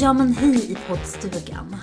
Ja 0.00 0.12
men 0.12 0.32
hej 0.36 0.72
i 0.72 0.76
poddstugan. 0.88 1.76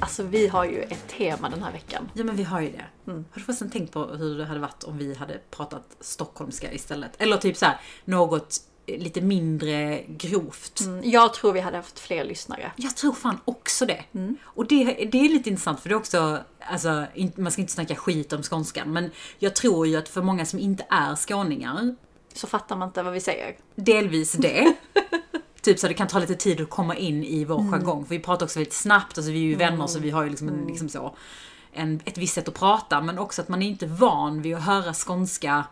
Alltså 0.00 0.22
vi 0.22 0.48
har 0.48 0.64
ju 0.64 0.82
ett 0.82 1.08
tema 1.08 1.48
den 1.50 1.62
här 1.62 1.72
veckan. 1.72 2.10
Ja 2.14 2.24
men 2.24 2.36
vi 2.36 2.42
har 2.42 2.60
ju 2.60 2.70
det. 2.70 2.84
Har 3.12 3.24
du 3.34 3.40
förresten 3.40 3.70
tänkt 3.70 3.92
på 3.92 4.04
hur 4.06 4.38
det 4.38 4.44
hade 4.44 4.60
varit 4.60 4.84
om 4.84 4.98
vi 4.98 5.14
hade 5.14 5.38
pratat 5.50 5.96
stockholmska 6.00 6.72
istället? 6.72 7.10
Eller 7.18 7.36
typ 7.36 7.56
så 7.56 7.66
här, 7.66 7.80
något 8.04 8.56
lite 8.86 9.20
mindre 9.20 10.02
grovt. 10.08 10.80
Mm, 10.80 11.10
Jag 11.10 11.34
tror 11.34 11.52
vi 11.52 11.60
hade 11.60 11.76
haft 11.76 11.98
fler 11.98 12.24
lyssnare. 12.24 12.72
Jag 12.76 12.96
tror 12.96 13.12
fan 13.12 13.40
också 13.44 13.86
det. 13.86 14.04
Och 14.42 14.66
det, 14.66 14.84
det 14.84 15.18
är 15.18 15.28
lite 15.28 15.48
intressant 15.50 15.80
för 15.80 15.88
det 15.88 15.94
är 15.94 15.96
också, 15.96 16.38
alltså 16.60 17.06
in- 17.14 17.32
man 17.36 17.52
ska 17.52 17.60
inte 17.60 17.72
snacka 17.72 17.94
skit 17.96 18.32
om 18.32 18.42
skånskan, 18.42 18.92
men 18.92 19.10
jag 19.38 19.56
tror 19.56 19.86
ju 19.86 19.96
att 19.96 20.08
för 20.08 20.22
många 20.22 20.46
som 20.46 20.58
inte 20.58 20.86
är 20.90 21.16
skåningar, 21.16 21.94
Så 22.34 22.46
fattar 22.46 22.76
man 22.76 22.88
inte 22.88 23.02
vad 23.02 23.12
vi 23.12 23.20
säger. 23.20 23.56
delvis 23.74 24.32
det. 24.32 24.74
Typ 25.62 25.78
så 25.78 25.88
det 25.88 25.94
kan 25.94 26.08
ta 26.08 26.18
lite 26.18 26.34
tid 26.34 26.60
att 26.60 26.70
komma 26.70 26.96
in 26.96 27.24
i 27.24 27.44
vår 27.44 27.70
jargong. 27.70 28.04
För 28.06 28.14
vi 28.14 28.20
pratar 28.20 28.46
också 28.46 28.58
väldigt 28.58 28.74
snabbt, 28.74 29.18
alltså 29.18 29.32
vi 29.32 29.38
är 29.38 29.48
ju 29.48 29.54
vänner 29.54 29.86
så 29.86 29.98
vi 29.98 30.10
har 30.10 30.24
ju 30.24 30.30
liksom, 30.30 30.48
en, 30.48 30.66
liksom 30.66 30.88
så, 30.88 31.16
en, 31.72 32.00
ett 32.04 32.18
visst 32.18 32.34
sätt 32.34 32.48
att 32.48 32.54
prata. 32.54 33.00
Men 33.00 33.18
också 33.18 33.42
att 33.42 33.48
man 33.48 33.62
är 33.62 33.68
inte 33.68 33.86
van 33.86 34.42
vid 34.42 34.56
att 34.56 34.62
höra 34.62 34.94
skånska 34.94 35.64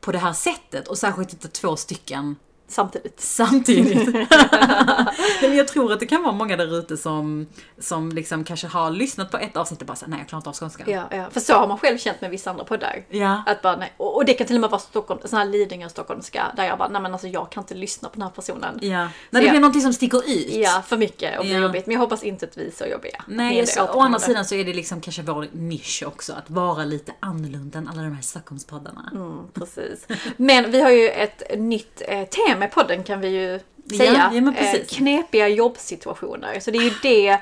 på 0.00 0.12
det 0.12 0.18
här 0.18 0.32
sättet. 0.32 0.88
Och 0.88 0.98
särskilt 0.98 1.32
inte 1.32 1.48
två 1.48 1.76
stycken 1.76 2.36
Samtidigt. 2.68 3.20
samtidigt. 3.20 4.14
Men 5.42 5.56
jag 5.56 5.68
tror 5.68 5.92
att 5.92 6.00
det 6.00 6.06
kan 6.06 6.22
vara 6.22 6.32
många 6.32 6.56
där 6.56 6.78
ute 6.78 6.96
som, 6.96 7.46
som 7.78 8.12
liksom 8.12 8.44
kanske 8.44 8.66
har 8.66 8.90
lyssnat 8.90 9.30
på 9.30 9.36
ett 9.36 9.56
avsnitt 9.56 9.80
och 9.80 9.86
bara 9.86 9.96
såhär, 9.96 10.10
nej 10.10 10.18
jag 10.18 10.28
klarar 10.28 10.40
inte 10.40 10.50
av 10.50 10.54
skånska. 10.54 10.84
Ja, 10.86 11.08
ja. 11.10 11.30
För 11.30 11.40
så 11.40 11.54
har 11.54 11.68
man 11.68 11.78
själv 11.78 11.98
känt 11.98 12.20
med 12.20 12.30
vissa 12.30 12.50
andra 12.50 12.64
poddar. 12.64 13.04
Ja. 13.08 13.42
Att 13.46 13.62
bara, 13.62 13.76
nej. 13.76 13.94
Och 14.16 14.24
det 14.24 14.34
kan 14.34 14.46
till 14.46 14.56
och 14.56 14.60
med 14.60 14.70
vara 14.70 14.80
Stockholm, 14.80 15.20
sån 15.24 15.38
här 15.38 15.46
Lidingö 15.46 15.88
stockholmska. 15.88 16.52
Där 16.56 16.64
jag 16.64 16.78
bara, 16.78 16.88
nej 16.88 17.02
men 17.02 17.12
alltså 17.12 17.28
jag 17.28 17.50
kan 17.50 17.62
inte 17.62 17.74
lyssna 17.74 18.08
på 18.08 18.14
den 18.14 18.22
här 18.22 18.30
personen. 18.30 18.78
Ja. 18.82 19.08
När 19.30 19.40
det 19.40 19.46
ja. 19.46 19.50
blir 19.50 19.60
någonting 19.60 19.82
som 19.82 19.92
sticker 19.92 20.30
ut. 20.30 20.54
Ja, 20.54 20.82
för 20.86 20.96
mycket 20.96 21.38
och 21.38 21.44
blir 21.44 21.54
Ja. 21.54 21.60
jobbigt. 21.60 21.86
Men 21.86 21.92
jag 21.92 22.00
hoppas 22.00 22.22
inte 22.22 22.46
att 22.46 22.56
vi 22.56 22.66
är 22.66 22.70
så 22.70 22.86
jobbiga. 22.86 23.24
Nej, 23.28 23.60
det 23.60 23.66
så, 23.66 23.82
å 23.82 24.00
andra 24.00 24.18
sidan 24.18 24.44
så 24.44 24.54
är 24.54 24.64
det 24.64 24.72
liksom 24.72 25.00
kanske 25.00 25.22
vår 25.22 25.46
nisch 25.52 26.02
också, 26.06 26.32
att 26.32 26.50
vara 26.50 26.84
lite 26.84 27.12
annorlunda 27.20 27.78
än 27.78 27.88
alla 27.88 28.02
de 28.02 28.14
här 28.14 28.22
Stockholmspoddarna. 28.22 29.10
Mm, 29.14 29.38
precis. 29.54 30.06
Men 30.36 30.70
vi 30.70 30.80
har 30.80 30.90
ju 30.90 31.08
ett 31.08 31.42
nytt 31.58 32.02
eh, 32.08 32.24
tema 32.24 32.64
i 32.64 32.68
podden 32.68 33.04
kan 33.04 33.20
vi 33.20 33.28
ju 33.28 33.60
Ja, 33.84 33.98
säga. 33.98 34.30
ja, 34.34 34.52
precis. 34.58 34.92
Eh, 34.92 34.96
knepiga 34.98 35.48
jobbsituationer. 35.48 36.60
Så 36.60 36.70
det 36.70 36.78
är 36.78 36.82
ju 36.82 36.92
det 37.02 37.38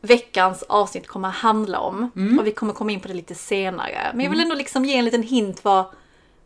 veckans 0.00 0.62
avsnitt 0.62 1.06
kommer 1.06 1.28
handla 1.28 1.80
om. 1.80 2.10
Mm. 2.16 2.38
Och 2.38 2.46
vi 2.46 2.52
kommer 2.52 2.72
komma 2.72 2.92
in 2.92 3.00
på 3.00 3.08
det 3.08 3.14
lite 3.14 3.34
senare. 3.34 4.10
Men 4.14 4.24
jag 4.24 4.30
vill 4.30 4.40
ändå 4.40 4.54
liksom 4.54 4.84
ge 4.84 4.96
en 4.96 5.04
liten 5.04 5.22
hint 5.22 5.64
vad, 5.64 5.84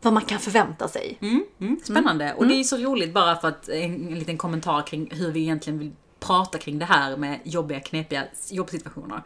vad 0.01 0.13
man 0.13 0.25
kan 0.25 0.39
förvänta 0.39 0.87
sig. 0.87 1.17
Mm, 1.21 1.43
mm, 1.59 1.79
spännande. 1.83 2.33
Och 2.33 2.47
det 2.47 2.53
är 2.53 2.57
ju 2.57 2.63
så 2.63 2.77
roligt 2.77 3.13
bara 3.13 3.35
för 3.35 3.47
att 3.47 3.69
en, 3.69 4.07
en 4.07 4.19
liten 4.19 4.37
kommentar 4.37 4.81
kring 4.81 5.09
hur 5.11 5.31
vi 5.31 5.39
egentligen 5.39 5.79
vill 5.79 5.91
prata 6.19 6.57
kring 6.57 6.79
det 6.79 6.85
här 6.85 7.17
med 7.17 7.39
jobbiga, 7.43 7.79
knepiga 7.79 8.23
jobbsituationer. 8.51 9.21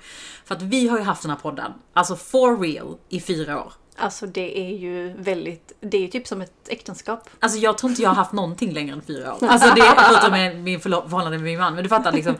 För 0.45 0.55
att 0.55 0.61
vi 0.61 0.87
har 0.87 0.97
ju 0.97 1.03
haft 1.03 1.21
den 1.21 1.31
här 1.31 1.37
podden, 1.37 1.73
alltså 1.93 2.15
for 2.15 2.57
real, 2.59 2.97
i 3.09 3.19
fyra 3.19 3.63
år. 3.63 3.73
Alltså 3.99 4.27
det 4.27 4.59
är 4.59 4.77
ju 4.77 5.13
väldigt, 5.13 5.71
det 5.79 5.97
är 5.97 6.01
ju 6.01 6.07
typ 6.07 6.27
som 6.27 6.41
ett 6.41 6.53
äktenskap. 6.67 7.29
Alltså 7.39 7.59
jag 7.59 7.77
tror 7.77 7.89
inte 7.89 8.01
jag 8.01 8.09
har 8.09 8.15
haft 8.15 8.31
någonting 8.31 8.73
längre 8.73 8.93
än 8.93 9.01
fyra 9.01 9.33
år. 9.33 9.37
Alltså 9.49 9.73
det, 9.75 9.93
förutom 9.97 10.63
min 10.63 10.79
förhållande 10.79 11.37
med 11.37 11.45
min 11.45 11.59
man. 11.59 11.75
Men 11.75 11.83
du 11.83 11.89
fattar 11.89 12.11
liksom, 12.11 12.35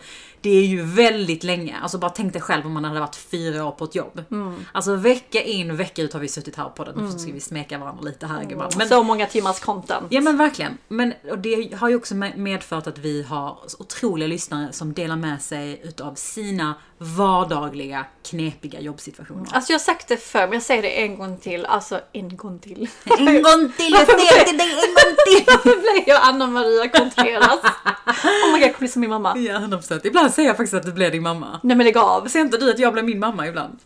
det 0.47 0.57
är 0.57 0.63
ju 0.65 0.81
väldigt 0.81 1.43
länge. 1.43 1.75
Alltså 1.81 1.97
bara 1.97 2.09
tänk 2.11 2.33
dig 2.33 2.41
själv 2.41 2.65
om 2.65 2.73
man 2.73 2.85
hade 2.85 2.99
varit 2.99 3.15
fyra 3.15 3.65
år 3.65 3.71
på 3.71 3.85
ett 3.85 3.95
jobb. 3.95 4.23
Alltså 4.71 4.95
vecka 4.95 5.41
in 5.41 5.75
vecka 5.75 6.01
ut 6.01 6.13
har 6.13 6.19
vi 6.19 6.27
suttit 6.27 6.55
här 6.55 6.63
på 6.63 6.69
podden. 6.69 6.95
Nu 7.13 7.19
ska 7.19 7.31
vi 7.31 7.39
smeka 7.39 7.77
varandra 7.77 8.01
lite 8.03 8.25
här 8.27 8.43
gumman. 8.43 8.71
Men, 8.77 8.87
så 8.89 9.03
många 9.03 9.25
timmars 9.25 9.59
content. 9.59 10.05
Ja 10.09 10.21
men 10.21 10.37
verkligen. 10.37 10.77
Men 10.87 11.13
och 11.31 11.37
det 11.39 11.73
har 11.75 11.89
ju 11.89 11.95
också 11.95 12.15
med- 12.15 12.37
medfört 12.37 12.87
att 12.87 12.97
vi 12.97 13.23
har 13.23 13.57
otroliga 13.79 14.27
lyssnare 14.27 14.73
som 14.73 14.93
delar 14.93 15.15
med 15.15 15.41
sig 15.41 15.81
utav 15.83 16.15
sina 16.15 16.75
vardagliga 16.97 18.05
knepiga 18.29 18.79
jobbsituationer. 18.79 19.47
Alltså 19.51 19.71
jag 19.73 19.79
har 19.79 19.83
sagt 19.83 20.07
det 20.07 20.17
förr, 20.17 20.39
men 20.41 20.53
jag 20.53 20.63
säger 20.63 20.81
det 20.81 21.01
en 21.01 21.17
gång 21.17 21.37
till. 21.37 21.65
Alltså 21.65 21.99
en 22.13 22.37
gång 22.37 22.59
till. 22.59 22.87
En 23.17 23.25
gång 23.25 23.71
till, 23.77 23.91
jag 23.93 24.05
säger 24.05 24.43
till 24.45 24.57
dig 24.57 24.67
en 24.71 24.93
gång 24.93 25.15
till! 25.27 25.43
Varför 25.47 25.81
blev 25.81 26.03
jag 26.15 26.21
Anna 26.23 26.47
Maria 26.47 26.89
Contreras? 26.89 27.59
Oh 28.05 28.53
my 28.53 28.59
god, 28.59 28.61
jag 28.61 28.61
kommer 28.61 28.79
bli 28.79 28.87
som 28.87 28.99
min 29.01 29.09
mamma. 29.09 29.37
Ja 29.37 29.57
100%. 29.57 30.01
Ibland 30.07 30.33
säger 30.37 30.49
jag 30.49 30.57
faktiskt 30.57 30.73
att 30.73 30.85
du 30.85 30.93
blir 30.93 31.11
din 31.11 31.23
mamma. 31.23 31.59
Nej 31.63 31.77
men 31.77 31.85
lägg 31.85 31.97
av. 31.97 32.27
Säger 32.27 32.45
inte 32.45 32.57
du 32.57 32.71
att 32.71 32.79
jag 32.79 32.93
blir 32.93 33.03
min 33.03 33.19
mamma 33.19 33.47
ibland? 33.47 33.79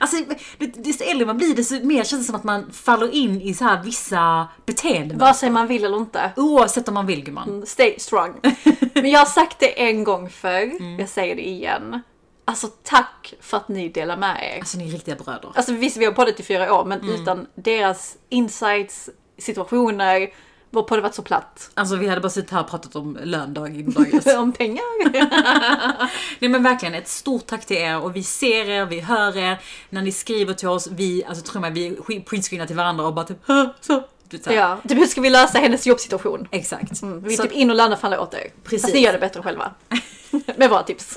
Alltså, 0.00 0.16
det, 0.58 0.66
desto 0.66 1.04
äldre 1.04 1.26
man 1.26 1.36
blir 1.36 1.54
desto 1.54 1.84
mer 1.86 2.04
känns 2.04 2.22
det 2.22 2.24
som 2.24 2.34
att 2.34 2.44
man 2.44 2.72
faller 2.72 3.14
in 3.14 3.40
i 3.40 3.54
så 3.54 3.64
här 3.64 3.82
vissa 3.82 4.48
beteenden. 4.66 5.18
Vare 5.18 5.34
sig 5.34 5.50
man 5.50 5.66
vill 5.66 5.84
eller 5.84 5.96
inte. 5.96 6.32
Oavsett 6.36 6.88
om 6.88 6.94
man 6.94 7.06
vill 7.06 7.24
gumman. 7.24 7.66
Stay 7.66 7.98
strong. 7.98 8.40
Men 8.94 9.10
jag 9.10 9.18
har 9.18 9.26
sagt 9.26 9.58
det 9.58 9.82
en 9.82 10.04
gång 10.04 10.30
förr, 10.30 10.98
jag 10.98 11.08
säger 11.08 11.36
det 11.36 11.48
igen. 11.48 12.00
Alltså 12.44 12.66
tack 12.66 13.34
för 13.40 13.56
att 13.56 13.68
ni 13.68 13.88
delar 13.88 14.16
med 14.16 14.54
er. 14.54 14.58
Alltså 14.58 14.78
ni 14.78 14.88
är 14.88 14.92
riktiga 14.92 15.16
bröder. 15.16 15.52
Alltså 15.54 15.72
visst, 15.72 15.96
vi 15.96 16.04
har 16.04 16.12
poddat 16.12 16.40
i 16.40 16.42
fyra 16.42 16.74
år, 16.74 16.84
men 16.84 17.10
utan 17.10 17.46
deras 17.54 18.16
insights, 18.28 19.10
situationer, 19.38 20.28
podd 20.70 20.90
hade 20.90 21.02
varit 21.02 21.14
så 21.14 21.22
platt. 21.22 21.70
Alltså 21.74 21.96
vi 21.96 22.08
hade 22.08 22.20
bara 22.20 22.30
suttit 22.30 22.50
här 22.50 22.60
och 22.60 22.68
pratat 22.70 22.96
om 22.96 23.18
lön 23.22 23.54
dag 23.54 23.76
in 23.76 23.90
dag 23.90 24.14
ut. 24.14 24.26
Om 24.26 24.52
pengar. 24.52 25.10
Nej 26.38 26.50
men 26.50 26.62
verkligen 26.62 26.94
ett 26.94 27.08
stort 27.08 27.46
tack 27.46 27.66
till 27.66 27.76
er 27.76 27.98
och 28.00 28.16
vi 28.16 28.22
ser 28.22 28.68
er, 28.68 28.86
vi 28.86 29.00
hör 29.00 29.36
er. 29.36 29.58
När 29.90 30.02
ni 30.02 30.12
skriver 30.12 30.54
till 30.54 30.68
oss, 30.68 30.88
vi, 30.90 31.24
alltså 31.24 31.44
tror 31.52 31.60
mig, 31.60 31.96
vi 32.08 32.20
printscreenar 32.20 32.66
till 32.66 32.76
varandra 32.76 33.06
och 33.06 33.14
bara 33.14 33.26
typ 33.26 33.38
"Hö, 33.46 33.68
så. 33.80 34.02
Så 34.44 34.52
ja, 34.52 34.78
typ 34.88 35.08
ska 35.10 35.20
vi 35.20 35.30
lösa 35.30 35.58
hennes 35.58 35.86
jobbsituation? 35.86 36.48
Exakt. 36.50 37.02
Mm, 37.02 37.20
vi 37.24 37.32
är 37.32 37.36
Så- 37.36 37.42
typ 37.42 37.52
in 37.52 37.70
och 37.70 37.76
löneförhandlar 37.76 38.18
åt 38.18 38.34
er. 38.34 38.46
Precis. 38.64 38.82
Fast 38.82 38.94
ni 38.94 39.00
gör 39.00 39.12
det 39.12 39.18
bättre 39.18 39.42
själva. 39.42 39.70
Med 40.56 40.70
våra 40.70 40.82
tips. 40.82 41.16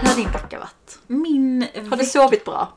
Hur 0.00 0.08
har 0.08 0.16
din 0.16 0.30
vecka 0.32 0.58
varit? 0.58 0.98
Min 1.06 1.66
Har 1.90 1.96
du 1.96 2.04
sovit 2.04 2.44
bra? 2.44 2.72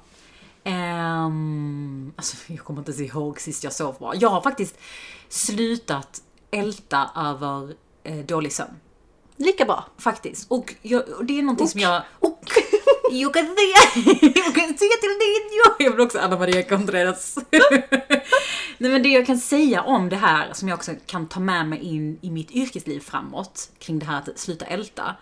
Ehm, 0.63 2.13
alltså 2.15 2.37
jag 2.47 2.59
kommer 2.59 2.79
inte 2.79 2.91
ens 2.91 3.13
ihåg 3.13 3.39
sist 3.39 3.63
jag 3.63 3.73
sov 3.73 3.95
bra. 3.99 4.13
Jag 4.15 4.29
har 4.29 4.41
faktiskt 4.41 4.79
slutat 5.29 6.21
älta 6.51 7.09
över 7.15 7.73
eh, 8.03 8.25
dålig 8.25 8.53
sömn. 8.53 8.79
Lika 9.35 9.65
bra. 9.65 9.85
Faktiskt. 9.97 10.51
Och, 10.51 10.75
jag, 10.81 11.09
och 11.09 11.25
det 11.25 11.39
är 11.39 11.41
någonting 11.41 11.63
Och. 11.63 11.71
som 11.71 11.81
jag... 11.81 12.01
Och! 12.19 12.43
Jag 13.11 13.33
kan 13.33 13.45
säga, 13.45 14.03
jag 14.21 14.55
kan 14.55 14.77
säga 14.77 14.95
till 15.01 15.09
jag... 15.65 15.75
Jag 15.85 15.91
vill 15.91 16.01
också 16.01 16.19
Anna 16.19 16.37
Maria 16.37 16.63
Contreras. 16.63 17.37
Nej 18.77 18.91
men 18.91 19.03
det 19.03 19.09
jag 19.09 19.25
kan 19.25 19.37
säga 19.37 19.81
om 19.81 20.09
det 20.09 20.15
här 20.15 20.53
som 20.53 20.67
jag 20.67 20.75
också 20.75 20.91
kan 21.05 21.27
ta 21.27 21.39
med 21.39 21.67
mig 21.67 21.79
in 21.79 22.19
i 22.21 22.31
mitt 22.31 22.51
yrkesliv 22.51 22.99
framåt 22.99 23.69
kring 23.79 23.99
det 23.99 24.05
här 24.05 24.17
att 24.17 24.39
sluta 24.39 24.65
älta. 24.65 25.15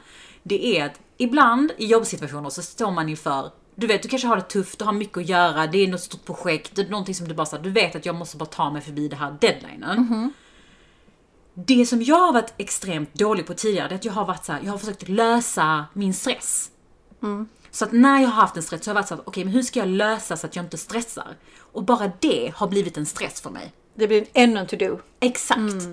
Det 0.44 0.78
är 0.78 0.86
att 0.86 1.00
ibland 1.18 1.72
i 1.78 1.86
jobbsituationer 1.86 2.50
så 2.50 2.62
står 2.62 2.92
man 2.92 3.10
inför 3.10 3.52
du 3.80 3.88
vet, 3.88 4.04
du 4.04 4.10
kanske 4.10 4.28
har 4.28 4.36
det 4.36 4.42
tufft, 4.42 4.80
du 4.80 4.86
har 4.86 4.94
mycket 4.94 5.18
att 5.18 5.30
göra, 5.30 5.68
det 5.68 5.78
är 5.78 5.88
något 5.88 6.02
stort 6.02 6.26
projekt, 6.26 6.76
det 6.76 6.82
är 6.82 6.90
någonting 6.90 7.16
som 7.16 7.28
du 7.28 7.34
bara 7.34 7.46
säger, 7.46 7.64
du 7.64 7.70
vet 7.70 7.96
att 7.96 8.06
jag 8.06 8.16
måste 8.16 8.38
bara 8.38 8.46
ta 8.46 8.72
mig 8.72 8.82
förbi 8.82 9.08
det 9.08 9.16
här 9.16 9.38
deadlinen. 9.42 9.98
Det 11.54 11.86
som 11.86 12.02
jag 12.02 12.20
har 12.20 12.34
varit 12.34 12.54
extremt 12.58 13.14
dålig 13.14 13.46
på 13.48 13.54
tidigare, 13.54 13.88
det 13.88 13.94
är 13.94 13.98
att 13.98 14.06
jag 14.06 14.14
har 14.14 14.26
varit 14.26 14.46
så 14.46 14.52
här, 14.54 14.62
jag 14.64 14.72
har 14.72 14.78
försökt 14.78 15.10
lösa 15.10 15.86
min 15.94 16.14
stress. 16.14 16.72
Så 17.72 17.86
att 17.86 17.92
när 17.92 18.22
jag 18.22 18.28
har 18.30 18.42
haft 18.42 18.58
en 18.58 18.64
stress 18.64 18.84
så 18.84 18.90
har 18.90 18.96
jag 18.96 19.02
varit 19.02 19.08
så 19.08 19.16
här, 19.16 19.24
okej 19.26 19.44
men 19.44 19.54
hur 19.54 19.62
ska 19.64 19.80
jag 19.80 19.88
lösa 19.88 20.38
så 20.38 20.48
att 20.48 20.56
jag 20.56 20.66
inte 20.66 20.78
stressar? 20.78 21.38
Och 21.60 21.84
bara 21.84 22.12
det 22.20 22.52
har 22.56 22.68
blivit 22.68 22.98
en 22.98 23.06
stress 23.06 23.42
för 23.42 23.50
mig. 23.50 23.74
Det 23.98 24.08
blir 24.08 24.26
ännu 24.34 24.60
en 24.60 24.68
to-do. 24.68 25.00
Exakt. 25.20 25.88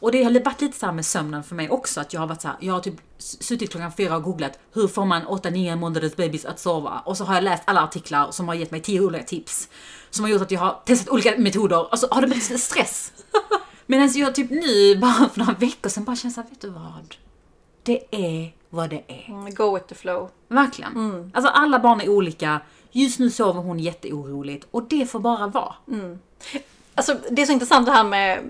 Och 0.00 0.12
det 0.12 0.22
har 0.22 0.44
varit 0.44 0.60
lite 0.60 0.78
så 0.78 0.92
med 0.92 1.06
sömnen 1.06 1.44
för 1.44 1.54
mig 1.54 1.70
också, 1.70 2.00
att 2.00 2.12
jag 2.12 2.20
har 2.20 2.26
varit 2.26 2.42
så 2.42 2.48
här, 2.48 2.56
jag 2.60 2.74
har 2.74 2.80
typ 2.80 2.94
suttit 3.18 3.70
klockan 3.70 3.92
fyra 3.92 4.16
och 4.16 4.22
googlat 4.22 4.58
hur 4.72 4.88
får 4.88 5.04
man 5.04 5.22
8-9 5.22 5.76
månaders 5.76 6.16
babys 6.16 6.44
att 6.44 6.60
sova? 6.60 7.02
Och 7.04 7.16
så 7.16 7.24
har 7.24 7.34
jag 7.34 7.44
läst 7.44 7.62
alla 7.66 7.82
artiklar 7.82 8.30
som 8.30 8.48
har 8.48 8.54
gett 8.54 8.70
mig 8.70 8.80
10 8.80 9.00
olika 9.00 9.24
tips. 9.24 9.68
Som 10.10 10.24
har 10.24 10.30
gjort 10.30 10.42
att 10.42 10.50
jag 10.50 10.60
har 10.60 10.80
testat 10.84 11.08
olika 11.08 11.38
metoder, 11.38 11.88
alltså 11.90 12.08
har 12.10 12.20
det 12.20 12.26
blivit 12.26 12.60
stress? 12.60 13.12
Medan 13.86 14.12
jag 14.14 14.34
typ 14.34 14.50
nu, 14.50 14.96
bara 14.96 15.28
för 15.28 15.38
några 15.38 15.52
veckor 15.52 15.88
sedan, 15.90 16.04
bara 16.04 16.16
känner 16.16 16.34
såhär, 16.34 16.48
vet 16.48 16.60
du 16.60 16.70
vad? 16.70 17.16
Det 17.82 18.04
är 18.10 18.54
vad 18.70 18.90
det 18.90 19.02
är. 19.06 19.24
Mm, 19.28 19.54
Go 19.54 19.74
with 19.74 19.86
the 19.86 19.94
flow. 19.94 20.30
Verkligen. 20.48 20.92
Alltså 21.34 21.50
alla 21.52 21.78
barn 21.78 22.00
är 22.00 22.08
olika. 22.08 22.60
Just 22.92 23.18
nu 23.18 23.30
sover 23.30 23.60
hon 23.60 23.78
jätteoroligt 23.78 24.66
och 24.70 24.82
det 24.82 25.06
får 25.06 25.20
bara 25.20 25.46
vara. 25.46 25.74
Alltså, 27.00 27.16
det 27.30 27.42
är 27.42 27.46
så 27.46 27.52
intressant 27.52 27.86
det 27.86 27.92
här 27.92 28.04
med 28.04 28.44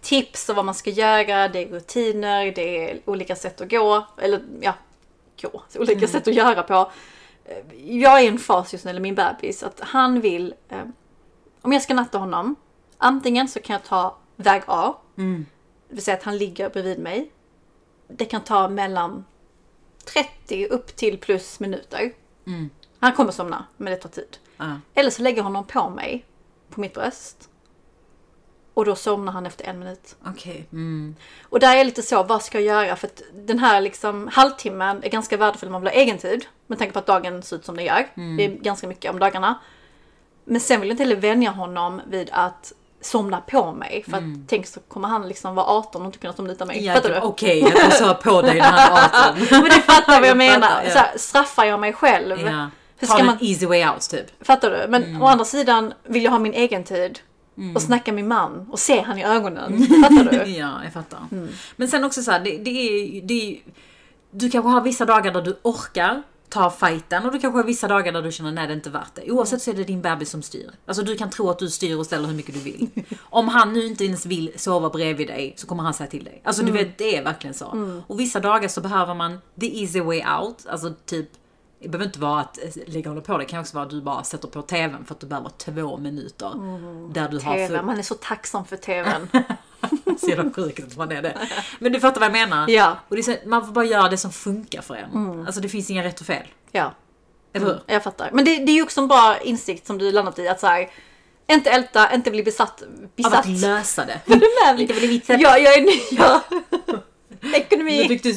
tips 0.00 0.48
och 0.48 0.56
vad 0.56 0.64
man 0.64 0.74
ska 0.74 0.90
göra. 0.90 1.48
Det 1.48 1.58
är 1.58 1.68
rutiner, 1.68 2.52
det 2.54 2.90
är 2.90 3.00
olika 3.04 3.36
sätt 3.36 3.60
att 3.60 3.70
gå. 3.70 4.06
Eller 4.18 4.42
ja, 4.60 4.74
gå. 5.42 5.62
Olika 5.78 6.08
sätt 6.08 6.28
att 6.28 6.34
göra 6.34 6.62
på. 6.62 6.90
Eh, 7.44 7.56
Jag 7.98 8.18
är 8.20 8.24
i 8.24 8.26
en 8.28 8.38
fas 8.38 8.72
just 8.72 8.84
nu, 8.84 8.90
eller 8.90 9.00
min 9.00 9.14
bebis, 9.14 9.62
att 9.62 9.80
han 9.80 10.20
vill... 10.20 10.54
Eh, 10.68 10.78
om 11.62 11.72
jag 11.72 11.82
ska 11.82 11.94
natta 11.94 12.18
honom, 12.18 12.56
antingen 12.98 13.48
så 13.48 13.60
kan 13.60 13.74
jag 13.74 13.84
ta 13.84 14.16
väg 14.36 14.62
A. 14.66 14.94
Det 15.88 15.94
vill 15.94 16.04
säga 16.04 16.16
att 16.16 16.22
han 16.22 16.38
ligger 16.38 16.70
bredvid 16.70 16.98
mig. 16.98 17.30
Det 18.08 18.24
kan 18.24 18.40
ta 18.40 18.68
mellan 18.68 19.24
30 20.04 20.66
upp 20.66 20.96
till 20.96 21.18
plus 21.18 21.60
minuter. 21.60 22.12
Han 23.00 23.12
kommer 23.12 23.32
somna, 23.32 23.64
men 23.76 23.90
det 23.92 23.96
tar 23.96 24.08
tid. 24.08 24.36
Ja. 24.56 24.76
Eller 24.94 25.10
så 25.10 25.22
lägger 25.22 25.36
jag 25.36 25.44
honom 25.44 25.66
på 25.66 25.90
mig, 25.90 26.24
på 26.70 26.80
mitt 26.80 26.94
bröst. 26.94 27.48
Och 28.74 28.84
då 28.84 28.94
somnar 28.94 29.32
han 29.32 29.46
efter 29.46 29.64
en 29.64 29.78
minut. 29.78 30.16
Okej. 30.26 30.66
Mm. 30.72 31.16
Och 31.48 31.60
där 31.60 31.72
är 31.72 31.76
jag 31.76 31.84
lite 31.84 32.02
så, 32.02 32.22
vad 32.22 32.42
ska 32.42 32.60
jag 32.60 32.84
göra? 32.86 32.96
För 32.96 33.06
att 33.06 33.22
den 33.34 33.58
här 33.58 33.80
liksom 33.80 34.28
halvtimmen 34.32 35.02
är 35.04 35.08
ganska 35.08 35.36
värdefull 35.36 35.66
om 35.68 35.72
man 35.72 35.80
vill 35.82 35.90
ha 35.90 35.94
egen 35.96 36.18
tid. 36.18 36.44
Med 36.66 36.78
tanke 36.78 36.92
på 36.92 36.98
att 36.98 37.06
dagen 37.06 37.42
ser 37.42 37.56
ut 37.56 37.64
som 37.64 37.76
den 37.76 37.84
gör. 37.84 38.06
Det 38.36 38.44
är 38.44 38.48
ganska 38.48 38.86
mycket 38.86 39.10
om 39.12 39.18
dagarna. 39.18 39.58
Men 40.44 40.60
sen 40.60 40.80
vill 40.80 40.88
jag 40.88 40.94
inte 40.94 41.02
heller 41.02 41.16
vänja 41.16 41.50
honom 41.50 42.00
vid 42.10 42.28
att 42.32 42.72
somna 43.00 43.40
på 43.40 43.72
mig. 43.72 44.04
För 44.10 44.16
att 44.16 44.22
tänk 44.48 44.66
så 44.66 44.80
kommer 44.80 45.08
han 45.08 45.28
liksom 45.28 45.54
vara 45.54 45.66
18 45.66 46.02
och 46.02 46.06
inte 46.06 46.18
kunna 46.18 46.32
somna 46.32 46.52
utan 46.52 46.68
mig. 46.68 46.84
Ja, 46.84 46.94
Fattar 46.94 47.08
du? 47.08 47.20
Okej, 47.20 47.64
att 47.64 47.90
du 47.90 47.96
sa 47.96 48.14
på 48.14 48.42
dig 48.42 48.54
när 48.54 48.62
han 48.64 48.92
var 48.92 49.28
18. 49.30 49.46
Men 49.50 49.64
du 49.64 49.70
fattar 49.70 50.06
vad 50.06 50.16
jag 50.16 50.26
Jag 50.26 50.36
menar. 50.36 50.68
fattar, 50.68 50.84
ja. 50.84 50.90
Så 50.90 50.98
här, 50.98 51.18
straffar 51.18 51.64
jag 51.64 51.80
mig 51.80 51.92
själv? 51.92 52.40
Ja. 52.40 52.68
Hur 52.98 53.06
Ta 53.06 53.12
ska 53.12 53.20
en 53.20 53.26
man- 53.26 53.38
easy 53.40 53.66
way 53.66 53.88
out 53.88 54.00
typ. 54.10 54.44
Fattar 54.46 54.70
du? 54.70 54.88
Men 54.88 55.02
Mm. 55.04 55.22
å 55.22 55.26
andra 55.26 55.44
sidan 55.44 55.94
vill 56.04 56.24
jag 56.24 56.30
ha 56.30 56.38
min 56.38 56.54
egen 56.54 56.84
tid. 56.84 57.18
Mm. 57.58 57.76
Och 57.76 57.82
snacka 57.82 58.12
med 58.12 58.16
min 58.24 58.28
man 58.28 58.66
och 58.70 58.78
se 58.78 59.00
han 59.00 59.18
i 59.18 59.24
ögonen. 59.24 59.86
Fattar 60.02 60.44
du? 60.44 60.50
Ja, 60.50 60.84
jag 60.84 60.92
fattar. 60.92 61.18
Mm. 61.32 61.48
Men 61.76 61.88
sen 61.88 62.04
också 62.04 62.22
så 62.22 62.30
här, 62.30 62.40
det, 62.40 62.58
det 62.58 62.70
är, 62.70 63.22
det 63.22 63.34
är 63.52 63.60
Du 64.30 64.50
kanske 64.50 64.68
har 64.70 64.80
vissa 64.80 65.04
dagar 65.04 65.32
där 65.32 65.42
du 65.42 65.58
orkar 65.62 66.22
ta 66.48 66.70
fighten 66.70 67.26
och 67.26 67.32
du 67.32 67.38
kanske 67.38 67.58
har 67.58 67.64
vissa 67.64 67.88
dagar 67.88 68.12
där 68.12 68.22
du 68.22 68.32
känner 68.32 68.52
nej 68.52 68.66
det 68.66 68.72
är 68.72 68.76
inte 68.76 68.90
värt 68.90 69.14
det. 69.14 69.30
Oavsett 69.30 69.62
så 69.62 69.70
är 69.70 69.74
det 69.74 69.84
din 69.84 70.02
bebis 70.02 70.30
som 70.30 70.42
styr. 70.42 70.70
Alltså 70.86 71.02
du 71.02 71.16
kan 71.16 71.30
tro 71.30 71.50
att 71.50 71.58
du 71.58 71.70
styr 71.70 71.96
och 71.98 72.06
ställer 72.06 72.28
hur 72.28 72.34
mycket 72.34 72.54
du 72.54 72.60
vill. 72.60 72.88
Om 73.22 73.48
han 73.48 73.72
nu 73.72 73.86
inte 73.86 74.04
ens 74.04 74.26
vill 74.26 74.52
sova 74.56 74.90
bredvid 74.90 75.26
dig 75.26 75.54
så 75.56 75.66
kommer 75.66 75.82
han 75.82 75.94
säga 75.94 76.10
till 76.10 76.24
dig. 76.24 76.42
Alltså 76.44 76.62
Mm. 76.62 76.74
du 76.74 76.78
vet, 76.84 76.98
det 76.98 77.16
är 77.16 77.24
verkligen 77.24 77.54
så. 77.54 78.00
Och 78.06 78.20
vissa 78.20 78.40
dagar 78.40 78.68
så 78.68 78.80
behöver 78.80 79.14
man 79.14 79.38
the 79.60 79.80
easy 79.82 80.00
way 80.00 80.22
out. 80.40 80.66
Alltså 80.66 80.92
typ 81.06 81.28
det 81.82 81.88
behöver 81.88 82.06
inte 82.06 82.18
vara 82.18 82.40
att 82.40 82.58
eh, 82.58 82.70
lägga 82.86 83.10
hålla 83.10 83.20
på, 83.20 83.38
det 83.38 83.44
kan 83.44 83.60
också 83.60 83.74
vara 83.74 83.84
att 83.84 83.90
du 83.90 84.02
bara 84.02 84.24
sätter 84.24 84.48
på 84.48 84.62
TVn 84.62 85.04
för 85.04 85.14
att 85.14 85.20
du 85.20 85.26
behöver 85.26 85.50
två 85.50 85.96
minuter. 85.96 86.50
Där 87.14 87.28
du 87.28 87.38
har 87.38 87.54
TV, 87.54 87.68
full... 87.68 87.86
man 87.86 87.98
är 87.98 88.02
så 88.02 88.14
tacksam 88.14 88.64
för 88.64 88.76
TVn. 88.76 89.28
Så 90.20 90.28
jävla 90.28 90.52
sjukt 90.52 90.86
att 90.86 90.96
man 90.96 91.12
är 91.12 91.22
det. 91.22 91.38
Men 91.78 91.92
du 91.92 92.00
fattar 92.00 92.20
vad 92.20 92.26
jag 92.26 92.32
menar? 92.32 92.68
Ja. 92.68 92.86
Mm. 92.86 92.96
Och 93.08 93.16
det 93.16 93.22
så, 93.22 93.34
man 93.46 93.66
får 93.66 93.72
bara 93.72 93.84
göra 93.84 94.08
det 94.08 94.16
som 94.16 94.32
funkar 94.32 94.82
för 94.82 94.94
en. 94.94 95.44
Alltså 95.46 95.60
det 95.60 95.68
finns 95.68 95.90
inga 95.90 96.04
rätt 96.04 96.20
och 96.20 96.26
fel. 96.26 96.46
Ja, 96.72 96.94
Eller 97.52 97.66
hur? 97.66 97.80
jag 97.86 98.04
fattar. 98.04 98.30
Men 98.32 98.44
det, 98.44 98.56
det 98.56 98.72
är 98.72 98.74
ju 98.74 98.82
också 98.82 99.00
en 99.00 99.08
bra 99.08 99.36
insikt 99.42 99.86
som 99.86 99.98
du 99.98 100.12
landat 100.12 100.38
i 100.38 100.48
att 100.48 100.60
så 100.60 100.66
här, 100.66 100.90
inte 101.46 101.70
älta, 101.70 102.14
inte 102.14 102.30
bli 102.30 102.42
besatt. 102.42 102.82
Av 102.82 102.88
besatt. 103.16 103.34
att 103.34 103.46
lösa 103.46 104.04
det. 104.04 104.20
Är? 104.66 104.80
Inte 104.80 104.94
bli 104.94 105.06
vitsen. 105.06 105.40
Ja, 105.40 105.58
jag 105.58 105.74
är 105.74 105.86
ja. 106.10 106.42
Nu 107.44 107.54
Ekonomi. 107.56 108.08
fick 108.08 108.22
du 108.22 108.34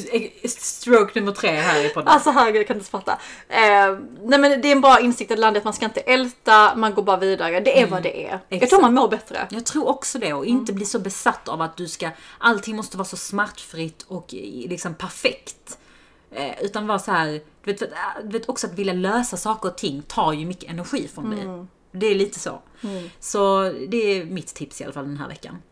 stroke 0.48 1.20
nummer 1.20 1.32
tre 1.32 1.50
här 1.50 1.84
i 1.84 1.88
podden. 1.88 2.08
Alltså 2.08 2.30
herregud, 2.30 2.60
jag 2.60 2.66
kan 2.66 2.76
inte 2.76 2.90
fatta. 2.90 3.12
Eh, 3.48 3.98
nej 4.22 4.38
men 4.38 4.60
det 4.60 4.68
är 4.68 4.72
en 4.72 4.80
bra 4.80 5.00
insikt 5.00 5.30
att 5.30 5.38
att 5.58 5.64
man 5.64 5.72
ska 5.72 5.84
inte 5.84 6.00
älta, 6.00 6.74
man 6.76 6.94
går 6.94 7.02
bara 7.02 7.16
vidare. 7.16 7.60
Det 7.60 7.80
är 7.80 7.86
vad 7.86 8.02
det 8.02 8.16
är. 8.26 8.30
Jag 8.30 8.32
Mm. 8.32 8.42
Exakt. 8.48 8.70
tror 8.70 8.80
man 8.82 8.94
mår 8.94 9.08
bättre. 9.08 9.46
Jag 9.50 9.66
tror 9.66 9.88
också 9.88 10.18
det 10.18 10.32
och 10.32 10.46
inte 10.46 10.72
bli 10.72 10.84
så 10.84 10.98
besatt 10.98 11.48
av 11.48 11.62
att 11.62 11.76
du 11.76 11.88
ska, 11.88 12.10
allting 12.38 12.76
måste 12.76 12.96
vara 12.96 13.08
så 13.08 13.16
smärtfritt 13.16 14.02
och 14.08 14.34
eh, 14.34 14.68
liksom 14.70 14.94
perfekt. 14.94 15.78
Eh, 16.30 16.62
utan 16.62 16.86
vara 16.86 16.98
så 16.98 17.10
här, 17.10 17.40
du 17.64 17.72
vet, 17.72 17.78
du 18.22 18.28
vet 18.38 18.48
också 18.48 18.66
att 18.66 18.72
vilja 18.74 18.92
lösa 18.92 19.36
saker 19.36 19.68
och 19.68 19.78
ting 19.78 20.02
tar 20.02 20.32
ju 20.32 20.46
mycket 20.46 20.70
energi 20.70 21.08
från 21.14 21.30
dig. 21.30 21.66
Det 21.92 22.06
är 22.06 22.14
lite 22.14 22.38
så. 22.38 22.62
Så 23.20 23.62
det 23.88 23.96
är 23.96 24.24
mitt 24.24 24.54
tips 24.54 24.80
i 24.80 24.84
alla 24.84 24.92
fall 24.92 25.04
den 25.04 25.16
här 25.16 25.28
veckan. 25.28 25.62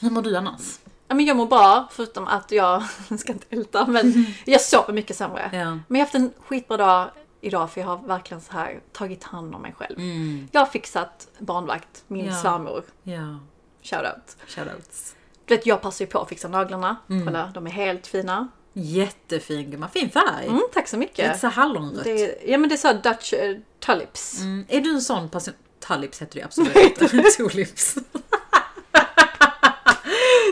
Hur 0.00 0.10
mår 0.10 0.22
du 0.22 0.36
annars? 0.36 0.78
Ja, 1.08 1.14
men 1.14 1.24
jag 1.26 1.36
mår 1.36 1.46
bra, 1.46 1.88
förutom 1.92 2.26
att 2.28 2.52
jag, 2.52 2.82
ska 3.18 3.32
inte 3.32 3.46
älta, 3.50 3.86
men 3.86 4.26
jag 4.44 4.60
sover 4.60 4.92
mycket 4.92 5.16
sämre. 5.16 5.50
Ja. 5.52 5.64
Men 5.64 5.84
jag 5.88 5.96
har 5.98 6.00
haft 6.00 6.14
en 6.14 6.32
skitbra 6.46 6.76
dag 6.76 7.10
idag 7.40 7.70
för 7.70 7.80
jag 7.80 7.88
har 7.88 7.98
verkligen 7.98 8.40
så 8.40 8.52
här 8.52 8.80
tagit 8.92 9.24
hand 9.24 9.54
om 9.54 9.62
mig 9.62 9.74
själv. 9.78 9.98
Mm. 9.98 10.48
Jag 10.52 10.60
har 10.60 10.66
fixat 10.66 11.28
barnvakt, 11.38 12.04
min 12.06 12.26
Ja. 12.26 12.34
svärmor. 12.42 12.82
Ja, 13.02 13.38
Shoutout. 13.82 14.36
shoutouts. 14.46 15.14
Du 15.44 15.56
vet, 15.56 15.66
jag 15.66 15.80
passar 15.82 16.04
ju 16.04 16.10
på 16.10 16.18
att 16.18 16.28
fixa 16.28 16.48
naglarna. 16.48 16.96
Mm. 17.10 17.26
Kolla, 17.26 17.50
de 17.54 17.66
är 17.66 17.70
helt 17.70 18.06
fina. 18.06 18.48
Jättefin 18.72 19.70
gumma, 19.70 19.88
fin 19.88 20.10
färg. 20.10 20.46
Mm, 20.46 20.62
tack 20.72 20.88
så 20.88 20.96
Lite 20.96 21.08
mycket. 21.22 21.40
så 21.40 21.46
hallonrött. 21.48 22.04
Det 22.04 22.38
ja 22.46 22.58
men 22.58 22.68
det 22.68 22.74
är 22.74 22.76
så 22.76 22.88
här 22.88 22.94
Dutch 23.02 23.32
uh, 23.32 23.56
tulips. 23.86 24.40
Mm. 24.40 24.64
Är 24.68 24.80
du 24.80 24.94
en 24.94 25.00
sån 25.02 25.28
person? 25.28 25.54
Tullips 25.80 26.22
heter 26.22 26.34
det 26.38 26.44
absolut 26.44 26.76
inte. 27.00 27.08
Tulips. 27.08 27.94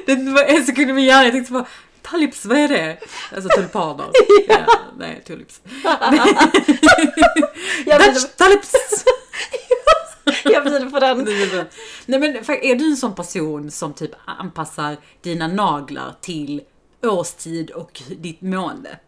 Det 0.06 0.30
var 0.30 0.42
en 0.42 0.64
sekund 0.64 0.90
i 0.90 0.92
min 0.92 1.04
hjärna, 1.04 1.24
jag 1.24 1.32
tänkte 1.32 1.52
på 1.52 1.66
Tulips, 2.10 2.44
vad 2.44 2.58
är 2.58 2.68
det? 2.68 2.98
Alltså 3.34 3.48
tulpaner. 3.48 4.06
ja, 4.48 4.66
nej, 4.98 5.22
tulips. 5.26 5.60
Dutch 7.84 8.24
tulips! 8.36 8.72
jag 10.44 10.64
bjuder 10.64 10.90
på 10.90 11.00
den. 11.00 11.24
nej 12.06 12.20
men 12.20 12.36
är 12.36 12.74
du 12.74 12.90
en 12.90 12.96
sån 12.96 13.14
person 13.14 13.70
som 13.70 13.94
typ 13.94 14.10
anpassar 14.24 14.96
dina 15.22 15.46
naglar 15.48 16.14
till 16.20 16.62
årstid 17.02 17.70
och 17.70 18.02
ditt 18.18 18.40
mående? 18.40 18.98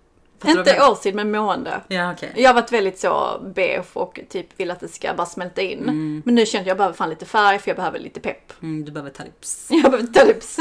Inte 0.44 0.86
årstid 0.90 1.14
men 1.14 1.30
mående. 1.30 1.80
Ja, 1.88 2.12
okej. 2.12 2.32
Jag 2.36 2.48
har 2.48 2.54
varit 2.54 2.72
väldigt 2.72 2.98
så 2.98 3.40
beige 3.54 3.86
och 3.92 4.20
typ 4.28 4.60
vill 4.60 4.70
att 4.70 4.80
det 4.80 4.88
ska 4.88 5.14
bara 5.14 5.26
smälta 5.26 5.62
in. 5.62 5.82
Mm. 5.82 6.22
Men 6.24 6.34
nu 6.34 6.46
känner 6.46 6.60
jag 6.60 6.64
att 6.64 6.68
jag 6.68 6.76
behöver 6.76 6.96
fan 6.96 7.10
lite 7.10 7.26
färg 7.26 7.58
för 7.58 7.70
jag 7.70 7.76
behöver 7.76 7.98
lite 7.98 8.20
pepp. 8.20 8.52
Mm, 8.62 8.84
du 8.84 8.92
behöver 8.92 9.10
tulips. 9.10 9.66
Jag 9.70 9.90
behöver 9.90 10.06
tulips. 10.06 10.58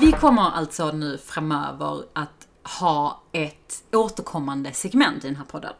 Vi 0.00 0.12
kommer 0.12 0.50
alltså 0.50 0.92
nu 0.92 1.18
framöver 1.18 2.02
att 2.12 2.46
ha 2.80 3.22
ett 3.32 3.82
återkommande 3.92 4.72
segment 4.72 5.24
i 5.24 5.26
den 5.26 5.36
här 5.36 5.44
podden. 5.44 5.72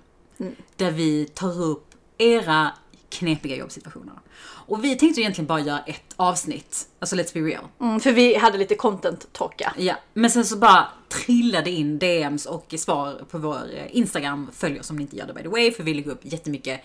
Där 0.77 0.91
vi 0.91 1.25
tar 1.25 1.63
upp 1.63 1.87
era 2.19 2.71
knepiga 3.11 3.57
jobbsituationer. 3.57 4.15
Och 4.43 4.85
vi 4.85 4.97
tänkte 4.97 5.21
egentligen 5.21 5.47
bara 5.47 5.61
göra 5.61 5.81
ett 5.81 6.15
avsnitt, 6.17 6.89
alltså 6.99 7.17
let's 7.17 7.35
be 7.35 7.41
real. 7.41 7.65
Mm, 7.81 8.01
för 8.01 8.13
vi 8.13 8.37
hade 8.37 8.59
lite 8.59 8.75
content-torka. 8.75 9.75
Ja, 9.77 9.95
men 10.15 10.31
sen 10.31 10.45
så 10.45 10.57
bara 10.57 10.89
trillade 11.09 11.71
in 11.71 11.99
DMs 11.99 12.47
och 12.47 12.75
svar 12.79 13.25
på 13.31 13.39
vår 13.39 13.63
eh, 13.75 13.97
Instagram. 13.97 14.51
Följ 14.53 14.81
oss 14.81 14.91
om 14.91 14.97
ni 14.97 15.03
inte 15.03 15.17
gör 15.17 15.27
det 15.27 15.35
by 15.35 15.43
the 15.43 15.49
way, 15.49 15.73
för 15.73 15.83
vi 15.83 15.95
lägger 15.95 16.11
upp 16.11 16.21
jättemycket 16.23 16.81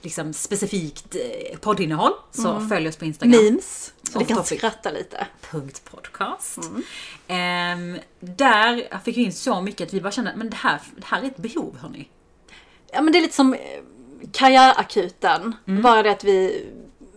liksom, 0.00 0.32
specifikt 0.32 1.16
eh, 1.16 1.58
poddinnehåll. 1.58 2.12
Så 2.30 2.60
följ 2.68 2.88
oss 2.88 2.96
på 2.96 3.04
Instagram. 3.04 3.44
Memes. 3.44 3.92
Så 4.12 4.18
vi 4.18 4.24
kan 4.24 4.36
topic. 4.36 4.58
skratta 4.58 4.90
lite. 4.90 5.26
Punkt 5.50 5.82
podcast. 5.90 6.58
Ehm, 7.26 7.98
där 8.20 8.98
fick 9.04 9.16
vi 9.16 9.22
in 9.22 9.32
så 9.32 9.60
mycket 9.60 9.88
att 9.88 9.94
vi 9.94 10.00
bara 10.00 10.12
kände 10.12 10.32
men 10.36 10.50
det 10.50 10.56
här, 10.56 10.80
det 10.96 11.04
här 11.04 11.22
är 11.22 11.26
ett 11.26 11.36
behov 11.36 11.76
hörni. 11.78 12.08
Ja 12.92 13.02
men 13.02 13.12
det 13.12 13.18
är 13.18 13.22
lite 13.22 13.34
som 13.34 13.54
eh, 13.54 13.60
karriärakuten. 14.32 15.56
Mm. 15.68 15.82
Bara 15.82 16.02
det 16.02 16.10
att 16.10 16.24
vi 16.24 16.66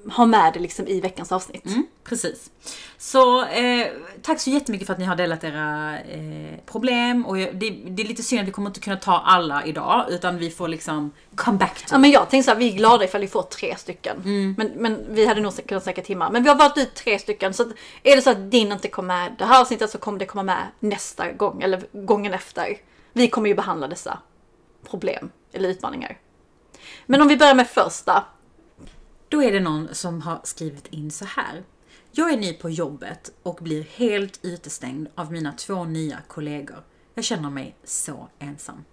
har 0.09 0.25
med 0.25 0.53
det 0.53 0.59
liksom 0.59 0.87
i 0.87 1.01
veckans 1.01 1.31
avsnitt. 1.31 1.65
Mm, 1.65 1.87
precis. 2.03 2.51
Så 2.97 3.45
eh, 3.45 3.87
tack 4.21 4.39
så 4.39 4.49
jättemycket 4.49 4.87
för 4.87 4.93
att 4.93 4.99
ni 4.99 5.05
har 5.05 5.15
delat 5.15 5.43
era 5.43 5.99
eh, 5.99 6.59
problem. 6.65 7.25
Och 7.25 7.39
jag, 7.39 7.55
det, 7.55 7.69
det 7.69 8.03
är 8.03 8.07
lite 8.07 8.23
synd 8.23 8.41
att 8.41 8.47
vi 8.47 8.51
kommer 8.51 8.69
inte 8.69 8.79
kunna 8.79 8.95
ta 8.95 9.19
alla 9.19 9.65
idag. 9.65 10.05
Utan 10.09 10.37
vi 10.37 10.49
får 10.49 10.67
liksom 10.67 11.11
come 11.35 11.57
back 11.57 11.75
to 11.75 11.87
Ja 11.91 11.97
men 11.97 12.11
jag 12.11 12.29
tänkte 12.29 12.45
såhär, 12.45 12.59
vi 12.59 12.73
är 12.73 12.77
glada 12.77 13.05
ifall 13.05 13.21
vi 13.21 13.27
får 13.27 13.41
tre 13.41 13.75
stycken. 13.77 14.17
Mm. 14.25 14.55
Men, 14.57 14.71
men 14.75 15.05
vi 15.09 15.25
hade 15.25 15.41
nog 15.41 15.67
kunnat 15.67 15.83
snacka 15.83 16.01
timmar. 16.01 16.31
Men 16.31 16.43
vi 16.43 16.49
har 16.49 16.55
valt 16.55 16.77
ut 16.77 16.95
tre 16.95 17.19
stycken. 17.19 17.53
Så 17.53 17.63
att 17.63 17.69
är 18.03 18.15
det 18.15 18.21
så 18.21 18.29
att 18.29 18.51
din 18.51 18.71
inte 18.71 18.87
kommer 18.87 19.05
med 19.05 19.35
det 19.37 19.45
här 19.45 19.61
avsnittet 19.61 19.89
så 19.89 19.97
kommer 19.97 20.19
det 20.19 20.25
komma 20.25 20.43
med 20.43 20.63
nästa 20.79 21.31
gång. 21.31 21.61
Eller 21.61 21.83
gången 21.91 22.33
efter. 22.33 22.77
Vi 23.13 23.27
kommer 23.27 23.49
ju 23.49 23.55
behandla 23.55 23.87
dessa 23.87 24.19
problem 24.89 25.31
eller 25.53 25.69
utmaningar. 25.69 26.17
Men 27.05 27.21
om 27.21 27.27
vi 27.27 27.37
börjar 27.37 27.55
med 27.55 27.67
första. 27.67 28.25
Då 29.29 29.43
är 29.43 29.51
det 29.51 29.59
någon 29.59 29.95
som 29.95 30.21
har 30.21 30.41
skrivit 30.43 30.87
in 30.87 31.11
så 31.11 31.25
här. 31.25 31.63
Jag 32.11 32.33
är 32.33 32.37
ny 32.37 32.53
på 32.53 32.69
jobbet 32.69 33.31
och 33.43 33.55
blir 33.61 33.83
helt 33.83 34.39
utestängd 34.45 35.07
av 35.15 35.31
mina 35.31 35.51
två 35.51 35.83
nya 35.83 36.17
kollegor. 36.27 36.83
Jag 37.13 37.23
känner 37.23 37.49
mig 37.49 37.75
så 37.83 38.29
ensam. 38.39 38.85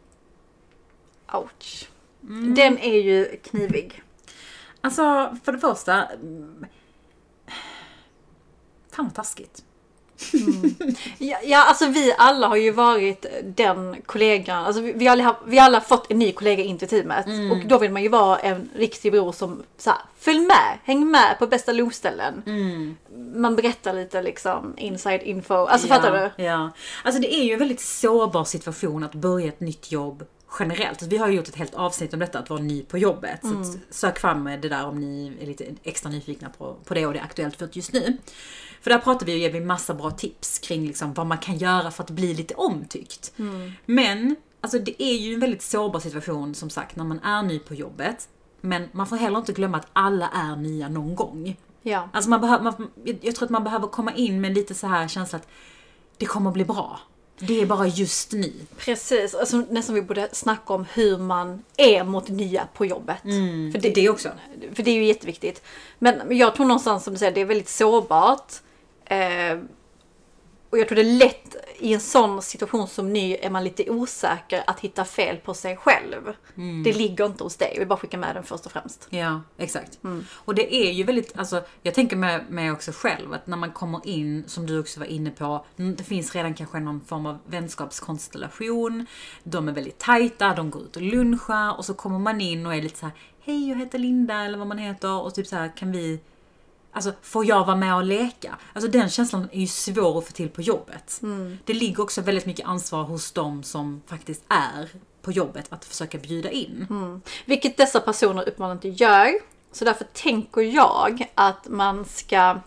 Ouch. 1.33 1.89
Mm. 2.23 2.55
Den 2.55 2.79
är 2.79 2.99
ju 3.03 3.37
knivig. 3.37 4.03
Alltså, 4.81 5.37
för 5.45 5.53
det 5.53 5.59
första... 5.59 6.07
mm, 6.07 6.67
Fan 8.91 9.05
vad 9.05 9.15
taskigt. 9.15 9.65
Ja, 11.19 11.39
ja, 11.45 11.65
alltså 11.65 11.87
vi 11.87 12.15
alla 12.19 12.49
har 12.49 12.57
ju 12.57 12.71
varit 12.71 13.27
den 13.45 13.97
kollegan. 14.07 14.65
Alltså 14.65 14.83
vi, 14.83 14.93
vi, 14.93 15.09
alla, 15.09 15.25
har- 15.25 15.37
vi 15.47 15.59
alla 15.59 15.81
fått 15.81 16.11
en 16.11 16.19
ny 16.19 16.33
kollega 16.33 16.63
in 16.63 16.79
till 16.79 16.89
teamet. 16.89 17.27
Mm. 17.27 17.51
Och 17.53 17.67
då 17.67 17.79
vill 17.79 17.93
man 17.93 18.03
ju 18.03 18.09
vara 18.09 18.39
en 18.39 18.71
riktig 18.77 19.13
bror 19.13 19.33
som 19.33 19.63
så 19.79 19.91
här, 19.91 19.99
följ 20.19 20.41
med, 20.41 20.79
häng 20.85 21.11
med 21.11 21.37
på 21.39 21.47
bästa 21.47 21.73
lovställen. 21.73 22.43
Mm. 22.47 22.97
Man 23.35 23.57
berättar 23.57 23.95
lite 23.95 24.23
liksom 24.23 24.75
inside 24.77 25.23
info. 25.23 25.55
Alltså 25.55 25.89
fattar 25.89 26.31
du? 26.37 26.43
Ja. 26.45 26.71
Alltså 27.05 27.21
det 27.21 27.35
är 27.35 27.43
ju 27.45 27.53
en 27.53 27.59
väldigt 27.59 27.81
sårbar 27.81 28.45
situation 28.45 29.05
att 29.05 29.15
börja 29.15 29.49
ett 29.49 29.61
nytt 29.61 29.93
jobb 29.93 30.25
generellt. 30.59 31.03
Vi 31.03 31.17
har 31.17 31.29
ju 31.29 31.35
gjort 31.37 31.49
ett 31.49 31.57
helt 31.57 31.75
avsnitt 31.75 32.13
om 32.15 32.21
detta, 32.21 32.39
att 32.39 32.51
vara 32.51 32.61
ny 32.61 32.83
på 32.83 32.99
jobbet. 32.99 33.41
Så 33.43 33.61
att 33.61 33.77
sök 33.95 34.19
fram 34.19 34.45
det 34.45 34.69
där 34.69 34.87
om 34.87 35.01
ni 35.01 35.33
är 35.41 35.47
lite 35.47 35.65
extra 35.83 36.11
nyfikna 36.11 36.49
på, 36.59 36.77
på 36.85 36.95
det 36.95 37.07
och 37.07 37.13
det 37.13 37.19
är 37.19 37.23
aktuellt 37.23 37.57
för 37.57 37.69
just 37.73 37.93
nu. 37.93 38.17
För 38.83 38.91
där 38.91 38.99
pratar 38.99 39.27
vi 39.27 39.35
och 39.35 39.39
ger 39.39 39.51
vi 39.51 39.61
massa 39.61 39.95
bra 39.95 40.11
tips 40.11 40.59
kring 40.59 40.87
liksom 40.87 41.15
vad 41.15 41.27
man 41.27 41.39
kan 41.39 41.57
göra 41.59 41.91
för 41.91 42.03
att 42.03 42.11
bli 42.11 42.35
lite 42.35 42.55
omtyckt. 42.55 43.33
Men 43.87 44.37
alltså 44.61 44.79
det 44.79 45.03
är 45.03 45.15
ju 45.15 45.35
en 45.35 45.41
väldigt 45.41 45.63
sårbar 45.63 46.01
situation 46.01 46.55
som 46.55 46.71
sagt 46.71 46.97
när 46.97 47.05
man 47.05 47.21
är 47.21 47.43
ny 47.43 47.59
på 47.59 47.75
jobbet. 47.75 48.29
Men 48.61 48.89
man 48.93 49.07
får 49.07 49.17
heller 49.17 49.39
inte 49.39 49.53
glömma 49.53 49.79
att 49.79 49.87
alla 49.93 50.29
är 50.29 50.57
nya 50.57 50.89
någon 50.89 51.15
gång. 51.15 51.57
Ja. 51.83 52.09
Alltså 52.13 52.31
man 52.31 52.41
behöver, 52.41 52.65
man, 52.65 52.91
jag 53.21 53.35
tror 53.35 53.47
att 53.47 53.51
man 53.51 53.65
behöver 53.65 53.87
komma 53.87 54.15
in 54.15 54.41
med 54.41 54.55
lite 54.55 54.75
så 54.75 54.87
här 54.87 55.09
känsla 55.09 55.37
att 55.39 55.49
det 56.19 56.27
kommer 56.27 56.51
bli 56.51 56.65
bra. 56.65 57.01
Det 57.39 57.61
är 57.61 57.67
bara 57.67 57.87
just 57.87 58.33
nu. 58.33 58.53
Precis, 58.77 59.35
alltså, 59.35 59.57
nästan 59.71 59.95
vi 59.95 60.03
borde 60.03 60.29
snacka 60.33 60.75
om 60.75 60.87
hur 60.93 61.19
man 61.19 61.63
är 61.77 62.05
mot 62.05 62.29
nya 62.29 62.69
på 62.75 62.87
jobbet. 62.87 63.23
för, 63.23 63.79
Det, 63.79 63.89
det 63.95 64.09
också. 64.09 64.29
för 64.75 64.83
det 64.83 64.91
är 64.91 64.95
ju 64.95 65.05
jätteviktigt. 65.05 65.63
Men 65.99 66.19
men 66.29 66.37
jag 66.37 66.55
tror 66.55 66.67
någonstans 66.67 67.05
som 67.05 67.13
du 67.13 67.19
säger, 67.19 67.33
det 67.33 67.41
är 67.41 67.45
väldigt 67.45 67.69
sårbart. 67.69 68.53
Eh, 69.05 69.59
och 70.73 70.79
jag 70.79 70.89
tror 70.89 70.97
det 70.97 71.03
är 71.03 71.19
lätt 71.19 71.57
i 71.79 71.95
en 71.95 72.01
sån 72.01 72.43
situation 72.43 72.89
som 72.89 73.13
ny 73.13 73.35
är 73.35 73.51
man 73.51 73.65
lite 73.65 73.91
osäker 73.91 74.63
att 74.67 74.81
hitta 74.81 75.05
fel 75.05 75.37
på 75.37 75.55
sig 75.55 75.77
själv. 75.77 76.33
Det 76.85 76.93
ligger 76.93 77.27
inte 77.27 77.45
hos 77.45 77.57
dig, 77.57 77.69
jag 77.73 77.79
vill 77.79 77.89
bara 77.89 77.99
skicka 77.99 78.19
med 78.19 78.37
den 78.37 78.45
först 78.45 78.67
och 78.67 78.73
främst. 78.73 79.07
Ja, 79.11 79.41
exakt. 79.59 79.99
Och 80.35 80.55
det 80.55 80.75
är 80.75 80.93
ju 80.93 81.05
väldigt, 81.05 81.39
alltså 81.39 81.63
jag 81.83 81.95
tänker 81.95 82.17
med 82.17 82.51
mig 82.51 82.71
också 82.71 82.93
själv 82.93 83.33
att 83.33 83.47
när 83.47 83.57
man 83.57 83.73
kommer 83.73 84.07
in, 84.07 84.45
som 84.47 84.67
du 84.67 84.81
också 84.81 85.01
var 85.01 85.07
inne 85.07 85.31
på, 85.31 85.65
mm, 85.77 85.97
det 85.97 86.05
finns 86.05 86.35
redan 86.35 86.55
kanske 86.55 86.81
någon 86.81 87.01
form 87.01 87.27
av 87.27 87.39
vänskapskonstellation. 87.47 89.07
De 89.43 89.69
är 89.69 89.73
väldigt 89.73 89.99
tajta, 89.99 90.55
de 90.55 90.71
går 90.71 90.83
ut 90.83 90.97
och 90.97 91.03
lunchar 91.03 91.77
och 91.77 91.85
så 91.85 91.95
kommer 91.95 92.19
man 92.19 92.41
in 92.41 92.67
och 92.67 92.75
är 92.75 92.83
lite 92.83 92.99
så 92.99 93.07
här: 93.07 93.15
Hej, 93.41 93.69
jag 93.69 93.77
heter 93.77 93.99
Linda 93.99 94.35
eller 94.35 94.59
vad 94.59 94.67
man 94.67 94.79
heter 94.79 95.21
och 95.21 95.35
typ 95.35 95.47
så 95.47 95.57
här 95.57 95.77
kan 95.77 95.93
vi 95.93 96.21
Alltså, 96.93 97.13
får 97.23 97.47
jag 97.47 97.65
vara 97.67 97.77
med 97.77 97.95
och 97.97 98.05
leka? 98.05 98.59
Alltså 98.73 98.91
den 98.91 99.09
känslan 99.09 99.49
är 99.53 99.61
ju 99.61 99.67
svår 99.67 100.19
att 100.19 100.27
få 100.27 100.33
till 100.33 100.49
på 100.49 100.63
jobbet. 100.63 101.21
Det 101.65 101.73
ligger 101.75 102.03
också 102.03 102.21
väldigt 102.21 102.47
mycket 102.47 102.67
ansvar 102.67 103.03
hos 103.03 103.33
de 103.33 103.63
som 103.63 104.03
faktiskt 104.07 104.45
är 104.49 104.89
på 105.23 105.33
jobbet 105.33 105.67
att 105.69 105.85
försöka 105.85 106.19
bjuda 106.19 106.51
in. 106.51 106.87
Vilket 107.45 107.77
dessa 107.77 108.01
personer 108.01 108.49
uppenbarligen 108.49 108.77
inte 108.77 109.05
gör. 109.05 109.33
Så 109.73 109.85
därför 109.85 110.05
tänker 110.05 110.61
jag 110.61 111.31
att 111.35 111.69
man 111.69 112.05
ska 112.05 112.59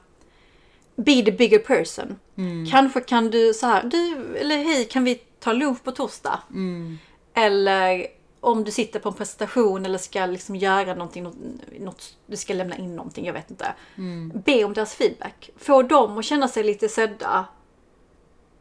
be 0.95 1.21
the 1.21 1.31
bigger 1.31 1.59
person. 1.59 2.19
Kanske 2.71 3.01
kan 3.01 3.31
du 3.31 3.53
så 3.53 3.65
här, 3.65 3.83
du 3.83 4.35
eller 4.37 4.57
hej 4.57 4.85
kan 4.85 5.03
vi 5.03 5.15
ta 5.39 5.53
lunch 5.53 5.83
på 5.83 5.91
torsdag? 5.91 6.39
Eller 7.33 8.07
om 8.45 8.63
du 8.63 8.71
sitter 8.71 8.99
på 8.99 9.09
en 9.09 9.15
presentation 9.15 9.85
eller 9.85 9.97
ska 9.97 10.25
liksom 10.25 10.55
göra 10.55 10.93
någonting, 10.93 11.23
något, 11.23 11.35
något, 11.79 12.17
du 12.27 12.37
ska 12.37 12.53
lämna 12.53 12.77
in 12.77 12.95
någonting, 12.95 13.25
jag 13.25 13.33
vet 13.33 13.51
inte. 13.51 13.73
Be 14.45 14.63
om 14.63 14.73
deras 14.73 14.95
feedback. 14.95 15.49
Få 15.57 15.81
dem 15.81 16.17
att 16.17 16.25
känna 16.25 16.47
sig 16.47 16.63
lite 16.63 16.89
sedda. 16.89 17.45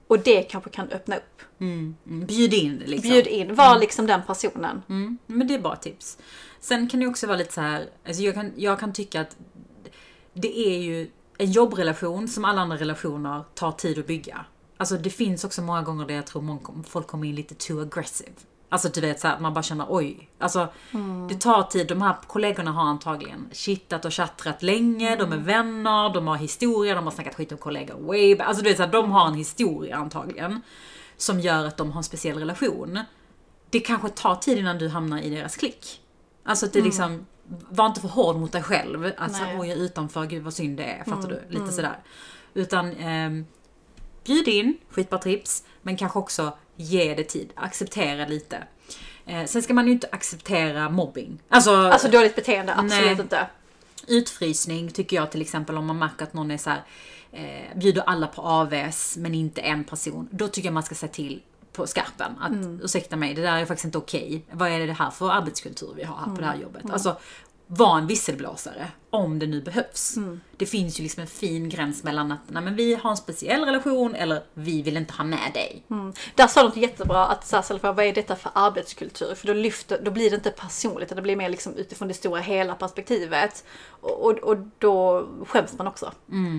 Och 0.07 0.19
det 0.19 0.43
kanske 0.43 0.71
kan 0.71 0.89
öppna 0.89 1.17
upp. 1.17 1.43
Mm. 1.61 1.97
Bjud 2.05 2.55
in 2.55 2.83
liksom. 2.87 3.11
Bjud 3.11 3.27
in, 3.27 3.55
var 3.55 3.79
liksom 3.79 4.07
den 4.07 4.23
personen. 4.27 4.83
Mm, 4.89 5.19
men 5.27 5.47
det 5.47 5.55
är 5.55 5.59
bara 5.59 5.77
tips. 5.77 6.19
Sen 6.61 6.89
kan 6.89 7.01
det 7.01 7.07
också 7.07 7.27
vara 7.27 7.37
lite 7.37 7.53
så 7.53 7.61
här, 7.61 7.89
alltså 8.07 8.23
jag 8.23 8.35
kan, 8.35 8.53
jag 8.57 8.81
kan 8.81 8.93
tycka 8.93 9.21
att 9.21 9.37
det 10.33 10.59
är 10.59 10.79
ju 10.79 11.11
en 11.39 11.53
jobbrelation 11.53 12.29
som 12.29 12.45
alla 12.45 12.61
andra 12.61 12.77
relationer 12.77 13.45
tar 13.55 13.73
tid 13.73 13.99
att 13.99 14.07
bygga. 14.07 14.45
Alltså 14.77 14.97
det 14.97 15.11
finns 15.11 15.45
också 15.45 15.63
många 15.63 15.83
gånger 15.83 16.07
där 16.07 16.15
jag 16.15 16.27
tror 16.27 16.83
folk 16.89 17.07
kommer 17.07 17.29
in 17.29 17.35
lite 17.35 17.55
too 17.55 17.83
aggressive. 17.83 18.33
Alltså 18.75 18.89
du 18.89 19.01
vet 19.01 19.21
så 19.21 19.29
här, 19.29 19.39
man 19.39 19.55
bara 19.55 19.63
känner 19.63 19.87
oj. 19.89 20.29
Alltså 20.39 20.69
det 21.29 21.35
tar 21.35 21.63
tid, 21.63 21.89
de 21.89 22.03
här 22.03 22.17
kollegorna 22.27 22.71
har 22.71 22.83
antagligen 22.83 23.49
chittat 23.53 24.05
och 24.05 24.15
chattrat 24.15 24.63
länge, 24.63 25.17
de 25.17 25.33
är 25.33 25.37
vänner, 25.37 26.15
de 26.15 26.27
har 26.27 26.37
historia, 26.37 26.95
de 26.95 27.05
har 27.05 27.11
snackat 27.11 27.35
skit 27.35 27.53
om 27.53 27.59
kollegor 27.59 28.01
way 28.01 28.37
back. 28.37 28.49
Alltså 28.49 28.63
du 28.63 28.69
vet 28.69 28.77
så 28.77 28.83
här, 28.83 28.93
de 28.93 29.11
har 29.11 29.27
en 29.27 29.35
historia 29.35 29.97
antagligen. 29.97 30.61
Som 31.17 31.41
gör 31.41 31.67
att 31.67 31.77
de 31.77 31.93
har 31.93 31.99
en 31.99 32.05
speciell 32.05 32.39
relation. 32.39 32.99
Det 33.71 33.81
kanske 33.81 34.09
tar 34.09 34.35
tid 34.35 34.59
innan 34.59 34.79
du 34.79 34.89
hamnar 34.89 35.19
i 35.19 35.31
deras 35.31 35.57
klick. 35.57 36.01
Alltså 36.45 36.67
att 36.67 36.73
det 36.73 36.81
liksom, 36.81 37.27
var 37.69 37.87
inte 37.87 38.01
för 38.01 38.09
hård 38.09 38.37
mot 38.37 38.53
dig 38.53 38.63
själv. 38.63 39.13
Att 39.17 39.37
så, 39.37 39.43
Nej. 39.43 39.59
oj 39.61 39.69
jag 39.69 39.79
är 39.79 39.83
utanför, 39.83 40.25
gud 40.25 40.43
vad 40.43 40.55
synd 40.55 40.77
det 40.77 40.85
är. 40.85 41.05
Fattar 41.05 41.29
du? 41.29 41.59
Lite 41.59 41.73
sådär. 41.73 41.99
Utan 42.55 42.93
ehm, 42.93 43.47
bjud 44.25 44.49
in, 44.49 44.77
skitbra 44.91 45.19
tips. 45.19 45.65
Men 45.83 45.97
kanske 45.97 46.19
också 46.19 46.53
ge 46.77 47.15
det 47.15 47.25
tid, 47.25 47.53
acceptera 47.55 48.27
lite. 48.27 48.65
Eh, 49.27 49.45
sen 49.45 49.63
ska 49.63 49.75
man 49.75 49.87
ju 49.87 49.93
inte 49.93 50.09
acceptera 50.13 50.89
mobbing. 50.89 51.39
Alltså, 51.49 51.71
Alltså 51.77 52.09
dåligt 52.09 52.37
beteende, 52.37 52.75
absolut 52.75 53.05
Nej. 53.05 53.21
inte. 53.21 53.47
utfrysning 54.07 54.91
tycker 54.91 55.17
jag 55.17 55.31
till 55.31 55.41
exempel 55.41 55.77
om 55.77 55.87
man 55.87 55.99
märker 55.99 56.23
att 56.25 56.35
någon 56.35 56.51
är 56.51 56.59
så 56.59 56.71
här, 56.71 56.83
eh, 57.33 57.79
bjuder 57.79 58.03
alla 58.07 58.27
på 58.27 58.43
AVS 58.43 59.17
men 59.17 59.35
inte 59.35 59.61
en 59.61 59.85
person. 59.85 60.29
Då 60.31 60.49
tycker 60.49 60.67
jag 60.69 60.75
man 60.75 60.83
ska 60.83 60.95
säga 60.95 61.13
till 61.13 61.43
på 61.73 61.87
skarpen 61.87 62.33
att 62.41 62.83
ursäkta 62.85 63.17
mig, 63.17 63.35
det 63.35 63.43
där 63.43 63.57
är 63.57 63.67
faktiskt 63.67 63.85
inte 63.85 63.99
okej. 63.99 64.43
Vad 64.51 64.69
är 64.69 64.87
det 64.87 64.93
här 64.93 65.11
för 65.11 65.31
arbetskultur 65.31 65.93
vi 65.97 66.05
har 66.05 66.17
här 66.17 66.35
på 66.35 66.41
det 66.41 66.47
här 66.47 66.57
jobbet? 66.57 66.83
Alltså, 66.91 67.17
var 67.67 67.99
en 67.99 68.07
visselblåsare 68.07 68.89
om 69.11 69.39
det 69.39 69.47
nu 69.47 69.61
behövs. 69.61 70.15
Det 70.57 70.67
finns 70.67 71.01
ju 71.01 71.03
liksom 71.03 71.21
en 71.21 71.27
fin 71.27 71.69
gräns 71.69 72.05
mellan 72.05 72.33
att 72.33 72.41
nej, 72.47 72.63
men 72.63 72.77
vi 72.77 72.95
har 72.95 73.11
en 73.11 73.17
speciell 73.17 73.65
relation 73.65 74.15
eller 74.15 74.43
vi 74.55 74.83
vill 74.83 74.97
inte 74.97 75.13
ha 75.13 75.25
med 75.25 75.51
dig. 75.55 75.83
Där 76.35 76.47
sa 76.47 76.63
något 76.63 76.77
jättebra 76.77 77.27
att 77.27 77.47
så 77.47 77.57
här, 77.57 77.93
vad 77.93 78.07
är 78.07 78.13
detta 78.13 78.37
för 78.37 78.51
arbetskultur? 78.55 79.35
För 79.35 79.47
då, 79.47 79.53
lyfter, 79.53 80.01
då 80.05 80.11
blir 80.11 80.31
det 80.31 80.37
inte 80.37 80.51
personligt, 80.51 81.07
utan 81.07 81.17
det 81.17 81.23
blir 81.23 81.37
mer 81.37 81.49
liksom 81.49 81.75
utifrån 81.77 82.09
det 82.09 82.15
stora 82.15 82.41
hela 82.41 82.75
perspektivet. 82.75 83.65
Och, 83.89 84.25
och, 84.25 84.39
och 84.39 84.57
då 84.79 85.27
skäms 85.47 85.79
man 85.79 85.87
också. 85.87 86.13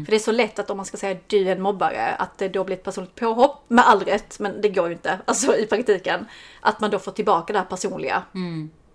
För 0.06 0.12
det 0.12 0.18
är 0.18 0.20
så 0.20 0.32
lätt 0.32 0.60
att 0.60 0.70
om 0.70 0.78
man 0.78 0.86
ska 0.86 0.98
säga 0.98 1.20
du 1.28 1.48
är 1.48 1.56
en 1.56 1.62
mobbare, 1.62 2.16
att 2.16 2.38
det 2.38 2.50
då 2.50 2.64
blir 2.64 2.76
ett 2.76 2.84
personligt 2.84 3.16
påhopp, 3.16 3.66
med 3.68 3.88
all 3.88 4.00
rätt, 4.00 4.40
men 4.40 4.62
det 4.62 4.70
går 4.70 4.88
ju 4.88 4.94
inte, 4.94 5.20
alltså 5.26 5.56
i 5.56 5.66
praktiken. 5.66 6.26
Att 6.62 6.80
man 6.80 6.92
då 6.92 7.00
får 7.00 7.12
tillbaka 7.12 7.54
det 7.54 7.60
här 7.60 7.66
personliga. 7.66 8.24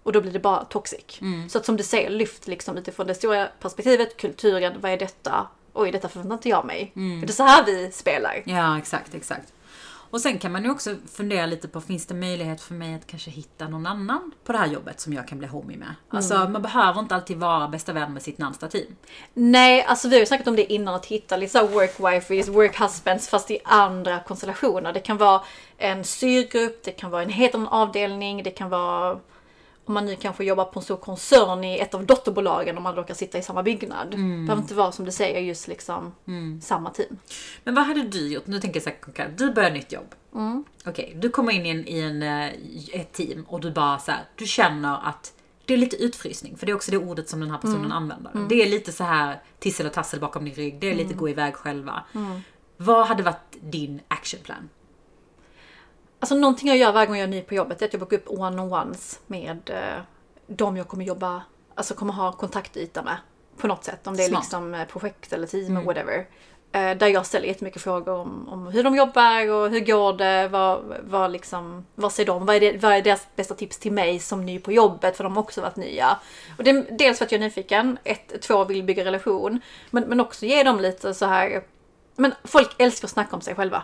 Och 0.03 0.13
då 0.13 0.21
blir 0.21 0.33
det 0.33 0.39
bara 0.39 0.65
toxic. 0.65 1.21
Så 1.49 1.59
att 1.59 1.67
som 1.67 1.77
du 1.77 1.83
säger, 1.83 2.11
lyft 2.11 2.49
liksom 2.49 2.77
utifrån 2.77 3.07
det 3.07 3.15
stora 3.15 3.47
perspektivet, 3.47 4.17
kulturen, 4.17 4.81
vad 4.81 4.93
är 4.93 4.97
detta? 4.97 5.47
Oj, 5.73 5.91
detta 5.91 6.09
förväntar 6.09 6.35
inte 6.35 6.49
jag 6.49 6.65
mig. 6.65 6.93
För 6.95 7.27
det 7.27 7.33
är 7.33 7.35
så 7.35 7.43
här 7.43 7.65
vi 7.65 7.91
spelar. 7.93 8.43
Ja, 8.45 8.79
exakt, 8.79 9.15
exakt. 9.15 9.53
Och 10.13 10.21
sen 10.21 10.39
kan 10.39 10.53
man 10.53 10.65
ju 10.65 10.71
också 10.71 10.97
fundera 11.13 11.47
lite 11.47 11.69
på, 11.69 11.81
finns 11.81 12.07
det 12.07 12.15
möjlighet 12.15 12.61
för 12.61 12.75
mig 12.75 12.95
att 12.95 13.07
kanske 13.07 13.31
hitta 13.31 13.69
någon 13.69 13.87
annan 13.87 14.33
på 14.45 14.53
det 14.53 14.59
här 14.59 14.67
jobbet 14.67 15.01
som 15.01 15.13
jag 15.13 15.29
kan 15.29 15.39
bli 15.39 15.49
homie 15.49 15.77
med? 15.77 15.95
Alltså 16.09 16.35
man 16.49 16.63
behöver 16.63 17.01
inte 17.01 17.15
alltid 17.15 17.37
vara 17.37 17.69
bästa 17.69 17.93
vän 17.93 18.13
med 18.13 18.23
sitt 18.23 18.39
närmsta 18.39 18.69
team. 18.69 18.97
Nej, 19.35 19.85
alltså 19.85 20.09
vi 20.09 20.15
har 20.15 20.21
ju 20.21 20.27
snackat 20.27 20.47
om 20.47 20.57
det 20.57 20.73
innan 20.73 20.95
att 20.95 21.07
hitta 21.07 21.37
lite 21.37 21.53
såhär 21.53 21.67
work 21.67 22.01
wifeys, 22.01 22.49
work 22.49 22.81
husbands 22.81 23.29
fast 23.29 23.51
i 23.51 23.59
andra 23.65 24.21
konstellationer. 24.21 24.93
Det 24.93 25.01
kan 25.01 25.17
vara 25.17 25.43
en 25.79 26.05
styrgrupp, 26.05 26.83
det 26.85 26.93
kan 26.93 27.11
vara 27.11 27.23
en 27.23 27.31
helt 27.31 27.55
annan 27.55 27.69
avdelning, 27.69 28.43
det 28.43 28.51
kan 28.51 28.71
vara 28.71 29.21
om 29.91 29.95
man 29.95 30.07
nu 30.07 30.17
kanske 30.17 30.45
jobbar 30.45 30.65
på 30.65 30.79
en 30.79 30.85
stor 30.85 30.97
koncern 30.97 31.65
i 31.65 31.79
ett 31.79 31.95
av 31.95 32.07
dotterbolagen 32.07 32.77
om 32.77 32.83
man 32.83 32.95
råkar 32.95 33.15
sitta 33.15 33.39
i 33.39 33.43
samma 33.43 33.63
byggnad. 33.63 34.11
Det 34.11 34.17
behöver 34.17 34.63
inte 34.63 34.75
vara 34.75 34.93
som 34.93 35.05
du 35.05 35.11
säger 35.11 35.41
just 35.41 35.69
liksom 35.69 36.15
samma 36.63 36.91
team. 36.91 37.17
Men 37.65 37.75
vad 37.75 37.85
hade 37.85 38.03
du 38.03 38.29
gjort? 38.29 38.47
Nu 38.47 38.61
tänker 38.61 38.77
jag 38.77 38.85
så 38.85 38.91
här, 38.91 38.97
konkret. 39.01 39.39
du 39.39 39.53
börjar 39.53 39.71
nytt 39.71 39.93
jobb. 39.93 40.15
Okej, 40.85 41.17
du 41.21 41.31
kommer 41.31 41.53
in 41.53 41.67
i, 41.67 41.71
en, 41.71 41.89
i 41.89 42.01
en, 42.01 42.23
eh, 42.23 43.01
ett 43.01 43.13
team 43.13 43.45
och 43.49 43.61
du 43.61 43.71
bara 43.71 43.99
så 43.99 44.11
här, 44.11 44.21
du 44.37 44.47
känner 44.47 45.09
att 45.09 45.33
det 45.65 45.75
är 45.75 45.79
lite 45.79 45.97
utfrysning, 45.97 46.57
för 46.57 46.67
det 46.67 46.73
är 46.73 46.77
också 46.77 46.91
det 46.91 46.99
ordet 46.99 47.29
som 47.29 47.41
den 47.41 47.51
här 47.51 47.59
personen 47.59 47.93
använder. 47.93 48.31
Det 48.49 48.63
är 48.63 48.69
lite 48.71 48.93
så 48.93 49.05
här 49.05 49.43
tissel 49.59 49.87
och 49.87 49.93
tassel 49.93 50.21
bakom 50.21 50.45
din 50.45 50.55
rygg, 50.55 50.81
det 50.81 50.91
är 50.91 50.95
lite 50.95 51.15
gå 51.15 51.29
iväg 51.29 51.55
själva. 51.55 52.03
Vad 52.77 53.07
hade 53.07 53.23
varit 53.23 53.57
din 53.61 54.01
actionplan? 54.09 54.69
Alltså 56.21 56.35
någonting 56.35 56.69
jag 56.69 56.77
gör 56.77 56.93
varje 56.93 57.07
gång 57.07 57.17
jag 57.17 57.25
är 57.25 57.29
ny 57.29 57.43
på 57.43 57.55
jobbet 57.55 57.83
är 57.83 57.87
att 57.87 57.93
jag 57.93 58.01
bokar 58.01 58.17
upp 58.17 58.29
one-on-ones 58.29 59.19
med 59.27 59.71
eh, 59.71 60.03
de 60.47 60.77
jag 60.77 60.89
kommer 60.89 61.05
jobba, 61.05 61.43
alltså 61.75 61.95
kommer 61.95 62.13
ha 62.13 62.33
kontaktyta 62.33 63.03
med. 63.03 63.17
På 63.57 63.67
något 63.67 63.85
sätt, 63.85 64.07
om 64.07 64.17
det 64.17 64.25
är 64.25 64.29
Smart. 64.29 64.43
liksom 64.43 64.75
eh, 64.75 64.85
projekt 64.85 65.33
eller 65.33 65.47
team 65.47 65.85
whatever. 65.85 66.27
Eh, 66.73 66.97
där 66.97 67.07
jag 67.07 67.27
ställer 67.27 67.49
jättemycket 67.49 67.83
frågor 67.83 68.15
om, 68.15 68.49
om 68.49 68.67
hur 68.67 68.85
de 68.85 68.97
jobbar 68.97 69.51
och 69.51 69.71
hur 69.71 69.81
går 69.81 70.13
det, 70.13 70.49
vad, 70.49 70.83
vad, 71.03 71.31
liksom, 71.31 71.87
vad 71.95 72.13
ser 72.13 72.27
de, 72.27 72.47
vad 72.47 72.57
är, 72.57 72.61
det, 72.61 72.83
vad 72.83 72.93
är 72.93 73.03
deras 73.03 73.29
bästa 73.37 73.55
tips 73.55 73.79
till 73.79 73.93
mig 73.93 74.19
som 74.19 74.47
ny 74.47 74.59
på 74.59 74.73
jobbet 74.73 75.17
för 75.17 75.25
de 75.25 75.37
har 75.37 75.43
också 75.43 75.61
varit 75.61 75.77
nya. 75.77 76.19
Och 76.59 76.65
det 76.65 76.73
dels 76.99 77.19
för 77.19 77.25
att 77.25 77.33
jag 77.33 77.41
är 77.41 77.45
nyfiken, 77.45 77.99
ett, 78.05 78.43
två 78.43 78.65
vill 78.65 78.83
bygga 78.83 79.05
relation, 79.05 79.61
men, 79.91 80.05
men 80.05 80.21
också 80.21 80.47
ge 80.47 80.63
dem 80.63 80.81
lite 80.81 81.15
så 81.15 81.27
här, 81.27 81.63
men 82.17 82.35
folk 82.45 82.75
älskar 82.79 83.07
att 83.07 83.13
snacka 83.13 83.37
om 83.37 83.43
sig 83.43 83.55
själva. 83.55 83.83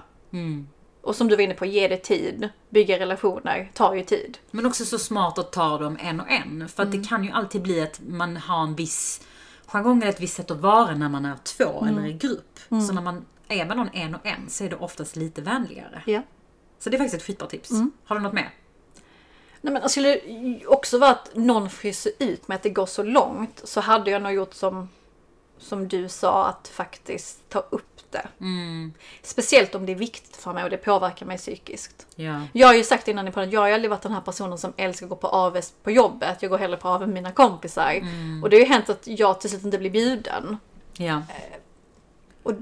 Och 1.06 1.16
som 1.16 1.28
du 1.28 1.36
var 1.36 1.42
inne 1.42 1.54
på, 1.54 1.66
ge 1.66 1.88
det 1.88 1.96
tid. 1.96 2.48
Bygga 2.68 2.98
relationer 2.98 3.70
tar 3.74 3.94
ju 3.94 4.02
tid. 4.02 4.38
Men 4.50 4.66
också 4.66 4.84
så 4.84 4.98
smart 4.98 5.38
att 5.38 5.52
ta 5.52 5.78
dem 5.78 5.98
en 6.00 6.20
och 6.20 6.30
en. 6.30 6.68
För 6.68 6.82
att 6.82 6.92
det 6.92 7.04
kan 7.08 7.24
ju 7.24 7.30
alltid 7.30 7.62
bli 7.62 7.80
att 7.80 8.00
man 8.08 8.36
har 8.36 8.62
en 8.62 8.74
viss 8.74 9.20
jargong 9.66 10.02
eller 10.02 10.12
ett 10.12 10.20
visst 10.20 10.36
sätt 10.36 10.50
att 10.50 10.60
vara 10.60 10.94
när 10.94 11.08
man 11.08 11.24
är 11.24 11.36
två 11.36 11.86
eller 11.88 12.06
i 12.06 12.12
grupp. 12.12 12.58
Så 12.68 12.92
när 12.92 13.02
man 13.02 13.24
är 13.48 13.66
med 13.66 13.76
någon 13.76 13.88
en 13.92 14.14
och 14.14 14.26
en 14.26 14.50
så 14.50 14.64
är 14.64 14.70
det 14.70 14.76
oftast 14.76 15.16
lite 15.16 15.42
vänligare. 15.42 16.02
Ja. 16.06 16.22
Så 16.78 16.90
det 16.90 16.96
är 16.96 16.98
faktiskt 16.98 17.22
ett 17.22 17.26
skitbra 17.26 17.48
tips. 17.48 17.70
Har 18.04 18.16
du 18.16 18.22
något 18.22 18.32
mer? 18.32 18.50
Nej, 19.60 19.72
men 19.72 19.88
skulle 19.88 20.08
det 20.08 20.66
också 20.66 20.98
vara 20.98 21.10
att 21.10 21.30
någon 21.34 21.70
fryser 21.70 22.12
ut 22.18 22.48
med 22.48 22.54
att 22.54 22.62
det 22.62 22.70
går 22.70 22.86
så 22.86 23.02
långt 23.02 23.60
så 23.64 23.80
hade 23.80 24.10
jag 24.10 24.22
nog 24.22 24.32
gjort 24.32 24.54
som, 24.54 24.88
som 25.58 25.88
du 25.88 26.08
sa, 26.08 26.46
att 26.46 26.68
faktiskt 26.68 27.48
ta 27.48 27.58
upp 27.70 27.95
det. 28.12 28.28
Mm. 28.40 28.92
Speciellt 29.22 29.74
om 29.74 29.86
det 29.86 29.92
är 29.92 29.96
viktigt 29.96 30.36
för 30.36 30.52
mig 30.52 30.64
och 30.64 30.70
det 30.70 30.76
påverkar 30.76 31.26
mig 31.26 31.38
psykiskt. 31.38 32.06
Ja. 32.14 32.42
Jag 32.52 32.66
har 32.66 32.74
ju 32.74 32.82
sagt 32.84 33.08
innan 33.08 33.28
i 33.28 33.32
podden, 33.32 33.50
jag 33.50 33.60
har 33.60 33.70
aldrig 33.70 33.90
varit 33.90 34.02
den 34.02 34.12
här 34.12 34.20
personen 34.20 34.58
som 34.58 34.72
älskar 34.76 35.06
att 35.06 35.10
gå 35.10 35.16
på 35.16 35.28
AV 35.28 35.60
på 35.82 35.90
jobbet. 35.90 36.42
Jag 36.42 36.50
går 36.50 36.58
hellre 36.58 36.76
på 36.76 36.88
AV 36.88 37.00
med 37.00 37.08
mina 37.08 37.32
kompisar. 37.32 37.92
Mm. 37.92 38.42
Och 38.42 38.50
det 38.50 38.56
har 38.56 38.60
ju 38.60 38.66
hänt 38.66 38.88
att 38.88 39.06
jag 39.06 39.40
till 39.40 39.50
slut 39.50 39.64
inte 39.64 39.78
blir 39.78 39.90
bjuden. 39.90 40.56
Ja. 40.96 41.22
Och 42.42 42.52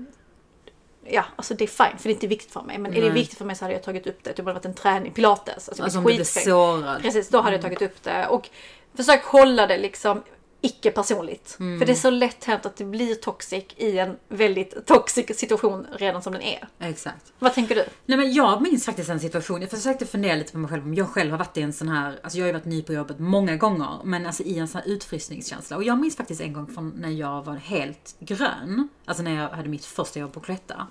ja, 1.04 1.24
alltså 1.36 1.54
det 1.54 1.64
är 1.64 1.68
fine 1.68 1.98
för 1.98 2.04
det 2.04 2.10
är 2.10 2.14
inte 2.14 2.26
viktigt 2.26 2.52
för 2.52 2.62
mig. 2.62 2.78
Men 2.78 2.92
är 2.92 3.00
det 3.00 3.06
Nej. 3.06 3.14
viktigt 3.14 3.38
för 3.38 3.44
mig 3.44 3.56
så 3.56 3.64
hade 3.64 3.74
jag 3.74 3.82
tagit 3.82 4.06
upp 4.06 4.24
det. 4.24 4.32
Det 4.36 4.42
varit 4.42 4.64
en 4.64 4.74
träning, 4.74 5.12
pilates. 5.12 5.68
Alltså, 5.68 5.82
Alltså 5.82 5.98
om 5.98 6.04
du 6.04 6.10
skitfräck. 6.10 6.44
sårad. 6.44 7.02
Precis, 7.02 7.28
då 7.28 7.40
hade 7.40 7.56
jag 7.56 7.62
tagit 7.62 7.82
upp 7.82 8.02
det. 8.02 8.26
Och 8.26 8.48
försök 8.94 9.24
hålla 9.24 9.66
det 9.66 9.78
liksom 9.78 10.22
icke 10.64 10.90
personligt. 10.90 11.56
Mm. 11.60 11.78
För 11.78 11.86
det 11.86 11.92
är 11.92 11.96
så 11.96 12.10
lätt 12.10 12.44
hänt 12.44 12.66
att 12.66 12.76
det 12.76 12.84
blir 12.84 13.14
toxic 13.14 13.64
i 13.76 13.98
en 13.98 14.16
väldigt 14.28 14.86
toxic 14.86 15.38
situation 15.38 15.86
redan 15.92 16.22
som 16.22 16.32
den 16.32 16.42
är. 16.42 16.68
Exakt. 16.78 17.32
Vad 17.38 17.54
tänker 17.54 17.74
du? 17.74 17.84
Nej 18.06 18.18
men 18.18 18.32
jag 18.32 18.62
minns 18.62 18.84
faktiskt 18.84 19.10
en 19.10 19.20
situation, 19.20 19.60
jag 19.60 19.70
försökte 19.70 20.06
fundera 20.06 20.34
lite 20.34 20.52
på 20.52 20.58
mig 20.58 20.70
själv 20.70 20.82
om 20.82 20.94
jag 20.94 21.08
själv 21.08 21.30
har 21.30 21.38
varit 21.38 21.56
i 21.56 21.62
en 21.62 21.72
sån 21.72 21.88
här, 21.88 22.20
alltså 22.22 22.38
jag 22.38 22.44
har 22.44 22.46
ju 22.46 22.52
varit 22.52 22.64
ny 22.64 22.82
på 22.82 22.92
jobbet 22.92 23.18
många 23.18 23.56
gånger, 23.56 23.98
men 24.04 24.26
alltså 24.26 24.42
i 24.42 24.58
en 24.58 24.68
sån 24.68 24.80
här 24.80 24.88
utfrysningskänsla. 24.88 25.76
Och 25.76 25.84
jag 25.84 25.98
minns 26.00 26.16
faktiskt 26.16 26.40
en 26.40 26.52
gång 26.52 26.66
från 26.66 26.88
när 26.88 27.10
jag 27.10 27.44
var 27.44 27.56
helt 27.56 28.16
grön, 28.18 28.88
alltså 29.04 29.22
när 29.22 29.34
jag 29.34 29.48
hade 29.48 29.68
mitt 29.68 29.84
första 29.84 30.20
jobb 30.20 30.32
på 30.32 30.40
Cloetta. 30.40 30.86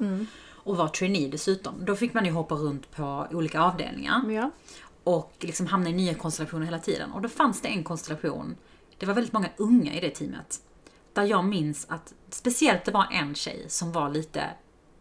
Och 0.66 0.78
var 0.78 0.88
trainee 0.88 1.28
dessutom. 1.28 1.86
Då 1.86 1.96
fick 1.96 2.14
man 2.14 2.26
ju 2.26 2.32
hoppa 2.32 2.56
runt 2.56 2.92
på 2.92 3.28
olika 3.32 3.62
avdelningar. 3.62 4.32
Ja. 4.32 4.52
Och 5.04 5.36
liksom 5.40 5.68
hamna 5.68 5.90
i 5.90 5.94
nya 5.94 6.14
konstellationer 6.14 6.66
hela 6.66 6.80
tiden. 6.80 7.12
Och 7.12 7.22
då 7.22 7.30
fanns 7.30 7.62
det 7.62 7.68
en 7.68 7.84
konstellation, 7.84 8.56
det 8.98 9.06
var 9.06 9.14
väldigt 9.14 9.34
många 9.34 9.50
unga 9.58 9.94
i 9.94 10.00
det 10.00 10.10
teamet. 10.10 10.60
Där 11.14 11.24
jag 11.24 11.46
minns 11.46 11.86
att 11.90 12.14
speciellt 12.30 12.86
det 12.86 12.92
var 12.92 13.08
en 13.12 13.36
tjej 13.36 13.66
som 13.68 13.92
var 13.92 14.10
lite, 14.10 14.50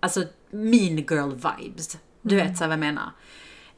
alltså 0.00 0.24
mean 0.50 0.96
girl 0.96 1.30
vibes. 1.30 1.98
Du 2.22 2.36
vet 2.36 2.58
så 2.58 2.64
vad 2.64 2.72
jag 2.72 2.80
menar. 2.80 3.10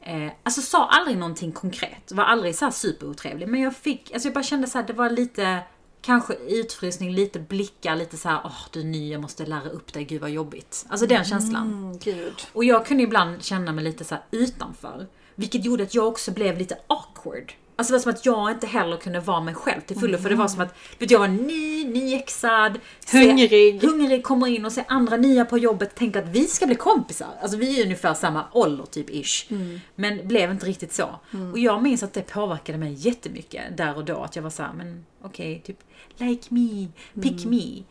Eh, 0.01 0.33
alltså 0.43 0.63
sa 0.63 0.89
aldrig 0.89 1.19
någonting 1.19 1.53
konkret, 1.53 2.13
var 2.13 2.25
aldrig 2.25 2.57
så 2.57 2.65
här 2.65 2.73
superotrevlig. 2.73 3.49
Men 3.49 3.61
jag 3.61 3.77
fick, 3.77 4.13
alltså 4.13 4.29
jag 4.29 4.35
bara 4.35 4.45
kände 4.45 4.67
så 4.67 4.79
här, 4.79 4.87
det 4.87 4.93
var 4.93 5.11
lite, 5.11 5.61
kanske 6.03 6.35
utfrysning, 6.35 7.13
lite 7.13 7.39
blickar, 7.41 7.97
lite 7.97 8.17
så 8.17 8.29
här, 8.29 8.41
åh 8.45 8.67
du 8.73 8.81
är 8.81 8.85
ny, 8.85 9.13
jag 9.13 9.21
måste 9.21 9.47
lära 9.47 9.71
upp 9.71 9.93
dig, 9.93 10.05
gud 10.05 10.21
vad 10.21 10.31
jobbigt. 10.31 10.87
Alltså 10.89 11.07
den 11.07 11.25
känslan. 11.25 11.73
Mm, 11.73 11.99
gud. 11.99 12.35
Och 12.53 12.65
jag 12.65 12.87
kunde 12.87 13.03
ibland 13.03 13.43
känna 13.43 13.73
mig 13.73 13.85
lite 13.85 14.05
så 14.05 14.15
här 14.15 14.25
utanför. 14.31 15.07
Vilket 15.35 15.65
gjorde 15.65 15.83
att 15.83 15.95
jag 15.95 16.09
också 16.09 16.31
blev 16.31 16.59
lite 16.59 16.79
awkward. 16.87 17.53
Alltså 17.77 17.93
det 17.93 17.99
var 17.99 18.03
som 18.03 18.13
att 18.13 18.27
jag 18.27 18.51
inte 18.51 18.67
heller 18.67 18.97
kunde 18.97 19.21
vara 19.21 19.41
mig 19.41 19.55
själv 19.55 19.81
till 19.81 19.97
fullo. 19.99 20.19
För 20.19 20.31
det 20.31 20.35
var 20.37 20.49
som 20.49 20.61
att 20.61 20.75
vet, 20.99 21.11
jag 21.11 21.19
var 21.19 21.29
ny, 21.29 21.85
nyexad. 21.85 22.79
se- 23.07 23.29
Hungrig. 23.29 23.83
Hungrig, 23.85 24.25
kommer 24.25 24.47
in 24.47 24.65
och 24.65 24.73
ser 24.73 24.85
andra 24.89 25.17
nya 25.17 25.45
på 25.45 25.59
jobbet. 25.59 25.95
Tänker 25.95 26.23
att 26.23 26.29
vi 26.29 26.45
ska 26.47 26.67
bli 26.67 26.75
kompisar. 26.75 27.29
Alltså 27.43 27.57
vi 27.59 27.81
är 27.81 27.85
ungefär 27.85 28.15
samma 28.15 28.45
ålder 28.53 28.85
typ 28.85 29.11
ish. 29.11 29.47
Men 29.95 30.29
blev 30.29 30.51
inte 30.51 30.67
riktigt 30.67 30.93
så. 30.93 31.09
Och 31.53 31.59
jag 31.59 31.83
minns 31.83 32.03
att 32.03 32.13
det 32.13 32.23
påverkade 32.23 32.79
mig 32.79 32.93
jättemycket 32.93 33.77
där 33.77 33.97
och 33.97 34.05
då. 34.05 34.17
Att 34.17 34.37
jag 34.37 34.43
var 34.43 34.51
så 34.51 34.63
här, 34.63 34.73
men 34.73 35.07
okej, 35.23 35.63
typ 35.67 35.79
like 36.17 36.47
me, 36.55 36.87
pick 37.23 37.45
me. 37.45 37.83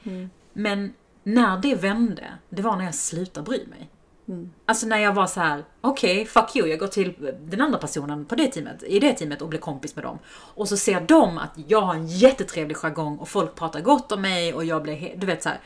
Men 0.53 0.93
när 1.23 1.57
det 1.57 1.75
vände, 1.75 2.23
det 2.49 2.61
var 2.61 2.75
när 2.75 2.85
jag 2.85 2.95
slutade 2.95 3.45
bry 3.45 3.65
mig. 3.69 3.89
Alltså 4.65 4.87
när 4.87 4.97
jag 4.97 5.13
var 5.13 5.27
så 5.27 5.39
här: 5.39 5.63
okej, 5.81 6.25
fuck 6.25 6.55
you, 6.55 6.67
jag 6.67 6.79
går 6.79 6.87
till 6.87 7.35
den 7.41 7.61
andra 7.61 7.77
personen 7.77 8.25
på 8.25 8.35
det 8.35 8.47
teamet, 8.47 8.83
i 8.83 8.99
det 8.99 9.13
teamet 9.13 9.41
och 9.41 9.49
blir 9.49 9.59
kompis 9.59 9.95
med 9.95 10.05
dem. 10.05 10.19
Och 10.29 10.69
så 10.69 10.77
ser 10.77 11.01
de 11.01 11.37
att 11.37 11.51
jag 11.67 11.81
har 11.81 11.93
en 11.93 12.07
jättetrevlig 12.07 12.77
jargong 12.77 13.17
och 13.17 13.29
folk 13.29 13.55
pratar 13.55 13.81
gott 13.81 14.11
om 14.11 14.21
mig 14.21 14.53
och 14.53 14.65
jag 14.65 14.83
blir, 14.83 15.13
du 15.17 15.25
vet 15.27 15.43
så 15.43 15.49
här. 15.49 15.59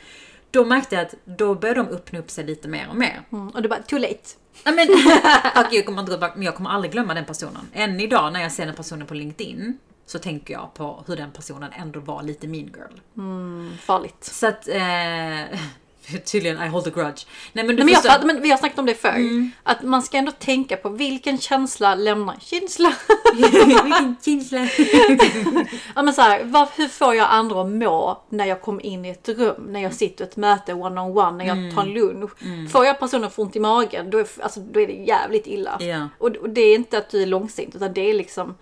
Då 0.51 0.65
märkte 0.65 0.95
jag 0.95 1.05
att 1.05 1.13
då 1.25 1.55
började 1.55 1.83
de 1.83 1.89
öppna 1.89 2.19
upp 2.19 2.29
sig 2.29 2.45
lite 2.45 2.67
mer 2.67 2.87
och 2.89 2.95
mer. 2.95 3.21
Mm, 3.31 3.49
och 3.49 3.61
du 3.61 3.69
bara, 3.69 3.81
too 3.81 3.99
late. 3.99 4.23
Nej 4.65 4.75
men, 4.75 4.87
fuck 5.55 5.73
you, 5.73 5.75
jag 5.75 5.85
kommer 5.85 6.01
inte 6.01 6.17
gå 6.17 6.31
men 6.35 6.43
jag 6.43 6.55
kommer 6.55 6.69
aldrig 6.69 6.91
glömma 6.91 7.13
den 7.13 7.25
personen. 7.25 7.67
Än 7.73 7.99
idag 7.99 8.33
när 8.33 8.41
jag 8.41 8.51
ser 8.51 8.65
den 8.65 8.75
personen 8.75 9.07
på 9.07 9.13
LinkedIn 9.13 9.77
så 10.05 10.19
tänker 10.19 10.53
jag 10.53 10.73
på 10.73 11.03
hur 11.07 11.15
den 11.15 11.31
personen 11.31 11.71
ändå 11.73 11.99
var 11.99 12.23
lite 12.23 12.47
mean 12.47 12.65
girl. 12.65 12.99
Mm, 13.17 13.71
farligt. 13.81 14.23
Så 14.23 14.47
att, 14.47 14.67
eh, 14.67 15.59
tydligen 16.25 16.63
I 16.63 16.67
hold 16.67 16.87
a 16.87 16.91
grudge. 16.95 17.25
Nej 17.53 17.65
men 17.65 17.75
du 17.75 17.83
Nej, 17.83 17.95
men, 18.03 18.11
jag, 18.11 18.25
men 18.25 18.41
vi 18.41 18.49
har 18.49 18.57
snackat 18.57 18.79
om 18.79 18.85
det 18.85 18.95
förr. 18.95 19.49
Att 19.63 19.83
man 19.83 20.01
ska 20.01 20.17
ändå 20.17 20.31
tänka 20.31 20.77
på 20.77 20.89
vilken 20.89 21.37
känsla 21.37 21.95
lämnar 21.95 22.35
känsla. 22.39 22.93
Vilken 23.33 24.15
känsla. 24.21 24.67
ja, 25.95 26.03
men 26.03 26.13
så 26.13 26.21
här, 26.21 26.43
vad, 26.43 26.67
hur 26.75 26.87
får 26.87 27.15
jag 27.15 27.27
andra 27.29 27.61
att 27.61 27.71
må 27.71 28.23
när 28.29 28.45
jag 28.45 28.61
kommer 28.61 28.85
in 28.85 29.05
i 29.05 29.09
ett 29.09 29.29
rum, 29.29 29.65
när 29.69 29.83
jag 29.83 29.93
sitter 29.93 30.25
i 30.25 30.27
ett 30.27 30.37
möte 30.37 30.73
one-on-one, 30.73 31.37
när 31.37 31.45
jag 31.45 31.75
tar 31.75 31.81
en 31.81 31.93
lunch. 31.93 32.31
Får 32.71 32.85
jag 32.85 32.99
personen 32.99 33.31
få 33.31 33.41
ont 33.41 33.55
i 33.55 33.59
magen, 33.59 34.09
då 34.09 34.17
är, 34.17 34.27
alltså, 34.39 34.59
då 34.59 34.79
är 34.79 34.87
det 34.87 34.93
jävligt 34.93 35.47
illa. 35.47 35.77
Ja. 35.79 36.09
Och, 36.17 36.29
och 36.29 36.49
det 36.49 36.61
är 36.61 36.75
inte 36.75 36.97
att 36.97 37.09
du 37.09 37.21
är 37.21 37.25
långsint, 37.25 37.75
utan 37.75 37.93
det 37.93 38.09
är 38.09 38.13
liksom 38.13 38.55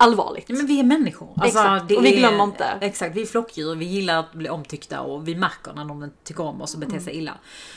allvarligt. 0.00 0.44
Ja, 0.48 0.56
men 0.56 0.66
vi 0.66 0.80
är 0.80 0.84
människor. 0.84 1.28
Alltså, 1.36 1.46
Exakt, 1.58 1.82
och 1.96 2.04
vi 2.04 2.14
är- 2.14 2.18
glömmer 2.18 2.44
inte. 2.44 2.64
Exakt, 2.80 3.16
vi 3.16 3.22
är 3.22 3.26
flockdjur, 3.26 3.74
vi 3.74 3.84
gillar 3.84 4.18
att 4.18 4.32
bli 4.32 4.48
omtyckta 4.48 5.00
och 5.00 5.28
vi 5.28 5.34
märker 5.34 5.72
när 5.72 5.84
någon 5.84 6.10
tycker 6.24 6.42
om 6.44 6.62
oss 6.62 6.74
och 6.74 6.80
beter 6.80 6.92
Mm. 6.92 7.04
sig 7.04 7.14
illa. 7.16 7.34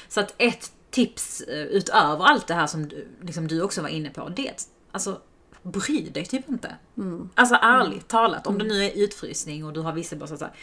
Så 0.08 0.20
att 0.20 0.34
ett 0.38 0.72
tips 0.92 1.42
eh, 1.42 1.62
utöver 1.64 2.26
allt 2.26 2.48
det 2.48 2.54
här 2.54 2.68
som 2.68 2.88
du, 2.88 3.08
liksom 3.22 3.48
du 3.48 3.62
också 3.62 3.82
var 3.82 3.90
inne 3.90 4.10
på, 4.10 4.30
det 4.30 4.48
är 4.48 4.52
att 4.52 4.68
alltså, 4.92 5.20
bry 5.64 6.10
dig 6.10 6.26
typ 6.26 6.50
inte. 6.50 6.76
Mm. 6.98 7.30
Alltså 7.36 7.56
ärligt 7.62 8.08
talat, 8.08 8.48
om 8.48 8.58
det 8.58 8.66
nu 8.66 8.84
är 8.86 8.92
utfrysning 8.96 9.66
och 9.66 9.74
du 9.74 9.80
har 9.80 9.94
visselblåsare 9.94 10.38
så 10.38 10.46
här, 10.46 10.54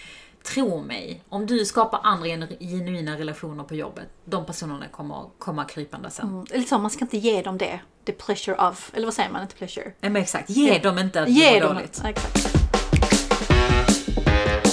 Tro 0.42 0.80
mig, 0.82 1.22
om 1.28 1.46
du 1.46 1.64
skapar 1.64 2.00
andra 2.02 2.26
gen- 2.26 2.56
genuina 2.60 3.18
relationer 3.18 3.64
på 3.64 3.74
jobbet, 3.74 4.08
de 4.24 4.46
personerna 4.46 4.88
kommer 4.88 5.24
komma 5.38 5.64
krypande 5.64 6.10
sen. 6.10 6.28
Mm, 6.28 6.46
Eller 6.50 6.64
så, 6.64 6.78
man 6.78 6.90
ska 6.90 7.04
inte 7.04 7.18
ge 7.18 7.42
dem 7.42 7.58
det. 7.58 7.80
The 8.06 8.12
pleasure 8.12 8.68
of, 8.68 8.90
eller 8.94 9.06
vad 9.06 9.14
säger 9.14 9.30
man? 9.30 9.42
Inte 9.42 9.54
pleasure. 9.54 9.92
Ja, 10.00 10.08
men 10.10 10.22
exakt, 10.22 10.50
ge 10.50 10.78
dem 10.78 10.98
inte 10.98 11.20
att 11.20 11.26
det 11.26 11.32
Ge 11.32 11.52
mår 11.54 11.60
dem 11.60 11.74
dåligt. 11.74 12.02
det. 12.02 12.08
Exakt. 12.08 12.56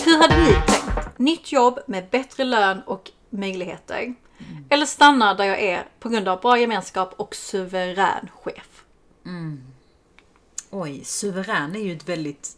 Hur 0.06 0.22
hade 0.22 0.38
ni 0.44 0.52
tänkt? 0.52 1.20
Nytt 1.20 1.52
jobb 1.52 1.80
med 1.88 2.10
bättre 2.10 2.44
lön 2.44 2.82
och 2.86 3.12
möjligheter. 3.30 4.02
Mm. 4.04 4.16
Eller 4.70 4.86
stanna 4.86 5.34
där 5.34 5.46
jag 5.46 5.60
är 5.62 5.86
på 6.00 6.10
grund 6.10 6.28
av 6.28 6.42
bra 6.42 6.60
gemenskap 6.60 7.14
och 7.18 7.36
suverän 7.36 8.30
chef. 8.44 8.84
Oj, 10.70 11.02
suverän 11.04 11.76
är 11.76 11.80
ju 11.80 11.94
ett 11.94 12.10
väldigt 12.10 12.58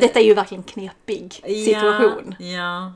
Detta 0.00 0.20
är 0.20 0.24
ju 0.24 0.34
verkligen 0.34 0.62
knepig 0.62 1.32
situation. 1.32 2.34
Ja, 2.38 2.46
ja. 2.46 2.92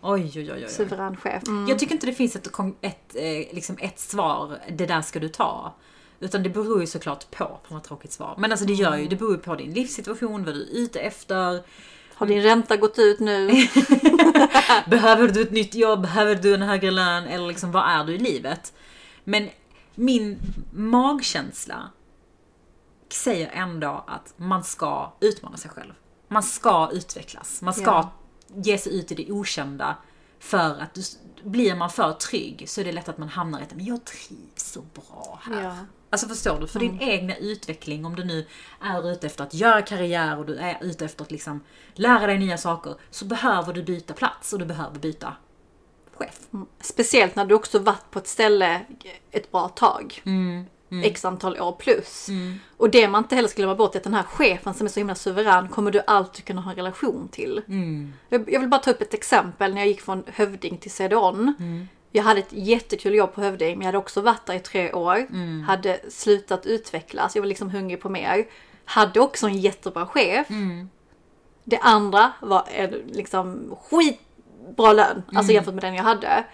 Oj, 0.00 0.32
oj, 0.36 0.52
oj, 0.52 0.64
oj. 0.64 0.68
Suverän 0.68 1.16
chef. 1.16 1.42
Mm. 1.46 1.68
Jag 1.68 1.78
tycker 1.78 1.92
inte 1.92 2.06
det 2.06 2.12
finns 2.12 2.36
ett, 2.36 2.46
ett, 2.80 3.16
eh, 3.16 3.54
liksom 3.54 3.76
ett 3.80 3.98
svar, 3.98 4.58
det 4.72 4.86
där 4.86 5.02
ska 5.02 5.18
du 5.18 5.28
ta. 5.28 5.74
Utan 6.20 6.42
det 6.42 6.48
beror 6.48 6.80
ju 6.80 6.86
såklart 6.86 7.30
på, 7.30 7.44
på 7.44 7.74
vad 7.74 7.82
tråkigt 7.82 8.12
svar. 8.12 8.34
Men 8.38 8.52
alltså 8.52 8.66
det 8.66 8.72
gör 8.72 8.96
ju, 8.96 9.06
det 9.06 9.16
beror 9.16 9.32
ju 9.32 9.38
på 9.38 9.54
din 9.54 9.72
livssituation, 9.72 10.44
vad 10.44 10.54
du 10.54 10.62
är 10.62 10.76
ute 10.78 11.00
efter. 11.00 11.62
Har 12.14 12.26
din 12.26 12.42
ränta 12.42 12.76
gått 12.76 12.98
ut 12.98 13.20
nu? 13.20 13.46
Behöver 14.86 15.28
du 15.28 15.42
ett 15.42 15.52
nytt 15.52 15.74
jobb? 15.74 16.02
Behöver 16.02 16.34
du 16.34 16.54
en 16.54 16.62
högre 16.62 16.90
lön? 16.90 17.24
Eller 17.24 17.46
liksom, 17.46 17.72
vad 17.72 17.88
är 17.88 18.04
du 18.04 18.14
i 18.14 18.18
livet? 18.18 18.72
Men 19.24 19.48
min 19.94 20.38
magkänsla 20.72 21.90
säger 23.08 23.50
ändå 23.52 24.04
att 24.06 24.34
man 24.36 24.64
ska 24.64 25.12
utmana 25.20 25.56
sig 25.56 25.70
själv. 25.70 25.92
Man 26.28 26.42
ska 26.42 26.90
utvecklas. 26.92 27.62
Man 27.62 27.74
ska 27.74 27.84
Ja. 27.90 28.10
ge 28.54 28.78
sig 28.78 28.98
ut 28.98 29.12
i 29.12 29.14
det 29.14 29.32
okända. 29.32 29.96
För 30.38 30.80
att 30.80 30.98
blir 31.44 31.74
man 31.74 31.90
för 31.90 32.12
trygg 32.12 32.64
så 32.68 32.80
är 32.80 32.84
det 32.84 32.92
lätt 32.92 33.08
att 33.08 33.18
man 33.18 33.28
hamnar 33.28 33.60
i 33.60 33.62
att 33.62 33.74
men 33.74 33.84
jag 33.84 34.04
trivs 34.04 34.72
så 34.72 34.80
bra 34.80 35.40
här. 35.42 35.62
Ja. 35.62 35.76
Alltså 36.10 36.28
förstår 36.28 36.60
du? 36.60 36.66
För 36.66 36.80
din 36.80 37.00
egna 37.00 37.36
utveckling, 37.36 38.04
om 38.06 38.16
du 38.16 38.24
nu 38.24 38.46
är 38.80 39.10
ute 39.12 39.26
efter 39.26 39.44
att 39.44 39.54
göra 39.54 39.82
karriär 39.82 40.38
och 40.38 40.46
du 40.46 40.56
är 40.56 40.78
ute 40.80 41.04
efter 41.04 41.24
att 41.24 41.30
liksom 41.30 41.60
lära 41.94 42.26
dig 42.26 42.38
nya 42.38 42.58
saker, 42.58 42.94
så 43.10 43.24
behöver 43.24 43.72
du 43.72 43.82
byta 43.82 44.14
plats 44.14 44.52
och 44.52 44.58
du 44.58 44.64
behöver 44.64 44.98
byta 44.98 45.36
chef. 46.14 46.40
Speciellt 46.80 47.36
när 47.36 47.44
du 47.46 47.54
också 47.54 47.78
varit 47.78 48.10
på 48.10 48.18
ett 48.18 48.26
ställe 48.28 48.86
ett 49.30 49.52
bra 49.52 49.68
tag. 49.68 50.22
Mm, 50.26 50.64
X 51.04 51.24
antal 51.24 51.60
år 51.60 51.72
plus. 51.72 52.28
Och 52.76 52.90
det 52.90 53.08
man 53.08 53.22
inte 53.22 53.34
heller 53.36 53.48
ska 53.48 53.56
glömma 53.56 53.74
bort 53.74 53.94
är 53.94 53.98
att 53.98 54.04
den 54.04 54.14
här 54.14 54.22
chefen 54.22 54.74
som 54.74 54.86
är 54.86 54.90
så 54.90 55.00
himla 55.00 55.14
suverän 55.14 55.68
kommer 55.68 55.90
du 55.90 56.00
alltid 56.06 56.44
kunna 56.44 56.60
ha 56.60 56.70
en 56.70 56.76
relation 56.76 57.28
till. 57.32 57.62
mm, 57.68 58.12
Jag 58.28 58.60
vill 58.60 58.68
bara 58.68 58.80
ta 58.80 58.90
upp 58.90 59.02
ett 59.02 59.14
exempel 59.14 59.74
när 59.74 59.80
jag 59.80 59.88
gick 59.88 60.00
från 60.00 60.22
Hövding 60.26 60.78
till 60.78 60.90
CDON. 60.90 61.54
mm. 61.58 61.88
Jag 62.10 62.22
hade 62.22 62.40
ett 62.40 62.52
jättekul 62.52 63.14
jobb 63.14 63.34
på 63.34 63.40
Hövding 63.40 63.70
men 63.78 63.80
jag 63.80 63.86
hade 63.86 63.98
också 63.98 64.20
varit 64.20 64.46
där 64.46 64.54
i 64.54 64.60
tre 64.60 64.92
år. 64.92 65.16
Mm. 65.30 65.62
Hade 65.62 66.00
slutat 66.10 66.66
utvecklas, 66.66 67.34
jag 67.36 67.42
var 67.42 67.46
liksom 67.48 67.70
hungrig 67.70 68.00
på 68.00 68.08
mer. 68.08 68.46
Hade 68.84 69.20
också 69.20 69.46
en 69.46 69.58
jättebra 69.58 70.06
chef. 70.06 70.50
Mm. 70.50 70.88
Det 71.64 71.78
andra 71.78 72.32
var 72.40 72.64
en 72.74 72.90
liksom 72.90 73.76
skitbra 73.82 74.92
lön, 74.92 75.10
Mm. 75.12 75.36
alltså 75.36 75.52
jämfört 75.52 75.74
med 75.74 75.82
den 75.84 75.94
jag 75.94 76.04
hade. 76.04 76.44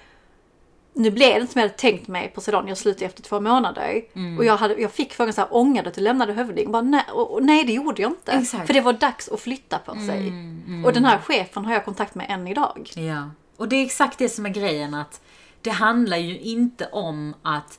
Nu 0.94 1.11
blev 1.11 1.35
det 1.35 1.40
inte 1.40 1.52
som 1.52 1.61
jag 1.61 1.68
hade 1.68 1.78
tänkt 1.78 2.09
mig 2.09 2.28
på 2.35 2.40
Sedon, 2.40 2.68
jag 2.68 2.78
slutade 2.78 3.05
efter 3.05 3.22
två 3.22 3.40
månader. 3.40 4.02
Mm. 4.14 4.38
Och 4.38 4.44
jag, 4.44 4.57
hade, 4.57 4.74
jag 4.74 4.92
fick 4.92 5.12
frågan 5.12 5.33
så 5.33 5.40
här, 5.40 5.55
ångrade 5.55 5.88
att 5.88 5.94
du 5.94 6.00
lämnade 6.00 6.33
Hövding? 6.33 6.72
Bara, 6.72 6.83
nej, 6.83 7.05
och, 7.12 7.31
och 7.31 7.42
nej, 7.42 7.64
det 7.64 7.72
gjorde 7.72 8.02
jag 8.02 8.11
inte. 8.11 8.33
Exakt. 8.33 8.66
För 8.66 8.74
det 8.74 8.81
var 8.81 8.92
dags 8.92 9.28
att 9.28 9.40
flytta 9.40 9.78
på 9.78 9.92
sig. 9.92 10.28
Mm, 10.28 10.85
Och 10.85 10.92
den 10.92 11.05
här 11.05 11.18
chefen 11.18 11.64
har 11.64 11.72
jag 11.72 11.85
kontakt 11.85 12.14
med 12.14 12.26
än 12.28 12.48
idag. 12.48 12.90
Ja. 12.94 13.31
Och 13.57 13.68
det 13.68 13.76
är 13.76 13.85
exakt 13.85 14.18
det 14.18 14.28
som 14.28 14.46
är 14.46 14.50
grejen 14.50 14.94
att 14.94 15.20
Det 15.61 15.70
handlar 15.70 16.16
ju 16.16 16.38
inte 16.38 16.87
om 16.87 17.35
att 17.42 17.78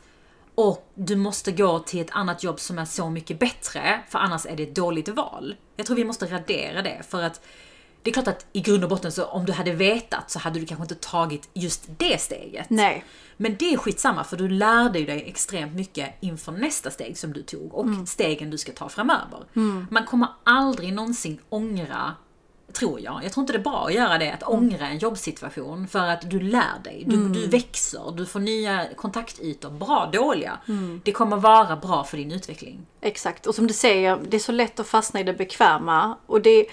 och 0.56 0.92
du 0.94 1.16
måste 1.16 1.52
gå 1.52 1.80
till 1.80 2.02
ett 2.02 2.12
annat 2.12 2.44
jobb 2.44 2.60
som 2.60 2.80
är 2.80 2.86
så 2.86 3.10
mycket 3.10 3.40
bättre, 3.40 4.00
för 4.10 4.20
annars 4.20 4.46
är 4.46 4.56
det 4.56 4.64
ett 4.64 4.76
dåligt 4.76 5.10
val. 5.10 5.56
Jag 5.76 5.86
tror 5.86 5.96
vi 5.98 6.04
måste 6.06 6.26
radera 6.26 6.82
det, 6.82 7.02
för 7.10 7.24
att 7.24 7.42
det 8.04 8.10
är 8.10 8.14
klart 8.14 8.28
att 8.28 8.46
i 8.54 8.62
grund 8.62 8.84
och 8.84 8.90
botten 8.90 9.12
så 9.12 9.26
om 9.26 9.46
du 9.46 9.54
hade 9.54 9.72
vetat 9.72 10.32
så 10.32 10.40
hade 10.40 10.60
du 10.60 10.66
kanske 10.66 10.84
inte 10.84 10.96
tagit 10.96 11.50
just 11.54 11.84
det 11.98 12.22
steget. 12.22 12.70
Nej. 12.70 13.06
Men 13.38 13.56
det 13.60 13.74
är 13.74 13.78
skitsamma 13.78 14.24
för 14.24 14.38
du 14.38 14.50
lärde 14.50 15.00
ju 15.00 15.06
dig 15.06 15.24
extremt 15.28 15.76
mycket 15.76 16.10
inför 16.20 16.52
nästa 16.52 16.92
steg 16.92 17.18
som 17.18 17.34
du 17.34 17.44
tog 17.44 17.74
och 17.74 17.88
stegen 18.08 18.50
du 18.50 18.58
ska 18.58 18.72
ta 18.72 18.90
framöver. 18.90 19.40
Man 19.90 20.06
kommer 20.06 20.28
aldrig 20.44 20.94
någonsin 20.94 21.40
ångra, 21.50 22.16
tror 22.74 23.00
jag, 23.00 23.22
jag 23.24 23.32
tror 23.32 23.42
inte 23.44 23.54
det 23.54 23.60
är 23.60 23.64
bra 23.64 23.86
att 23.88 23.94
göra 23.94 24.18
det, 24.18 24.32
att 24.32 24.44
ångra 24.44 24.88
en 24.88 24.98
jobbsituation 24.98 25.88
för 25.88 26.08
att 26.08 26.30
du 26.30 26.40
lär 26.40 26.80
dig, 26.84 27.04
du, 27.08 27.30
du 27.30 27.48
växer, 27.48 28.12
du 28.18 28.26
får 28.26 28.40
nya 28.40 28.88
kontaktytor, 28.96 29.70
bra, 29.70 30.10
dåliga. 30.14 30.58
Det 31.04 31.12
kommer 31.12 31.38
vara 31.38 31.76
bra 31.76 32.04
för 32.04 32.18
din 32.18 32.32
utveckling. 32.32 32.86
Exakt, 33.02 33.48
och 33.48 33.56
som 33.56 33.68
du 33.68 33.74
säger, 33.74 34.20
det 34.30 34.38
är 34.38 34.40
så 34.40 34.52
lätt 34.52 34.80
att 34.80 34.88
fastna 34.88 35.20
i 35.20 35.24
det 35.24 35.34
bekväma. 35.34 36.18
Och 36.26 36.42
det, 36.42 36.66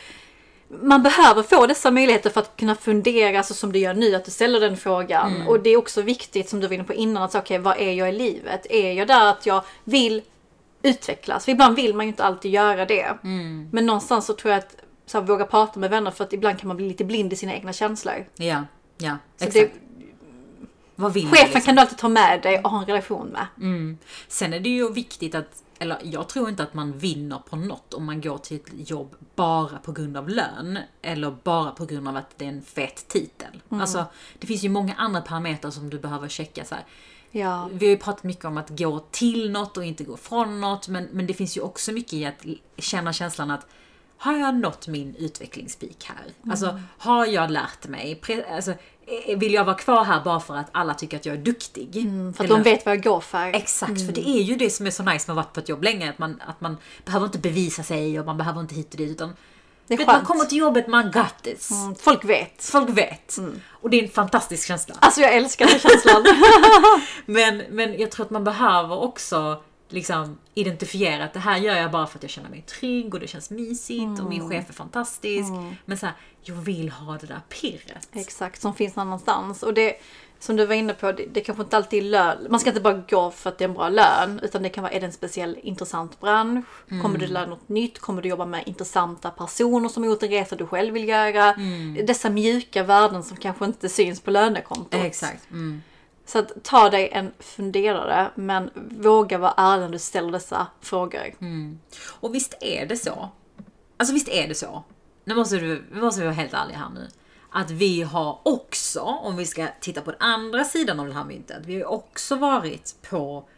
man 0.83 1.03
behöver 1.03 1.43
få 1.43 1.67
dessa 1.67 1.91
möjligheter 1.91 2.31
för 2.31 2.41
att 2.41 2.57
kunna 2.57 2.75
fundera 2.75 3.43
så 3.43 3.55
som 3.55 3.73
du 3.73 3.79
gör 3.79 3.95
nu, 3.95 4.15
att 4.15 4.25
du 4.25 4.31
ställer 4.31 4.61
den 4.61 4.77
frågan. 4.77 5.47
Och 5.49 5.61
det 5.61 5.71
är 5.71 5.77
också 5.77 6.03
viktigt, 6.03 6.49
som 6.49 6.61
du 6.61 6.67
var 6.67 6.75
inne 6.75 6.85
på 6.85 6.95
innan, 6.95 7.23
att 7.23 7.33
säga 7.33 7.43
okej, 7.43 7.59
vad 7.59 7.79
är 7.79 7.93
jag 7.93 8.09
i 8.09 8.13
livet? 8.13 8.67
Är 8.71 8.93
jag 8.93 9.09
där 9.09 9.27
att 9.31 9.47
jag 9.47 9.65
vill 9.85 10.23
utvecklas? 10.83 11.45
För 11.45 11.53
ibland 11.53 11.77
vill 11.77 11.95
man 11.95 12.07
ju 12.07 12.11
inte 12.11 12.25
alltid 12.25 12.51
göra 12.51 12.85
det. 12.87 13.17
Men 13.71 13.87
någonstans 13.87 14.27
så 14.27 14.33
tror 14.35 14.51
jag 14.53 14.59
att 14.59 14.77
så 15.07 15.19
här, 15.21 15.27
våga 15.27 15.45
prata 15.45 15.81
med 15.81 15.91
vänner, 15.91 16.11
för 16.11 16.25
att 16.25 16.33
ibland 16.33 16.59
kan 16.59 16.69
man 16.69 16.77
bli 16.77 16.89
lite 16.89 17.05
blind 17.05 17.33
i 17.33 17.37
sina 17.37 17.55
egna 17.55 17.73
känslor. 17.73 18.27
Ja, 18.37 18.65
ja, 18.99 19.17
Så 19.37 19.45
exakt. 19.45 19.55
det, 19.55 19.71
Vad 20.95 21.13
vill 21.13 21.27
chefen 21.29 21.45
liksom? 21.45 21.61
kan 21.61 21.75
du 21.75 21.81
alltid 21.81 21.99
ta 21.99 22.09
med 22.09 22.43
dig 22.43 22.61
och 22.65 22.71
ha 22.71 22.79
en 22.81 22.87
relation 22.87 23.27
med. 23.29 23.47
Sen 24.29 24.53
är 24.53 24.61
det 24.61 24.69
ju 24.69 24.93
viktigt 24.93 25.35
att, 25.35 25.63
eller 25.83 25.99
jag 26.03 26.29
tror 26.29 26.49
inte 26.49 26.63
att 26.63 26.75
man 26.75 26.99
vinner 26.99 27.39
på 27.39 27.57
något 27.57 27.95
om 27.95 28.05
man 28.05 28.21
går 28.21 28.39
till 28.39 28.57
ett 28.57 28.91
jobb 28.91 29.17
bara 29.35 29.79
på 29.79 29.93
grund 29.93 30.17
av 30.17 30.29
lön. 30.29 30.79
Eller 31.03 31.37
bara 31.43 31.71
på 31.71 31.87
grund 31.87 32.09
av 32.09 32.17
att 32.17 32.39
det 32.39 32.45
är 32.45 32.49
en 32.49 32.63
fet 32.63 33.09
titel. 33.09 33.63
Alltså, 33.69 34.05
det 34.39 34.47
finns 34.47 34.63
ju 34.63 34.69
många 34.69 34.95
andra 34.95 35.21
parametrar 35.21 35.71
som 35.71 35.91
du 35.91 35.99
behöver 35.99 36.29
checka. 36.29 36.65
Så 36.65 36.75
här. 36.75 36.85
Ja. 37.31 37.69
Vi 37.73 37.87
har 37.87 37.91
ju 37.91 37.97
pratat 37.97 38.25
mycket 38.25 38.45
om 38.45 38.57
att 38.57 38.79
gå 38.79 38.99
till 39.11 39.51
något 39.51 39.77
och 39.77 39.85
inte 39.85 40.05
gå 40.05 40.17
från 40.17 40.61
något. 40.61 40.89
Men, 40.89 41.05
men 41.05 41.27
det 41.27 41.35
finns 41.35 41.57
ju 41.57 41.61
också 41.61 41.93
mycket 41.93 42.13
i 42.13 42.27
att 42.27 42.45
känna 42.77 43.13
känslan 43.13 43.51
att 43.51 43.67
har 44.21 44.37
jag 44.37 44.55
nått 44.55 44.89
min 44.89 45.15
utvecklingspeak 45.19 46.05
här? 46.05 46.51
Alltså, 46.51 46.81
har 46.99 47.27
jag 47.27 47.51
lärt 47.51 47.87
mig? 47.87 48.21
Alltså, 48.55 48.71
eh, 48.71 49.39
vill 49.39 49.55
jag 49.55 49.65
vara 49.65 49.77
kvar 49.77 50.05
här 50.05 50.21
bara 50.25 50.41
för 50.41 50.57
att 50.57 50.69
alla 50.73 50.95
tycker 50.95 51.17
att 51.17 51.27
jag 51.27 51.35
är 51.37 51.43
duktig? 51.43 51.93
För 52.37 52.45
att 52.45 52.51
Eller- 52.51 52.57
de 52.57 52.63
vet 52.63 52.87
vad 52.87 52.95
jag 52.95 53.03
går 53.03 53.21
för. 53.21 53.55
Exakt, 53.55 54.07
för 54.07 54.13
det 54.13 54.29
är 54.29 54.43
ju 54.43 54.57
det 54.57 54.71
som 54.71 54.87
är 54.87 54.91
så 54.91 55.03
nice 55.03 55.13
med 55.13 55.17
att 55.17 55.27
ha 55.27 55.35
varit 55.35 55.53
på 55.53 55.61
ett 55.61 55.69
jobb 55.69 55.83
länge. 55.85 56.11
Att 56.11 56.19
man, 56.19 56.41
att 56.47 56.61
man 56.61 56.77
behöver 57.05 57.27
inte 57.27 57.39
bevisa 57.39 57.83
sig 57.83 58.21
och 58.21 58.27
man 58.27 58.37
behöver 58.37 58.61
inte 58.61 58.75
hit 58.75 58.91
och 58.91 58.99
dit. 58.99 59.11
Utan 59.11 59.37
Det 59.87 59.95
är 59.95 59.99
vet, 59.99 60.07
man 60.07 60.25
kommer 60.25 60.45
till 60.45 60.59
jobbet, 60.59 60.87
man 60.87 61.11
got 61.11 61.43
this. 61.43 61.71
Mm, 61.71 61.95
Folk 61.95 62.25
vet. 62.25 62.65
Folk 62.65 62.89
vet. 62.89 63.37
Och 63.71 63.91
det 63.91 63.99
är 63.99 64.03
en 64.03 64.11
fantastisk 64.11 64.67
känsla. 64.69 64.95
Alltså 64.99 65.21
jag 65.21 65.35
älskar 65.35 65.67
den 65.67 65.79
känslan. 65.79 66.25
Men, 67.27 67.63
men 67.71 68.01
jag 68.01 68.11
tror 68.11 68.27
att 68.27 68.31
man 68.31 68.45
behöver 68.45 68.99
också 68.99 69.63
liksom 69.93 70.39
identifiera 70.55 71.25
att 71.25 71.33
det 71.33 71.41
här 71.41 71.59
gör 71.59 71.77
jag 71.77 71.91
bara 71.91 72.07
för 72.07 72.19
att 72.19 72.23
jag 72.23 72.31
känner 72.31 72.51
mig 72.51 72.63
trygg 72.63 73.15
och 73.15 73.21
det 73.21 73.27
känns 73.27 73.51
mysigt 73.51 74.21
och 74.21 74.29
min 74.29 74.49
chef 74.51 74.69
är 74.69 74.73
fantastisk. 74.73 75.53
Men 75.85 75.99
så 75.99 76.07
här, 76.07 76.15
jag 76.43 76.55
vill 76.55 76.91
ha 76.91 77.19
det 77.19 77.27
där 77.27 77.41
pirret. 77.49 78.09
Exakt, 78.13 78.61
som 78.61 78.75
finns 78.75 78.97
någon 78.97 79.07
annanstans. 79.07 79.63
Och 79.63 79.75
det, 79.75 79.95
som 80.39 80.57
du 80.57 80.67
var 80.67 80.75
inne 80.75 80.95
på, 80.95 81.13
det, 81.13 81.27
det 81.33 81.41
kanske 81.41 81.63
inte 81.63 81.77
alltid 81.77 82.05
är 82.05 82.09
lön. 82.09 82.47
Man 82.51 82.61
ska 82.61 82.71
inte 82.71 82.81
bara 82.81 83.03
gå 83.11 83.31
för 83.31 83.51
att 83.51 83.59
det 83.59 83.65
är 83.65 83.69
en 83.69 83.75
bra 83.75 83.89
lön. 83.89 84.41
Utan 84.43 84.63
det 84.63 84.69
kan 84.69 84.83
vara, 84.83 84.93
är 84.93 85.01
det 85.01 85.07
en 85.07 85.13
speciell 85.13 85.59
intressant 85.63 86.21
bransch? 86.21 86.67
Kommer 87.03 87.19
du 87.19 87.27
lära 87.27 87.47
något 87.47 87.69
nytt? 87.69 87.99
Kommer 87.99 88.23
du 88.23 88.29
jobba 88.29 88.47
med 88.47 88.63
intressanta 88.67 89.31
personer 89.31 89.89
som 89.89 90.03
har 90.03 90.11
gjort 90.11 90.23
en 90.23 90.29
resa 90.29 90.57
du 90.57 90.67
själv 90.67 90.95
vill 90.95 91.09
göra? 91.09 91.55
Dessa 92.05 92.31
mjuka 92.31 92.83
värden 92.83 93.23
som 93.23 93.37
kanske 93.37 93.65
inte 93.65 93.89
syns 93.89 94.21
på 94.21 94.31
lönekontot. 94.31 95.05
Exakt. 95.05 95.51
Mm. 95.51 95.83
Så 96.33 96.39
att 96.39 96.65
ta 96.65 96.91
dig 96.91 97.09
en 97.13 97.33
funderare, 97.39 98.31
men 98.35 98.71
våga 98.75 99.39
vara 99.39 99.55
ärlig 99.57 99.83
när 99.83 99.89
du 99.89 99.99
ställer 99.99 100.33
dessa 100.33 100.67
frågor. 100.81 101.35
Och 102.07 102.35
visst 102.35 102.55
är 102.61 102.87
det 102.87 102.97
så. 102.97 103.29
Alltså 103.97 104.15
visst 104.15 104.29
är 104.29 104.49
det 104.49 104.55
så. 104.55 104.85
Nu 105.25 105.35
måste 105.35 105.57
du, 105.57 105.85
vi 105.93 106.01
måste 106.01 106.23
vara 106.23 106.33
helt 106.33 106.55
ärliga 106.55 106.79
här 106.79 106.89
nu. 106.95 107.09
Att 107.51 107.71
vi 107.71 108.03
har 108.03 108.39
också, 108.43 109.01
om 109.01 109.37
vi 109.37 109.47
ska 109.47 109.69
titta 109.81 110.01
på 110.01 110.11
den 110.11 110.21
andra 110.21 110.65
sidan 110.65 111.01
av 111.01 111.07
det 111.07 111.13
här 111.13 111.25
myntet. 111.25 111.67
Vi 111.67 111.83
har 111.83 111.91
också 111.91 112.37
varit 112.37 112.97
på 113.11 113.49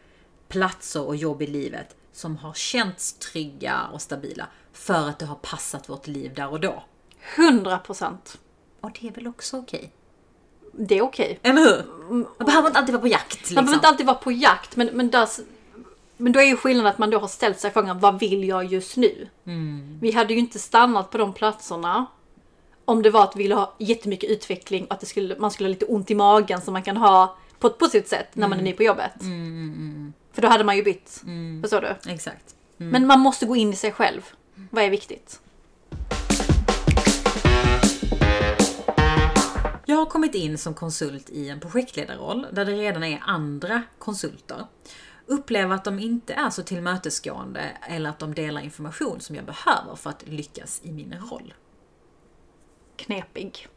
platser 0.49 1.03
och 1.03 1.17
jobb 1.17 1.43
i 1.43 1.47
livet 1.47 1.97
som 2.13 2.37
har 2.37 2.55
känts 2.55 3.13
trygga 3.13 3.81
och 3.93 4.03
stabila. 4.03 4.47
För 4.73 5.09
att 5.09 5.19
det 5.19 5.27
har 5.27 5.37
passat 5.37 5.89
vårt 5.89 6.07
liv 6.07 6.35
där 6.35 6.49
och 6.49 6.61
då. 6.61 6.83
100 7.37 7.79
procent. 7.79 8.39
Och 8.81 8.99
det 9.01 9.09
är 9.09 9.13
väl 9.13 9.27
också 9.27 9.59
okej? 9.59 9.93
Det 10.73 10.99
är 10.99 11.03
okej. 11.03 11.39
Eller 11.43 11.63
hur? 11.63 11.83
Man 12.11 12.47
behöver 12.47 12.69
inte 12.69 12.79
alltid 12.79 12.93
vara 12.93 13.03
på 13.03 13.09
jakt. 13.09 13.39
Liksom. 13.39 13.55
Man 13.55 13.65
behöver 13.65 13.79
inte 13.79 13.89
alltid 13.89 14.07
vara 14.07 14.17
på 14.17 14.33
jakt, 14.33 14.77
men, 14.77 14.87
men, 14.93 15.11
där, 15.11 15.29
men 16.17 16.33
då 16.33 16.41
är 16.41 16.45
ju 16.45 16.57
skillnaden 16.57 16.93
att 16.93 16.99
man 16.99 17.11
då 17.11 17.19
har 17.19 17.29
ställt 17.29 17.61
sig 17.61 17.71
frågan, 17.71 17.99
vad 17.99 18.19
vill 18.19 18.45
jag 18.49 18.65
just 18.65 18.97
nu? 18.97 19.29
Vi 20.01 20.13
hade 20.13 20.33
ju 20.33 20.39
inte 20.39 20.59
stannat 20.59 21.11
på 21.11 21.19
de 21.19 21.33
platserna 21.33 22.07
om 22.85 23.03
det 23.03 23.11
var 23.11 23.25
att 23.25 23.37
vi 23.37 23.43
ville 23.43 23.55
ha 23.55 23.75
jättemycket 23.79 24.31
utveckling 24.31 24.85
och 24.85 24.95
att 24.95 25.09
skulle, 25.09 25.39
man 25.39 25.51
skulle 25.51 25.69
ha 25.69 25.71
lite 25.71 25.85
ont 25.85 26.11
i 26.11 26.15
magen 26.15 26.61
som 26.61 26.73
man 26.73 26.83
kan 26.83 26.97
ha 26.97 27.37
på 27.59 27.67
ett 27.67 27.79
positivt 27.79 28.09
sätt 28.09 28.29
när 28.33 28.49
man 28.49 28.59
är 28.59 28.63
ny 28.63 28.73
på 28.73 28.83
jobbet. 28.83 29.13
För 30.33 30.43
då 30.43 30.49
hade 30.49 30.65
man 30.65 30.77
ju 30.77 30.83
bytt. 30.83 31.23
Förstår 31.63 31.81
du? 31.81 32.11
Exakt. 32.11 32.55
Men 32.77 33.07
man 33.07 33.21
måste 33.21 33.47
gå 33.47 33.57
in 33.57 33.73
i 33.73 33.77
sig 33.77 33.93
själv. 33.93 34.23
Vad 34.71 34.85
är 34.85 34.91
viktigt? 34.91 35.41
Jag 39.93 39.99
har 39.99 40.07
kommit 40.07 40.35
in 40.35 40.59
som 40.59 40.75
konsult 40.75 41.31
i 41.31 41.49
en 41.49 41.61
projektledarroll 41.61 42.47
där 42.53 42.65
det 42.65 42.73
redan 42.73 43.05
är 43.05 43.23
andra 43.27 43.83
konsulter. 43.99 44.67
Upplever 45.27 45.75
att 45.75 45.85
de 45.85 45.99
inte 45.99 46.35
är 46.35 46.51
så 46.51 46.63
tillmötesgående 46.63 47.61
eller 47.89 48.11
att 48.11 48.19
de 48.19 48.35
delar 48.35 48.61
information 48.61 49.21
som 49.21 49.37
jag 49.37 49.45
behöver 49.45 49.97
för 49.97 50.11
att 50.11 50.29
lyckas 50.29 50.81
i 50.85 50.93
min 50.93 51.15
roll. 51.31 51.55
Knepig. 52.97 53.69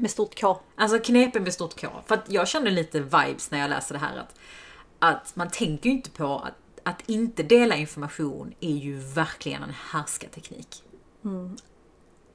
Med 0.00 0.10
stort 0.10 0.40
K. 0.40 0.60
Alltså 0.76 0.98
knepen 0.98 1.42
med 1.42 1.54
stort 1.54 1.80
K. 1.80 1.88
För 2.06 2.14
att 2.14 2.30
jag 2.30 2.48
kände 2.48 2.70
lite 2.70 3.00
vibes 3.00 3.50
när 3.50 3.58
jag 3.58 3.70
läste 3.70 3.94
det 3.94 4.00
här 4.00 4.16
att, 4.16 4.38
att 4.98 5.36
man 5.36 5.50
tänker 5.50 5.90
ju 5.90 5.96
inte 5.96 6.10
på 6.10 6.38
att, 6.38 6.54
att 6.82 7.08
inte 7.08 7.42
dela 7.42 7.76
information 7.76 8.54
är 8.60 8.76
ju 8.76 8.98
verkligen 8.98 9.62
en 9.62 9.74
härskarteknik. 9.90 10.82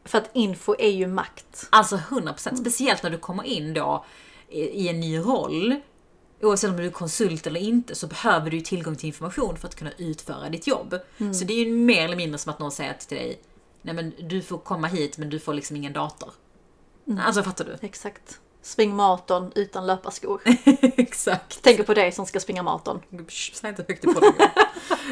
För 0.06 0.18
att 0.18 0.30
info 0.34 0.76
är 0.80 0.90
ju 0.90 1.08
makt. 1.08 1.68
Alltså 1.70 1.96
100%. 1.96 2.56
Speciellt 2.56 3.04
när 3.04 3.10
du 3.10 3.18
kommer 3.18 3.44
in 3.44 3.74
då 3.74 4.06
i 4.50 4.88
en 4.90 5.00
ny 5.00 5.20
roll. 5.20 5.76
Oavsett 6.42 6.70
om 6.70 6.78
du 6.78 6.86
är 6.86 6.92
konsult 6.92 7.48
eller 7.48 7.60
inte 7.60 7.96
så 7.96 8.08
behöver 8.08 8.52
du 8.52 8.62
tillgång 8.62 8.96
till 8.96 9.08
information 9.08 9.58
för 9.58 9.68
att 9.68 9.76
kunna 9.76 9.92
utföra 9.98 10.50
ditt 10.50 10.68
jobb. 10.68 10.96
Så 11.18 11.46
det 11.46 11.54
är 11.54 11.66
ju 11.66 11.74
mer 11.74 12.06
eller 12.06 12.16
mindre 12.16 12.38
som 12.38 12.50
att 12.54 12.60
någon 12.60 12.72
säger 12.72 12.94
till 12.94 13.18
dig 13.18 13.42
Nej 13.82 13.96
men 13.96 14.14
du 14.20 14.42
får 14.42 14.58
komma 14.58 14.88
hit 14.88 15.18
men 15.18 15.30
du 15.30 15.40
får 15.40 15.54
liksom 15.54 15.76
ingen 15.76 15.94
dator. 15.94 16.30
Alltså 17.20 17.44
fattar 17.44 17.66
du? 17.66 17.78
Exakt. 17.82 18.40
Spring 18.62 18.96
maraton 18.96 19.52
utan 19.56 19.88
löparskor. 19.88 20.42
Exakt. 20.82 21.62
Tänker 21.62 21.84
på 21.84 21.94
dig 21.94 22.12
som 22.12 22.26
ska 22.26 22.40
springa 22.40 22.64
maraton. 22.64 23.02
Säg 23.54 23.70
inte 23.70 23.86
högt 23.88 24.04
i 24.04 24.08
podden. 24.08 24.34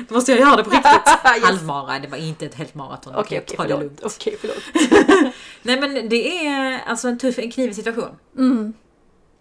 Då 0.09 0.15
måste 0.15 0.31
jag 0.31 0.39
göra 0.39 0.55
det 0.55 0.63
på 0.63 0.69
riktigt. 0.75 1.07
Yes. 1.35 1.43
Halvmara, 1.43 1.99
det 1.99 2.07
var 2.07 2.17
inte 2.17 2.45
ett 2.45 2.55
helt 2.55 2.75
maraton. 2.75 3.15
Okej, 3.15 3.45
ta 3.47 3.63
det 3.63 3.73
förlåt. 3.73 4.03
Okej, 4.03 4.37
förlåt. 4.41 5.33
Nej 5.61 5.79
men 5.79 6.09
det 6.09 6.47
är 6.47 6.81
alltså 6.85 7.07
en 7.07 7.19
tuff, 7.19 7.39
en 7.39 7.51
knivig 7.51 7.75
situation. 7.75 8.17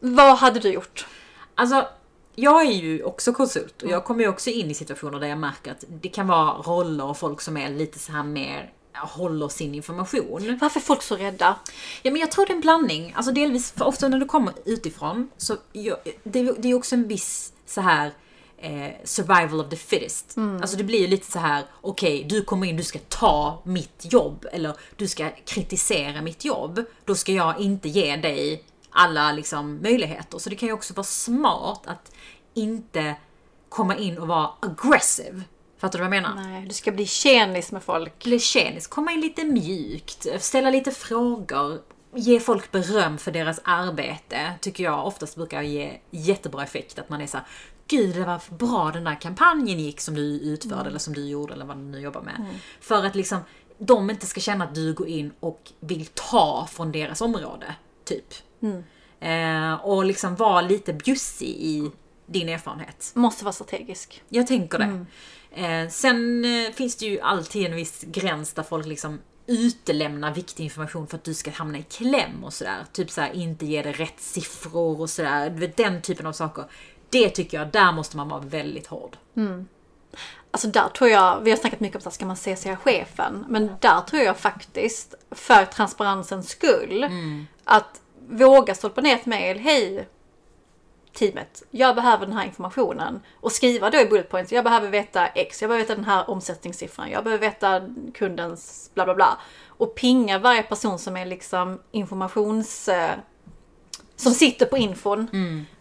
Vad 0.01 0.37
hade 0.39 0.61
du 0.61 0.73
gjort? 0.73 1.07
Alltså, 1.55 1.89
jag 2.35 2.67
är 2.67 2.73
ju 2.73 3.03
också 3.03 3.33
konsult 3.33 3.83
och 3.83 3.91
jag 3.91 4.05
kommer 4.05 4.23
ju 4.23 4.29
också 4.29 4.51
in 4.51 4.71
i 4.71 4.75
situationer 4.75 5.21
där 5.21 5.29
jag 5.29 5.39
märker 5.39 5.71
att 5.71 5.85
det 5.89 6.09
kan 6.09 6.27
vara 6.27 6.53
roller 6.53 7.05
och 7.05 7.19
folk 7.19 7.41
som 7.41 7.57
är 7.57 7.71
lite 7.71 7.99
så 7.99 8.13
här 8.13 8.23
mer 8.23 8.73
håller 9.01 9.49
sin 9.49 9.75
information. 9.75 10.59
Varför 10.61 10.81
är 10.81 10.85
folk 10.85 11.03
så 11.03 11.17
rädda? 11.17 11.57
Ja 12.03 12.11
men 12.11 12.21
jag 12.21 12.31
tror 12.31 12.47
det 12.47 12.53
är 12.53 12.55
en 12.55 12.61
blandning. 12.61 13.13
Alltså 13.17 13.33
delvis, 13.33 13.73
för 13.73 13.85
ofta 13.85 14.09
när 14.09 14.19
du 14.19 14.27
kommer 14.27 14.55
utifrån 14.65 15.31
så 15.37 15.57
jag, 15.73 15.97
det, 16.25 16.53
det 16.59 16.69
är 16.69 16.75
också 16.75 16.95
en 16.95 17.09
viss 17.09 17.53
så 17.67 17.81
här 17.81 18.13
eh, 18.59 18.91
survival 19.05 19.61
of 19.61 19.71
the 19.71 19.77
fittest. 19.77 20.37
Alltså 20.61 20.77
det 20.77 20.85
blir 20.85 21.01
ju 21.01 21.07
lite 21.07 21.33
så 21.33 21.39
här: 21.39 21.65
okej 21.81 22.25
du 22.29 22.43
kommer 22.43 22.67
in, 22.67 22.77
du 22.77 22.85
ska 22.85 22.99
ta 22.99 23.63
mitt 23.65 24.13
jobb 24.13 24.47
eller 24.53 24.77
du 24.97 25.09
ska 25.09 25.31
kritisera 25.45 26.23
mitt 26.23 26.45
jobb. 26.45 26.85
Då 27.05 27.15
ska 27.15 27.33
jag 27.33 27.61
inte 27.61 27.89
ge 27.89 28.17
dig 28.17 28.65
alla 28.91 29.33
liksom 29.33 29.83
möjligheter. 29.83 30.39
Så 30.39 30.51
det 30.51 30.57
kan 30.57 30.67
ju 30.67 30.73
också 30.73 30.95
vara 30.95 31.05
smart 31.05 31.83
att 31.85 32.13
inte 32.55 33.15
komma 33.69 33.97
in 33.97 34.19
och 34.19 34.29
vara 34.29 34.51
aggressive. 34.61 35.43
Fattar 35.79 35.99
du 35.99 36.05
vad 36.05 36.17
jag 36.17 36.23
menar? 36.23 36.35
Nej, 36.35 36.67
du 36.67 36.75
ska 36.75 36.93
bli 36.93 37.07
tjenis 37.07 37.73
med 37.73 37.83
folk. 37.83 38.25
Bli 38.25 38.39
tjenis, 38.39 38.87
komma 38.87 39.13
in 39.13 39.21
lite 39.21 39.45
mjukt, 39.45 40.27
ställa 40.43 40.71
lite 40.71 40.91
frågor. 40.91 41.81
ge 42.15 42.41
folk 42.41 42.73
beröm 42.73 43.19
för 43.19 43.33
deras 43.33 43.61
arbete 43.65 44.53
tycker 44.61 44.85
jag 44.85 45.07
oftast 45.07 45.37
brukar 45.37 45.63
ge 45.63 45.93
jättebra 46.11 46.63
effekt. 46.63 46.99
Att 46.99 47.09
man 47.09 47.21
är 47.21 47.27
så 47.27 47.37
här, 47.37 47.47
Gud 47.89 48.15
det 48.15 48.25
var 48.25 48.43
bra 48.57 48.91
den 48.95 49.05
där 49.05 49.21
kampanjen 49.21 49.81
gick 49.81 50.01
som 50.01 50.15
du 50.15 50.23
utförde 50.23 50.89
eller 50.89 50.99
som 50.99 51.15
du 51.15 51.29
gjorde 51.29 51.55
eller 51.55 51.65
vad 51.65 51.77
du 51.77 51.83
nu 51.83 52.01
jobbar 52.01 52.23
med. 52.23 52.35
För 52.81 53.05
att 53.05 53.15
liksom 53.15 53.39
de 53.79 54.11
inte 54.11 54.27
ska 54.27 54.41
känna 54.41 54.65
att 54.65 54.75
du 54.75 54.95
går 54.95 55.09
in 55.09 55.33
och 55.41 55.73
vill 55.81 56.07
ta 56.07 56.69
från 56.71 56.93
deras 56.93 57.21
område. 57.21 57.75
Typ. 58.05 58.35
Eh, 59.21 59.75
och 59.75 60.05
liksom 60.05 60.37
vara 60.37 60.61
lite 60.61 60.93
bjussig 60.93 61.49
i 61.49 61.91
din 62.27 62.49
erfarenhet. 62.49 63.11
Måste 63.15 63.45
vara 63.45 63.53
strategisk. 63.53 64.23
Jag 64.29 64.47
tänker 64.47 64.79
det. 64.79 65.07
Eh, 65.57 65.89
sen 65.89 66.45
eh, 66.45 66.73
finns 66.73 66.97
det 66.97 67.07
ju 67.07 67.21
alltid 67.21 67.67
en 67.67 67.77
viss 67.77 68.05
gräns 68.07 68.53
där 68.53 68.63
folk 68.63 68.87
liksom 68.87 69.21
utelämnar 69.47 70.35
viktig 70.35 70.65
information 70.65 71.07
för 71.07 71.17
att 71.17 71.25
du 71.25 71.35
ska 71.35 71.51
hamna 71.51 71.79
i 71.79 71.83
kläm 71.83 72.45
och 72.45 72.53
sådär. 72.53 72.85
Typ 72.93 73.11
såhär 73.11 73.33
inte 73.33 73.67
ge 73.67 73.83
dig 73.83 73.93
rätt 73.93 74.21
siffror 74.21 75.01
och 75.01 75.11
sådär. 75.11 75.73
Den 75.77 76.03
typen 76.03 76.27
av 76.27 76.33
saker. 76.33 76.65
Det 77.11 77.31
tycker 77.31 77.59
jag, 77.59 77.69
där 77.69 77.93
måste 77.93 78.17
man 78.17 78.29
vara 78.29 78.41
väldigt 78.41 78.87
hård. 78.87 79.17
Alltså 80.51 80.69
där 80.69 80.89
tror 80.89 81.11
jag, 81.11 81.41
vi 81.41 81.51
har 81.51 81.59
snackat 81.59 81.81
mycket 81.81 81.97
om 81.97 82.01
så 82.01 82.09
här, 82.09 82.15
ska 82.15 82.27
man 82.27 82.37
CCa 82.37 82.77
chefen? 82.77 83.45
Men 83.49 83.71
där 83.81 84.01
tror 84.01 84.23
jag 84.23 84.37
faktiskt, 84.37 85.15
för 85.31 85.65
transparensens 85.65 86.49
skull, 86.49 87.05
att 87.65 88.01
våga 88.29 88.75
stolpa 88.75 89.01
ner 89.01 89.15
ett 89.15 89.27
mail. 89.27 89.59
Hej 89.59 90.09
teamet, 91.17 91.63
jag 91.71 91.95
behöver 91.95 92.27
den 92.27 92.37
här 92.37 92.45
informationen. 92.45 93.21
Och 93.41 93.53
skriva 93.53 93.91
då 93.91 93.99
i 93.99 94.07
bullet 94.07 94.29
points, 94.29 94.53
jag 94.53 94.65
behöver 94.65 94.89
veta 94.89 95.27
X, 95.27 95.63
jag 95.63 95.69
behöver 95.69 95.85
veta 95.85 95.95
den 95.95 96.05
här 96.05 96.31
omsättningssiffran, 96.31 97.11
jag 97.11 97.25
behöver 97.25 97.47
veta 97.47 97.83
kundens 98.15 98.91
bla 98.95 99.05
bla 99.05 99.15
bla. 99.15 99.39
Och 99.67 99.95
pinga 99.95 100.39
varje 100.39 100.63
person 100.63 100.99
som 100.99 101.17
är 101.17 101.27
liksom 101.27 101.81
informations... 101.93 102.89
Eh, 102.89 103.15
som 104.17 104.33
sitter 104.33 104.67
på 104.67 104.77
infon. 104.77 105.29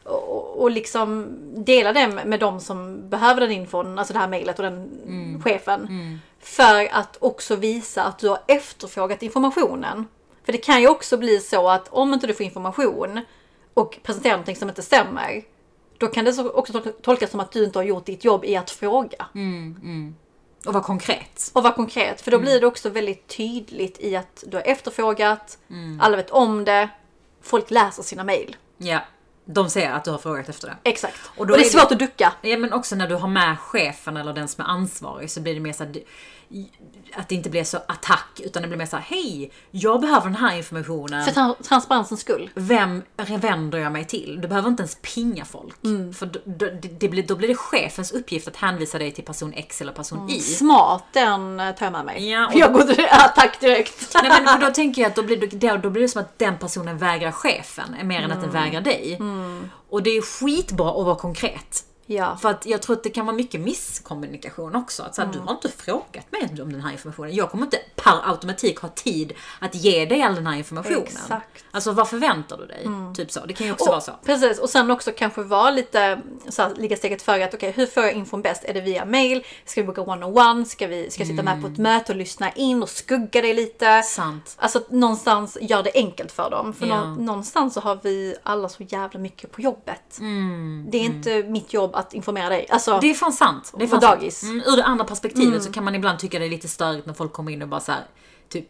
Och, 0.04 0.62
och 0.62 0.72
liksom 0.72 1.28
dela 1.56 1.94
det 1.94 2.08
med, 2.08 2.40
de 2.40 2.60
som 2.60 3.10
behöver 3.10 3.42
den 3.42 3.52
infon, 3.52 4.00
alltså 4.00 4.14
det 4.14 4.20
här 4.20 4.28
mejlet 4.28 4.60
och 4.60 4.66
den 4.66 5.42
chefen. 5.44 5.88
För 6.40 6.88
att 6.92 7.18
också 7.20 7.56
visa 7.56 8.04
att 8.04 8.20
du 8.20 8.30
har 8.30 8.40
efterfrågat 8.48 9.24
informationen. 9.24 10.08
För 10.46 10.52
det 10.52 10.58
kan 10.58 10.82
ju 10.82 10.88
också 10.88 11.18
bli 11.18 11.40
så 11.40 11.70
att 11.70 11.88
om 11.88 12.14
inte 12.14 12.28
du 12.28 12.34
får 12.34 12.46
information 12.46 13.22
och 13.76 14.00
presenterar 14.04 14.34
någonting 14.34 14.56
som 14.56 14.70
inte 14.70 14.82
stämmer. 14.82 15.44
Då 15.98 16.08
kan 16.08 16.26
det 16.26 16.34
så- 16.34 16.50
också 16.50 16.74
tol- 16.74 16.94
tolkas 17.02 17.32
som 17.32 17.40
att 17.40 17.52
du 17.52 17.64
inte 17.64 17.80
har 17.80 17.84
gjort 17.84 18.06
ditt 18.06 18.24
jobb 18.24 18.46
i 18.46 18.56
att 18.56 18.72
fråga. 18.72 19.26
Och 20.66 20.74
vara 20.74 20.84
konkret. 20.84 21.52
Och 21.54 21.64
vara 21.64 21.74
konkret. 21.74 22.22
För 22.22 22.32
då 22.32 22.40
blir 22.40 22.60
det 22.60 22.68
också 22.68 22.90
väldigt 22.90 23.28
tydligt 23.28 24.00
i 24.00 24.16
att 24.16 24.44
du 24.48 24.58
har 24.58 24.64
efterfrågat, 24.64 25.58
alla 26.02 26.18
vet 26.18 26.30
om 26.30 26.66
det, 26.66 26.90
folk 27.42 27.72
läser 27.72 28.04
sina 28.04 28.24
mejl. 28.24 28.56
Ja. 28.78 29.00
De 29.48 29.70
ser 29.70 29.92
att 29.92 30.04
du 30.04 30.12
har 30.12 30.18
frågat 30.18 30.50
efter 30.50 30.68
det. 30.68 30.76
Exakt. 30.90 31.16
Och 31.36 31.40
Och, 31.42 31.48
det 31.48 31.54
är, 31.54 31.58
är 31.58 31.64
det- 31.64 31.70
svårt 31.70 31.92
att 31.92 32.00
ducka. 32.00 32.34
Ja 32.42 32.58
men 32.58 32.74
också 32.74 32.96
när 32.96 33.08
du 33.08 33.16
har 33.16 33.28
med 33.28 33.60
chefen 33.60 34.18
eller 34.18 34.34
den 34.34 34.48
som 34.48 34.64
är 34.66 34.68
ansvarig 34.70 35.32
så 35.32 35.42
blir 35.42 35.54
det 35.54 35.60
mer 35.60 35.74
så 35.74 35.84
här, 35.84 35.94
att 37.16 37.30
det 37.30 37.36
inte 37.36 37.50
blir 37.50 37.64
så 37.64 37.78
attack 37.78 38.42
utan 38.44 38.62
det 38.62 38.68
blir 38.68 38.78
mer 38.78 38.86
så 38.86 38.96
här: 38.96 39.04
hej, 39.04 39.52
jag 39.72 40.02
behöver 40.02 40.26
den 40.26 40.36
här 40.36 40.58
informationen. 40.58 41.26
För 41.26 41.32
tra- 41.32 41.64
transparensens 41.64 42.22
skull. 42.22 42.50
Vem 42.56 43.04
vänder 43.40 43.78
jag 43.78 43.92
mig 43.92 44.06
till? 44.06 44.40
Du 44.42 44.48
behöver 44.48 44.70
inte 44.70 44.82
ens 44.82 44.98
pinga 45.16 45.46
folk. 45.46 45.76
För 46.16 46.26
då, 46.26 46.40
då, 46.46 46.68
det 47.00 47.10
blir, 47.10 47.24
då 47.24 47.36
blir 47.36 47.48
det 47.48 47.56
chefens 47.56 48.12
uppgift 48.12 48.48
att 48.48 48.56
hänvisa 48.56 48.98
dig 48.98 49.12
till 49.12 49.24
person 49.24 49.54
X 49.54 49.82
eller 49.82 49.94
person 49.94 50.30
Y. 50.30 50.40
Smart, 50.40 51.04
den 51.14 51.60
eh, 51.60 51.76
tar 51.76 51.86
jag 51.86 51.94
med 51.94 52.06
mig. 52.06 52.30
Ja, 52.32 52.48
och 52.48 52.56
jag 52.56 52.74
går 52.74 52.84
till 52.84 53.06
attack 53.12 53.60
direkt. 53.60 54.16
Nej, 54.24 54.42
men 54.46 54.60
då 54.60 54.70
tänker 54.74 55.02
jag 55.02 55.10
att 55.10 55.16
då 55.16 55.24
blir, 55.24 55.38
det, 55.38 55.78
då, 55.78 55.90
blir 55.90 56.02
det 56.02 56.10
som 56.10 56.22
att 56.22 56.40
den 56.40 56.58
personen 56.58 56.98
vägrar 56.98 57.32
chefen 57.32 57.96
mer 58.04 58.22
än 58.22 58.32
att 58.32 58.42
den 58.42 58.52
vägrar 58.52 58.82
dig. 58.82 59.20
Och 59.90 60.04
det 60.04 60.10
är 60.10 60.22
skitbra 60.22 60.90
att 60.90 61.06
vara 61.06 61.16
konkret. 61.16 61.86
Ja. 62.06 62.38
För 62.38 62.50
att 62.50 62.66
jag 62.66 62.82
tror 62.82 62.96
att 62.96 63.04
det 63.04 63.10
kan 63.10 63.26
vara 63.26 63.36
mycket 63.36 63.62
misskommunikation 63.62 64.76
också. 64.76 65.04
Att 65.04 65.16
så 65.16 65.22
här, 65.22 65.34
Du 65.34 65.40
har 65.40 65.52
inte 65.52 65.70
frågat 65.70 66.32
mig 66.32 66.62
om 66.62 66.72
den 66.74 66.82
här 66.82 66.92
informationen. 66.92 67.36
Jag 67.36 67.50
kommer 67.52 67.64
inte 67.66 67.78
per 67.96 68.30
automatik 68.30 68.80
ha 68.80 68.90
tid 68.90 69.34
att 69.60 69.76
ge 69.76 70.06
dig 70.06 70.22
all 70.22 70.36
den 70.36 70.48
här 70.48 70.58
informationen. 70.58 71.04
Exakt. 71.04 71.64
Alltså 71.72 71.92
vad 71.92 72.10
förväntar 72.10 72.58
du 72.58 72.66
dig? 72.66 72.88
Typ 73.16 73.32
så. 73.32 73.46
Det 73.46 73.54
kan 73.54 73.68
ju 73.68 73.74
också 73.74 73.90
vara 73.90 74.02
så. 74.02 74.12
Precis, 74.26 74.60
och 74.60 74.70
sen 74.70 74.92
också 74.92 75.12
kanske 75.18 75.44
vara 75.44 75.72
lite 75.72 76.22
så 76.50 76.62
här, 76.62 76.76
ligga 76.76 76.98
steget 76.98 77.22
före 77.22 77.46
att 77.46 77.54
okej, 77.54 77.72
hur 77.72 77.86
får 77.86 78.04
jag 78.04 78.14
infon 78.14 78.42
bäst? 78.42 78.64
Är 78.64 78.74
det 78.74 78.82
via 78.82 79.06
mail? 79.06 79.44
Ska 79.66 79.82
vi 79.82 79.88
boka 79.88 80.02
one-on-one? 80.02 80.66
Ska 80.66 80.88
vi 80.88 81.10
ska 81.12 81.22
jag 81.22 81.28
sitta 81.28 81.44
med 81.44 81.62
på 81.62 81.68
ett 81.68 81.78
möte 81.78 82.12
och 82.12 82.18
lyssna 82.18 82.52
in 82.52 82.84
och 82.84 82.90
skugga 82.90 83.42
det 83.42 83.54
lite? 83.54 84.02
Sant. 84.04 84.56
Alltså 84.60 84.82
någonstans 84.90 85.58
gör 85.62 85.84
det 85.84 85.92
enkelt 85.96 86.32
för 86.32 86.50
dem. 86.50 86.74
För 86.74 86.86
Ja. 86.86 87.06
nå- 87.06 87.16
någonstans 87.16 87.74
så 87.74 87.80
har 87.80 88.00
vi 88.04 88.36
alla 88.44 88.70
så 88.70 88.84
jävla 88.84 89.20
mycket 89.20 89.52
på 89.52 89.62
jobbet. 89.62 90.20
det 90.90 90.98
är 90.98 91.02
inte 91.04 91.44
mitt 91.44 91.74
jobb 91.74 91.95
att 91.96 92.14
informera 92.14 92.50
dig. 92.50 92.68
Alltså, 92.70 92.92
Mm, 92.92 93.02
Det 93.02 93.10
är 93.10 93.14
fan 93.14 93.34
sant. 93.34 93.74
Det 93.78 93.84
är 93.84 93.88
fan 93.88 94.02
sant. 94.02 94.20
dagis. 94.20 94.44
Mm, 94.44 94.62
ur 94.66 94.76
det 94.78 94.84
andra 94.84 95.06
perspektivet 95.06 95.64
så 95.64 95.72
kan 95.72 95.84
man 95.84 95.96
ibland 95.96 96.20
tycka 96.20 96.40
det 96.40 96.46
är 96.46 96.50
lite 96.50 96.68
störigt 96.68 97.06
när 97.06 97.14
folk 97.14 97.34
kommer 97.34 97.52
in 97.52 97.62
och 97.62 97.68
bara 97.68 97.80
så 97.80 97.92
här, 97.92 98.04
typ 98.50 98.66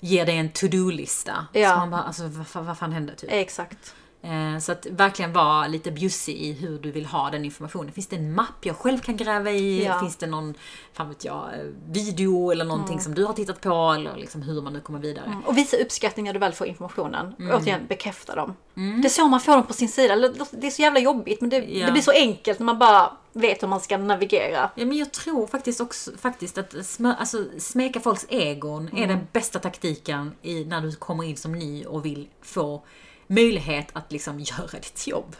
ger 0.00 0.26
dig 0.26 0.36
en 0.38 0.48
to-do-lista. 0.52 1.46
Ja. 1.52 1.70
Så 1.70 1.76
man 1.76 1.90
bara, 1.90 2.02
alltså 2.02 2.22
vad, 2.54 2.64
vad 2.64 2.78
fan 2.78 2.92
hände? 2.92 3.14
Typ. 3.14 3.30
exakt. 3.32 3.94
Eh, 4.26 4.58
Så 4.58 4.72
att 4.72 4.86
verkligen 4.90 5.32
vara 5.32 5.66
lite 5.66 5.90
bjussig 5.90 6.34
i 6.36 6.52
hur 6.52 6.78
du 6.78 6.90
vill 6.90 7.06
ha 7.06 7.30
den 7.30 7.44
informationen. 7.44 7.92
Finns 7.92 8.06
det 8.06 8.16
en 8.16 8.34
mapp 8.34 8.60
jag 8.66 8.76
själv 8.76 8.98
kan 8.98 9.16
gräva 9.16 9.50
i? 9.50 9.84
Ja. 9.84 10.00
Finns 10.00 10.16
det 10.16 10.26
någon, 10.26 10.54
fan 10.92 11.08
vet 11.08 11.24
jag, 11.24 11.36
eh, 11.36 11.66
video 11.90 12.50
eller 12.50 12.64
någonting 12.64 13.00
som 13.00 13.14
du 13.14 13.24
har 13.24 13.32
tittat 13.32 13.60
på? 13.60 13.74
Eller 13.96 14.16
liksom 14.16 14.42
hur 14.42 14.62
man 14.62 14.72
nu 14.72 14.80
kommer 14.80 14.98
vidare. 14.98 15.36
Och 15.46 15.58
visa 15.58 15.76
uppskattning 15.76 16.26
när 16.26 16.32
du 16.32 16.38
väl 16.38 16.52
får 16.52 16.66
informationen. 16.66 17.34
Mm. 17.38 17.50
Och 17.54 17.60
återigen, 17.60 17.86
bekräfta 17.88 18.34
dem. 18.34 18.56
Det 18.74 19.08
är 19.08 19.08
så 19.08 19.28
man 19.28 19.40
får 19.40 19.52
dem 19.52 19.66
på 19.66 19.72
sin 19.72 19.88
sida. 19.88 20.16
Det 20.50 20.66
är 20.66 20.70
så 20.70 20.82
jävla 20.82 21.00
jobbigt 21.00 21.40
men 21.40 21.50
det, 21.50 21.56
Ja. 21.58 21.86
det 21.86 21.92
blir 21.92 22.02
så 22.02 22.10
enkelt 22.12 22.58
när 22.58 22.64
man 22.66 22.78
bara 22.78 23.12
vet 23.32 23.62
hur 23.62 23.68
man 23.68 23.80
ska 23.80 23.96
navigera. 23.98 24.70
Ja, 24.74 24.86
men 24.86 24.96
jag 24.98 25.12
tror 25.12 25.46
faktiskt 25.46 25.80
också 25.80 26.10
faktiskt 26.18 26.58
att 26.58 26.86
smö, 26.86 27.14
alltså, 27.18 27.44
smeka 27.58 28.00
folks 28.00 28.26
egon 28.28 28.90
är 28.96 29.06
den 29.06 29.18
bästa 29.32 29.58
taktiken 29.58 30.32
i, 30.42 30.64
när 30.64 30.80
du 30.80 30.92
kommer 30.92 31.24
in 31.24 31.36
som 31.36 31.52
ny 31.52 31.84
och 31.84 32.04
vill 32.04 32.28
få 32.42 32.82
möjlighet 33.26 33.88
att 33.92 34.12
liksom 34.12 34.40
göra 34.40 34.70
ditt 34.72 35.06
jobb. 35.06 35.36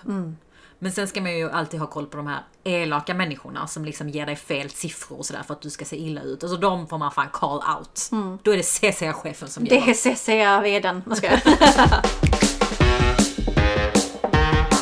Men 0.79 0.93
sen 0.93 1.09
ska 1.09 1.21
man 1.21 1.39
ju 1.39 1.51
alltid 1.51 1.81
ha 1.81 1.87
koll 1.87 2.07
på 2.07 2.17
de 2.17 2.27
här 2.27 2.43
elaka 2.65 3.15
människorna 3.15 3.67
som 3.67 3.85
liksom 3.85 4.09
ger 4.09 4.27
dig 4.27 4.37
fel 4.37 4.71
siffror 4.71 5.19
och 5.19 5.27
sådär 5.27 5.43
för 5.43 5.55
att 5.55 5.63
du 5.63 5.71
ska 5.71 5.85
se 5.85 5.97
illa 5.97 6.21
ut. 6.23 6.43
Alltså 6.43 6.59
de 6.59 6.87
får 6.87 6.99
man 6.99 7.11
fan 7.13 7.29
call 7.33 7.63
out. 7.79 8.11
Då 8.43 8.53
är 8.53 8.57
det 8.57 8.63
CCA-chefen 8.63 9.49
som 9.49 9.65
Det 9.65 9.75
gäller. 9.75 9.89
är 9.89 9.95
ska. 11.17 11.29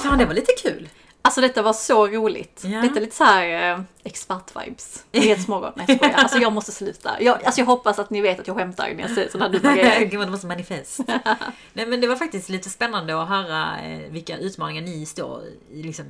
Fan 0.03 0.19
det 0.19 0.25
var 0.27 0.35
lite 0.35 0.53
kul. 0.63 0.89
Alltså 1.27 1.41
detta 1.41 1.63
var 1.63 1.73
så 1.73 2.07
roligt. 2.07 2.63
Ja. 2.65 2.81
Detta 2.83 2.97
är 2.97 3.01
lite 3.01 3.17
så 3.17 3.25
här 3.25 3.73
eh, 3.73 3.81
expert-vibes. 4.05 5.03
Nyhetsmorgon. 5.13 5.73
Nej 5.77 5.87
jag 5.89 5.97
skojar. 5.99 6.15
Alltså 6.15 6.39
jag 6.39 6.53
måste 6.53 6.73
sluta. 6.73 7.23
Jag, 7.23 7.45
alltså 7.45 7.61
jag 7.61 7.67
hoppas 7.67 7.99
att 7.99 8.11
ni 8.11 8.21
vet 8.21 8.41
att 8.41 8.47
jag 8.47 8.57
skämtar 8.57 8.95
när 8.95 9.01
jag 9.01 9.11
säger 9.11 9.31
sådana 9.31 9.59
dumma 9.59 9.75
grejer. 9.77 10.05
Gud 10.05 10.21
det 10.21 10.27
var 10.31 10.39
så 10.39 10.47
manifest. 10.47 11.01
Nej 11.73 11.87
men 11.87 12.01
det 12.01 12.07
var 12.07 12.17
faktiskt 12.17 12.49
lite 12.49 12.71
spännande 12.71 13.23
att 13.23 13.29
höra 13.29 13.81
eh, 13.81 14.11
vilka 14.11 14.37
utmaningar 14.39 14.83
ni 14.83 15.07
står, 15.07 15.43
liksom, 15.73 16.05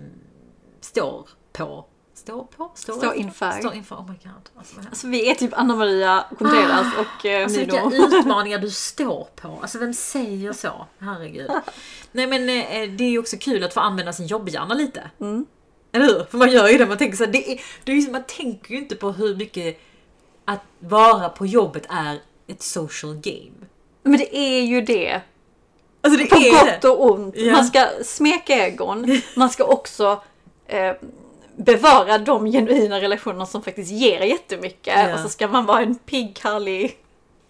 står 0.80 1.28
på. 1.52 1.84
Står 2.14 2.44
på? 2.44 2.70
Står, 2.74 2.92
Står 2.94 3.14
inför. 3.14 3.50
Står 3.50 3.74
inför, 3.74 3.96
oh 3.96 4.08
my 4.10 4.14
god. 4.22 4.50
Alltså. 4.56 4.76
Alltså 4.88 5.06
vi 5.06 5.30
är 5.30 5.34
typ 5.34 5.50
Anna 5.54 5.76
Maria 5.76 6.24
Contreras 6.38 6.86
och 6.98 7.26
eh, 7.26 7.44
Alltså 7.44 7.58
vilka 7.58 7.82
utmaningar 7.92 8.58
du 8.58 8.70
står 8.70 9.28
på. 9.36 9.58
Alltså 9.62 9.78
vem 9.78 9.94
säger 9.94 10.52
så? 10.52 10.86
Herregud. 10.98 11.50
Nej 12.12 12.26
men 12.26 12.48
eh, 12.48 12.90
det 12.96 13.04
är 13.04 13.10
ju 13.10 13.18
också 13.18 13.36
kul 13.40 13.64
att 13.64 13.74
få 13.74 13.80
använda 13.80 14.12
sin 14.12 14.26
jobbhjärna 14.26 14.74
lite. 14.74 15.10
Eller 15.92 16.06
hur? 16.06 16.24
För 16.30 16.38
man 16.38 16.50
gör 16.50 16.68
ju 16.68 16.78
det. 16.78 16.86
Man 16.86 16.98
tänker 16.98 17.16
så 17.16 17.24
här, 17.24 17.32
det 17.32 17.52
är, 17.52 17.60
det 17.84 17.92
är 17.92 18.10
man 18.10 18.24
tänker 18.26 18.72
ju 18.72 18.78
inte 18.78 18.96
på 18.96 19.12
hur 19.12 19.36
mycket 19.36 19.80
att 20.44 20.62
vara 20.78 21.28
på 21.28 21.46
jobbet 21.46 21.86
är 21.88 22.20
ett 22.46 22.62
social 22.62 23.14
game. 23.14 23.66
Men 24.02 24.18
det 24.18 24.36
är 24.36 24.60
ju 24.60 24.80
det. 24.80 25.22
Alltså 26.00 26.20
det 26.20 26.26
På 26.26 26.36
gott 26.36 26.82
det. 26.82 26.88
och 26.88 27.10
ont. 27.10 27.34
Ja. 27.36 27.52
Man 27.52 27.64
ska 27.64 27.86
smeka 28.04 28.52
egon. 28.52 29.20
Man 29.36 29.50
ska 29.50 29.64
också 29.64 30.22
eh, 30.66 30.92
bevara 31.56 32.18
de 32.18 32.46
genuina 32.46 33.00
relationer 33.00 33.44
som 33.44 33.62
faktiskt 33.62 33.90
ger 33.90 34.20
jättemycket. 34.20 34.94
Ja. 34.96 35.14
Och 35.14 35.20
så 35.20 35.28
ska 35.28 35.48
man 35.48 35.66
vara 35.66 35.80
en 35.82 35.94
pigg, 35.94 36.38
härlig 36.42 36.96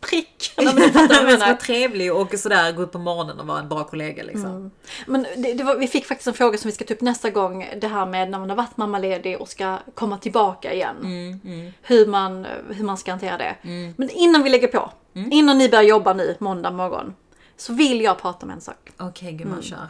prick. 0.00 0.52
Ja, 0.56 0.72
men 0.74 0.92
Man 0.94 1.36
ska 1.36 1.46
vara 1.46 1.56
trevlig 1.56 2.12
och 2.14 2.38
sådär 2.38 2.72
gå 2.72 2.82
upp 2.82 2.92
på 2.92 2.98
morgonen 2.98 3.40
och 3.40 3.46
vara 3.46 3.58
en 3.58 3.68
bra 3.68 3.84
kollega 3.84 4.22
liksom. 4.22 4.70
Men 5.06 5.26
det, 5.36 5.54
det 5.54 5.64
var, 5.64 5.76
vi 5.76 5.86
fick 5.88 6.06
faktiskt 6.06 6.26
en 6.28 6.34
fråga 6.34 6.58
som 6.58 6.68
vi 6.68 6.74
ska 6.74 6.84
ta 6.84 6.94
upp 6.94 7.00
nästa 7.00 7.30
gång. 7.30 7.68
Det 7.80 7.88
här 7.88 8.06
med 8.06 8.30
när 8.30 8.38
man 8.38 8.50
har 8.50 8.56
varit 8.56 8.76
mammaledig 8.76 9.40
och 9.40 9.48
ska 9.48 9.78
komma 9.94 10.18
tillbaka 10.18 10.72
igen. 10.72 10.96
Mm, 11.02 11.72
Hur, 11.82 12.06
man, 12.06 12.46
hur 12.70 12.84
man 12.84 12.96
ska 12.98 13.10
hantera 13.10 13.38
det. 13.38 13.56
Men 13.96 14.10
innan 14.10 14.42
vi 14.42 14.50
lägger 14.50 14.68
på. 14.68 14.90
Innan 15.30 15.58
ni 15.58 15.68
börjar 15.68 15.84
jobba 15.84 16.12
nu, 16.12 16.36
måndag 16.38 16.70
morgon. 16.70 17.14
Så 17.56 17.72
vill 17.72 18.00
jag 18.00 18.18
prata 18.18 18.46
om 18.46 18.50
en 18.50 18.60
sak. 18.60 18.90
Okej 18.98 19.32
gumman 19.32 19.62
kör. 19.62 19.88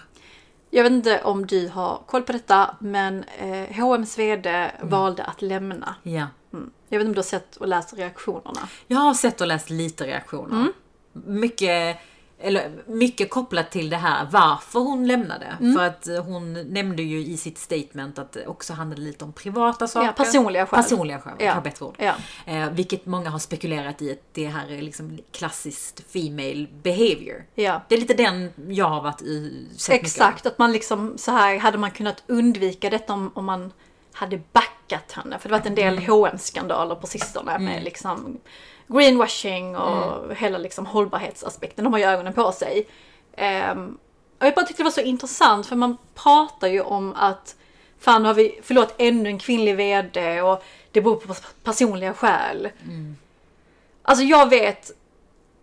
Jag 0.74 0.82
vet 0.82 0.92
inte 0.92 1.20
om 1.22 1.46
du 1.46 1.68
har 1.68 2.02
koll 2.06 2.22
på 2.22 2.32
detta, 2.32 2.76
men 2.78 3.24
eh, 3.38 3.76
H&M's 3.76 4.18
VD 4.18 4.70
valde 4.82 5.24
att 5.24 5.42
lämna. 5.42 5.94
Ja. 6.02 6.26
Mm. 6.52 6.70
Jag 6.88 6.98
vet 6.98 7.06
inte 7.06 7.06
om 7.06 7.12
du 7.12 7.18
har 7.18 7.22
sett 7.22 7.56
och 7.56 7.68
läst 7.68 7.94
reaktionerna. 7.94 8.68
Jag 8.86 8.98
har 8.98 9.14
sett 9.14 9.40
och 9.40 9.46
läst 9.46 9.70
lite 9.70 10.06
reaktioner. 10.06 10.66
Mycket 11.12 11.96
eller 12.44 12.70
mycket 12.86 13.30
kopplat 13.30 13.70
till 13.70 13.90
det 13.90 13.96
här 13.96 14.28
varför 14.30 14.80
hon 14.80 15.06
lämnade. 15.06 15.56
Mm. 15.60 15.74
För 15.74 15.86
att 15.86 16.08
hon 16.26 16.52
nämnde 16.52 17.02
ju 17.02 17.18
i 17.26 17.36
sitt 17.36 17.58
statement 17.58 18.18
att 18.18 18.32
det 18.32 18.46
också 18.46 18.72
handlade 18.72 19.02
lite 19.02 19.24
om 19.24 19.32
privata 19.32 19.88
saker. 19.88 20.06
Ja, 20.06 20.12
personliga 20.12 20.66
skäl. 20.66 20.82
Personliga 20.82 21.20
skäl, 21.20 21.34
Ja. 21.38 21.60
bättre 21.60 21.84
ord. 21.86 21.94
Ja. 21.98 22.14
Eh, 22.46 22.70
vilket 22.70 23.06
många 23.06 23.30
har 23.30 23.38
spekulerat 23.38 24.02
i 24.02 24.12
att 24.12 24.18
det 24.32 24.46
här 24.46 24.72
är 24.72 24.82
liksom 24.82 25.18
klassiskt 25.32 26.02
female 26.12 26.66
behavior. 26.82 27.44
Ja. 27.54 27.82
Det 27.88 27.94
är 27.94 28.00
lite 28.00 28.14
den 28.14 28.50
jag 28.68 28.88
har 28.88 29.02
varit 29.02 29.22
i, 29.22 29.66
sett. 29.76 29.94
Exakt, 29.94 30.46
att 30.46 30.58
man 30.58 30.72
liksom 30.72 31.18
så 31.18 31.30
här 31.30 31.58
hade 31.58 31.78
man 31.78 31.90
kunnat 31.90 32.22
undvika 32.26 32.90
detta 32.90 33.12
om, 33.12 33.30
om 33.34 33.44
man 33.44 33.72
hade 34.12 34.40
backat 34.52 35.12
henne. 35.12 35.38
För 35.38 35.48
det 35.48 35.54
har 35.54 35.60
varit 35.60 35.66
en 35.68 35.74
del 35.74 35.98
Mm. 35.98 36.04
hm 36.30 36.38
skandaler 36.38 36.94
på 36.94 37.06
sistone 37.06 37.58
med 37.58 37.84
liksom 37.84 38.40
greenwashing 38.88 39.76
och 39.76 40.24
Mm. 40.24 40.36
hela 40.36 40.58
liksom 40.58 40.86
hållbarhetsaspekten. 40.86 41.84
De 41.84 41.92
har 41.92 42.00
ju 42.00 42.04
ögonen 42.06 42.32
på 42.32 42.52
sig. 42.52 42.86
Ehm, 43.36 43.98
och 44.40 44.46
jag 44.46 44.54
bara 44.54 44.66
tyckte 44.66 44.82
det 44.82 44.84
var 44.84 44.90
så 44.90 45.00
intressant 45.00 45.66
för 45.66 45.76
man 45.76 45.96
pratar 46.14 46.68
ju 46.68 46.80
om 46.80 47.12
att 47.16 47.56
fan 47.98 48.22
nu 48.22 48.28
har 48.28 48.34
vi 48.34 48.60
förlorat 48.62 48.94
ännu 48.98 49.28
en 49.28 49.38
kvinnlig 49.38 49.76
VD 49.76 50.42
och 50.42 50.64
det 50.92 51.00
beror 51.00 51.16
på 51.16 51.34
personliga 51.64 52.14
skäl. 52.14 52.68
Mm. 52.84 53.16
Alltså 54.02 54.24
jag 54.24 54.50
vet 54.50 54.90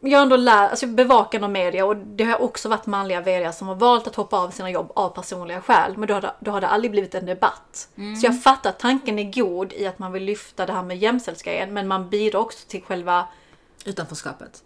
jag 0.09 0.19
har 0.19 0.23
ändå 0.23 0.35
lärt, 0.35 0.69
alltså 0.69 0.85
jag 0.85 0.95
bevakar 0.95 1.39
någon 1.39 1.51
media 1.51 1.85
och 1.85 1.97
det 1.97 2.23
har 2.23 2.41
också 2.41 2.69
varit 2.69 2.85
manliga 2.85 3.21
vd 3.21 3.53
som 3.53 3.67
har 3.67 3.75
valt 3.75 4.07
att 4.07 4.15
hoppa 4.15 4.37
av 4.37 4.49
sina 4.49 4.69
jobb 4.69 4.91
av 4.95 5.09
personliga 5.09 5.61
skäl. 5.61 5.97
Men 5.97 6.07
då 6.07 6.13
har 6.13 6.21
det, 6.21 6.33
då 6.39 6.51
har 6.51 6.61
det 6.61 6.67
aldrig 6.67 6.91
blivit 6.91 7.15
en 7.15 7.25
debatt. 7.25 7.89
Så 8.21 8.25
jag 8.25 8.43
fattar 8.43 8.69
att 8.69 8.79
tanken 8.79 9.19
är 9.19 9.31
god 9.31 9.73
i 9.73 9.87
att 9.87 9.99
man 9.99 10.11
vill 10.11 10.23
lyfta 10.23 10.65
det 10.65 10.73
här 10.73 10.83
med 10.83 10.97
jämställdhetsgrejen 10.97 11.73
men 11.73 11.87
man 11.87 12.09
bidrar 12.09 12.39
också 12.39 12.67
till 12.67 12.81
själva... 12.83 13.27
Utanförskapet. 13.85 14.63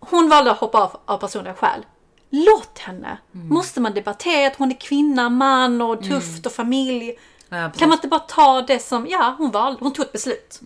Hon 0.00 0.28
valde 0.28 0.50
att 0.50 0.58
hoppa 0.58 0.78
av 0.78 0.96
av 1.04 1.18
personliga 1.18 1.54
skäl. 1.54 1.86
Låt 2.30 2.78
henne! 2.78 3.18
Måste 3.32 3.80
man 3.80 3.94
debattera 3.94 4.46
att 4.46 4.56
hon 4.56 4.70
är 4.70 4.80
kvinna, 4.80 5.28
man 5.28 5.82
och 5.82 6.02
tufft 6.02 6.46
och 6.46 6.52
familj? 6.52 7.18
Ja. 7.48 7.70
Kan 7.76 7.88
man 7.88 7.96
inte 7.98 8.08
bara 8.08 8.20
ta 8.20 8.62
det 8.62 8.78
som, 8.78 9.06
ja 9.06 9.34
hon 9.38 9.50
valde, 9.50 9.78
hon 9.80 9.92
tog 9.92 10.04
ett 10.04 10.12
beslut. 10.12 10.60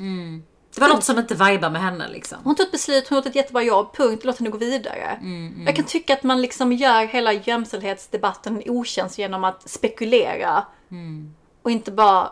Det 0.74 0.80
var 0.80 0.88
något 0.88 1.04
som 1.04 1.18
inte 1.18 1.34
vibar 1.34 1.70
med 1.70 1.82
henne 1.82 2.08
liksom. 2.08 2.38
Hon 2.44 2.54
tog 2.54 2.66
ett 2.66 2.72
beslut, 2.72 3.08
hon 3.08 3.16
har 3.16 3.20
gjort 3.22 3.26
ett 3.26 3.36
jättebra 3.36 3.62
jobb, 3.62 3.96
punkt, 3.96 4.24
låt 4.24 4.38
henne 4.38 4.50
gå 4.50 4.58
vidare. 4.58 5.18
Jag 5.66 5.76
kan 5.76 5.84
tycka 5.84 6.12
att 6.14 6.22
man 6.22 6.42
liksom 6.42 6.72
gör 6.72 7.06
hela 7.06 7.32
jämställdhetsdebatten 7.32 8.56
en 8.56 8.70
otjänst 8.70 9.18
genom 9.18 9.44
att 9.44 9.70
spekulera. 9.70 10.64
Och 11.62 11.70
inte 11.70 11.92
bara 11.92 12.30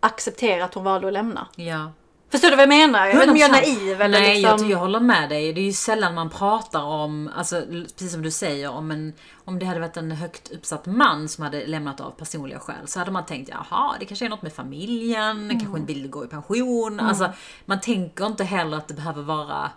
acceptera 0.00 0.64
att 0.64 0.74
hon 0.74 0.84
valde 0.84 1.06
att 1.06 1.12
lämna. 1.12 1.48
Ja. 1.56 1.92
Förstår 2.30 2.50
du 2.50 2.56
vad 2.56 2.62
jag 2.62 2.68
menar? 2.68 3.06
Jag 3.06 3.14
vet 3.14 3.22
inte 3.22 3.30
om 3.32 3.36
jag 3.36 3.50
är 3.50 3.62
100%. 3.62 3.78
naiv 3.84 4.00
eller 4.02 4.20
Nej, 4.20 4.42
liksom... 4.42 4.58
jag, 4.60 4.70
jag 4.70 4.78
håller 4.78 5.00
med 5.00 5.28
dig. 5.28 5.52
Det 5.52 5.60
är 5.60 5.64
ju 5.64 5.72
sällan 5.72 6.14
man 6.14 6.30
pratar 6.30 6.82
om, 6.82 7.30
alltså, 7.36 7.62
precis 7.96 8.12
som 8.12 8.22
du 8.22 8.30
säger, 8.30 8.70
om, 8.70 8.90
en, 8.90 9.12
om 9.44 9.58
det 9.58 9.66
hade 9.66 9.80
varit 9.80 9.96
en 9.96 10.10
högt 10.10 10.52
uppsatt 10.52 10.86
man 10.86 11.28
som 11.28 11.44
hade 11.44 11.66
lämnat 11.66 12.00
av 12.00 12.10
personliga 12.10 12.58
skäl 12.58 12.86
så 12.86 12.98
hade 12.98 13.10
man 13.10 13.26
tänkt 13.26 13.48
jaha, 13.48 13.94
det 14.00 14.04
kanske 14.06 14.24
är 14.24 14.28
något 14.28 14.42
med 14.42 14.52
familjen, 14.52 15.36
Mm. 15.44 15.60
kanske 15.60 15.78
inte 15.78 15.92
vill 15.92 16.08
gå 16.08 16.24
i 16.24 16.28
pension. 16.28 17.00
Alltså, 17.00 17.30
man 17.64 17.80
tänker 17.80 18.26
inte 18.26 18.44
heller 18.44 18.76
att 18.76 18.88
det 18.88 18.94
behöver 18.94 19.22
vara 19.22 19.70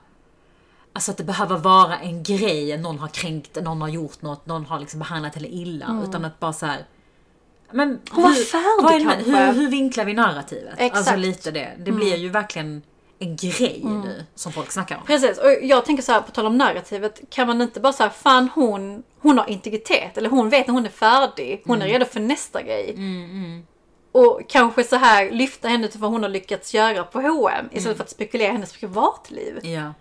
Alltså 0.94 1.12
att 1.12 1.18
det 1.18 1.24
behöver 1.24 1.58
vara 1.58 1.98
en 1.98 2.24
grej, 2.24 2.78
någon 2.78 3.00
har 3.00 3.08
kränkt, 3.08 3.58
någon 3.64 3.82
har 3.82 3.88
gjort 3.88 4.22
något, 4.22 4.46
någon 4.46 4.66
har 4.66 4.80
liksom 4.80 5.00
behandlat 5.00 5.36
henne 5.36 5.48
illa. 5.48 6.02
Utan 6.08 6.26
att 6.26 6.40
bara 6.40 6.54
så 6.54 6.66
här. 6.66 6.86
Men 7.72 7.88
Mm. 7.90 8.00
Hon 8.12 8.24
var 8.24 8.32
färdig 8.34 9.04
kanske. 9.10 9.32
Hur, 9.32 9.54
hur 9.54 9.70
vinklar 9.70 10.06
vi 10.06 10.14
narrativet? 10.14 10.74
Exakt. 10.74 10.82
Mm. 10.92 10.98
Alltså 10.98 11.16
lite 11.16 11.52
det. 11.52 11.70
Det 11.78 11.92
blir 11.92 12.16
ju 12.16 12.30
verkligen 12.30 12.82
en 13.20 13.36
grej 13.36 13.82
nu 13.84 14.26
som 14.36 14.52
folk 14.52 14.72
snackar 14.72 14.98
om. 14.98 15.06
Precis, 15.06 15.38
och 15.38 15.52
jag 15.62 15.86
tänker 15.86 16.04
så 16.04 16.12
här 16.12 16.22
på 16.22 16.32
tal 16.32 16.46
om 16.46 16.58
narrativet, 16.58 17.22
kan 17.30 17.48
man 17.48 17.62
inte 17.62 17.80
bara 17.80 17.94
säga 17.94 18.10
fan 18.10 18.50
hon, 18.56 19.04
hon 19.20 19.38
har 19.38 19.50
integritet, 19.50 20.18
eller 20.18 20.30
hon 20.30 20.50
vet 20.50 20.68
när 20.68 20.74
hon 20.74 20.86
är 20.86 20.90
färdig, 20.90 21.62
hon 21.66 21.82
är 21.82 21.88
redo 21.88 22.06
för 22.06 22.20
nästa 22.20 22.62
grej. 22.62 22.96
Och 24.12 24.42
kanske 24.48 24.84
så 24.84 24.96
här 24.96 25.32
lyfta 25.32 25.68
henne 25.68 25.88
till 25.88 26.00
vad 26.00 26.12
hon 26.12 26.24
har 26.24 26.30
lyckats 26.30 26.74
göra 26.74 27.04
på 27.04 27.22
H&M 27.22 27.66
istället 27.72 27.98
för 27.98 28.04
att 28.04 28.10
spekulera 28.10 28.50
i 28.50 28.52
hennes 28.52 28.74
privatliv. 28.74 29.60
Ja. 29.66 29.94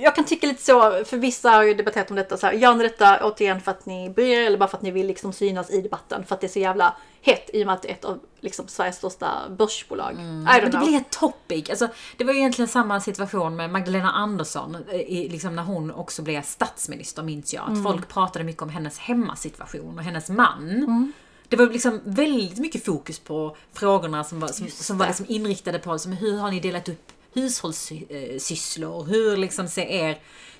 Jag 0.00 0.14
kan 0.14 0.24
tycka 0.24 0.46
lite 0.46 0.62
så, 0.62 1.04
för 1.04 1.16
vissa 1.16 1.50
har 1.50 1.62
ju 1.62 1.74
debatterat 1.74 2.10
om 2.10 2.16
detta 2.16 2.36
så 2.36 2.46
här, 2.46 2.52
gör 2.52 2.74
ni 2.74 2.82
detta 2.82 3.20
återigen 3.26 3.60
för 3.60 3.70
att 3.70 3.86
ni 3.86 4.10
bryr 4.10 4.38
er 4.38 4.46
eller 4.46 4.58
bara 4.58 4.68
för 4.68 4.76
att 4.76 4.82
ni 4.82 4.90
vill 4.90 5.06
liksom 5.06 5.32
synas 5.32 5.70
i 5.70 5.80
debatten 5.80 6.24
för 6.24 6.34
att 6.34 6.40
det 6.40 6.46
är 6.46 6.48
så 6.48 6.58
jävla 6.58 6.96
hett 7.22 7.50
i 7.52 7.62
och 7.62 7.66
med 7.66 7.74
att 7.74 7.82
det 7.82 7.88
är 7.88 7.92
ett 7.92 8.04
av 8.04 8.18
liksom 8.40 8.68
Sveriges 8.68 8.96
största 8.96 9.48
börsbolag. 9.58 10.14
I 10.14 10.16
don't 10.16 10.70
det 10.70 10.78
blir 10.78 10.96
ett 10.96 11.10
topic. 11.10 11.70
Alltså, 11.70 11.88
det 12.16 12.24
var 12.24 12.32
ju 12.32 12.38
egentligen 12.38 12.68
samma 12.68 13.00
situation 13.00 13.56
med 13.56 13.70
Magdalena 13.70 14.10
Andersson, 14.10 14.76
eh, 14.90 15.00
i, 15.00 15.28
liksom 15.28 15.56
när 15.56 15.62
hon 15.62 15.90
också 15.90 16.22
blev 16.22 16.42
statsminister 16.42 17.22
minns 17.22 17.54
jag. 17.54 17.70
Att 17.70 17.82
folk 17.82 18.08
pratade 18.08 18.44
mycket 18.44 18.62
om 18.62 18.68
hennes 18.68 18.98
hemmasituation 18.98 19.98
och 19.98 20.04
hennes 20.04 20.28
man. 20.28 21.12
Det 21.48 21.56
var 21.56 21.66
liksom 21.66 22.00
väldigt 22.04 22.58
mycket 22.58 22.84
fokus 22.84 23.18
på 23.18 23.56
frågorna 23.72 24.24
som 24.24 24.40
var, 24.40 24.48
som, 24.48 24.68
som 24.68 24.98
var 24.98 25.06
liksom 25.06 25.26
inriktade 25.28 25.78
på 25.78 25.98
som, 25.98 26.12
hur 26.12 26.38
har 26.38 26.50
ni 26.50 26.60
delat 26.60 26.88
upp 26.88 27.12
hushållssysslor? 27.36 29.04
Hur 29.04 29.36
liksom 29.36 29.68
ser 29.68 29.86
er, 29.86 30.18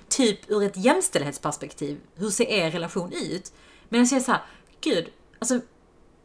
typ 0.09 0.51
ur 0.51 0.63
ett 0.63 0.77
jämställdhetsperspektiv, 0.77 1.97
hur 2.15 2.29
ser 2.29 2.45
er 2.45 2.71
relation 2.71 3.11
ut? 3.13 3.51
Men 3.89 3.99
jag 3.99 4.07
säger 4.09 4.21
så 4.21 4.31
här, 4.31 4.41
gud, 4.81 5.09
alltså 5.39 5.59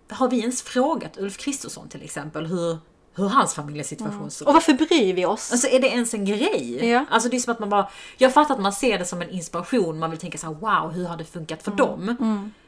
har 0.09 0.31
vi 0.31 0.41
ens 0.41 0.63
frågat 0.63 1.19
Ulf 1.19 1.37
Kristersson 1.37 1.89
till 1.89 2.03
exempel 2.03 2.47
hur, 2.47 2.79
hur 3.15 3.29
hans 3.29 3.55
familjesituation 3.55 4.31
såg 4.31 4.49
Och 4.49 4.55
varför 4.55 4.73
bryr 4.73 5.15
vi 5.15 5.27
oss? 5.27 5.53
Alltså 5.53 5.69
är 5.69 5.81
det 5.81 5.89
ens 5.89 6.15
en 6.15 6.25
grej? 6.25 6.87
Ja. 6.87 7.05
Alltså 7.11 7.29
det 7.29 7.37
är 7.37 7.41
som 7.41 7.53
att 7.53 7.61
man 7.61 7.69
bara, 7.69 7.89
jag 8.19 8.35
fattar 8.35 8.55
att 8.55 8.61
man 8.61 8.73
ser 8.73 8.99
det 8.99 9.05
som 9.05 9.23
en 9.23 9.31
inspiration, 9.31 9.99
man 9.99 10.11
vill 10.11 10.19
tänka 10.19 10.39
så 10.39 10.47
här: 10.47 10.55
wow 10.55 10.93
hur 10.93 11.07
har 11.07 11.17
det 11.17 11.25
funkat 11.25 11.63
för 11.63 11.71
dem? 11.71 12.17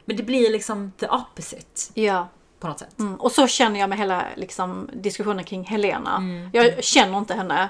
Men 0.04 0.16
det 0.16 0.22
blir 0.22 0.50
liksom 0.50 0.92
the 0.98 1.08
opposite 1.08 2.00
Ja. 2.00 2.28
På 2.64 2.68
något 2.68 2.79
sätt. 2.79 2.98
Mm, 2.98 3.14
och 3.14 3.33
så 3.33 3.46
känner 3.46 3.81
jag 3.81 3.88
med 3.88 3.98
hela 3.98 4.24
liksom, 4.37 4.90
diskussionen 4.92 5.44
kring 5.44 5.64
Helena. 5.64 6.22
Jag 6.53 6.85
känner 6.85 7.18
inte 7.18 7.35
henne. 7.35 7.68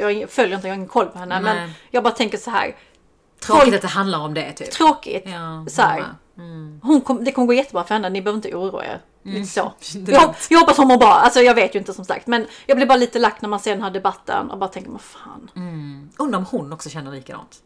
Jag, 0.00 0.12
jag 0.12 0.30
följer 0.30 0.56
inte, 0.56 0.68
jag 0.68 0.72
har 0.72 0.76
ingen 0.76 0.88
koll 0.88 1.06
på 1.06 1.18
henne. 1.18 1.40
Men 1.40 1.56
Nej. 1.56 1.70
jag 1.90 2.02
bara 2.02 2.14
tänker 2.14 2.38
så 2.38 2.50
här. 2.50 2.76
Tråkigt 3.40 3.64
Folk- 3.64 3.74
att 3.74 3.82
det 3.82 3.88
handlar 3.88 4.18
om 4.18 4.34
det 4.34 4.52
typ. 4.52 4.70
Tråkigt. 4.70 5.22
Ja, 5.26 5.66
så 5.68 5.82
här. 5.82 6.00
med. 6.36 6.80
Hon 6.82 7.00
kom, 7.00 7.24
det 7.24 7.32
kommer 7.32 7.46
gå 7.46 7.52
jättebra 7.52 7.84
för 7.84 7.94
henne, 7.94 8.10
ni 8.10 8.22
behöver 8.22 8.36
inte 8.36 8.54
oroa 8.54 8.84
er. 8.84 9.00
Lite 9.22 9.48
så. 9.48 9.72
Jag, 10.06 10.34
jag 10.50 10.58
hoppas 10.60 10.76
hon 10.76 10.88
mår 10.88 10.96
bra, 10.96 11.12
alltså 11.12 11.40
jag 11.40 11.54
vet 11.54 11.74
ju 11.74 11.78
inte 11.78 11.92
som 11.94 12.04
sagt. 12.04 12.26
Men 12.26 12.46
jag 12.66 12.76
blir 12.76 12.86
bara 12.86 12.98
lite 12.98 13.18
lack 13.18 13.40
när 13.40 13.48
man 13.48 13.60
ser 13.60 13.70
den 13.70 13.82
här 13.82 13.90
debatten 13.90 14.50
och 14.50 14.58
bara 14.58 14.68
tänker, 14.68 14.90
vad 14.90 15.00
fan. 15.00 15.50
Undrar 16.18 16.38
om 16.38 16.44
hon 16.50 16.72
också 16.72 16.90
känner 16.90 17.12
likadant. 17.12 17.56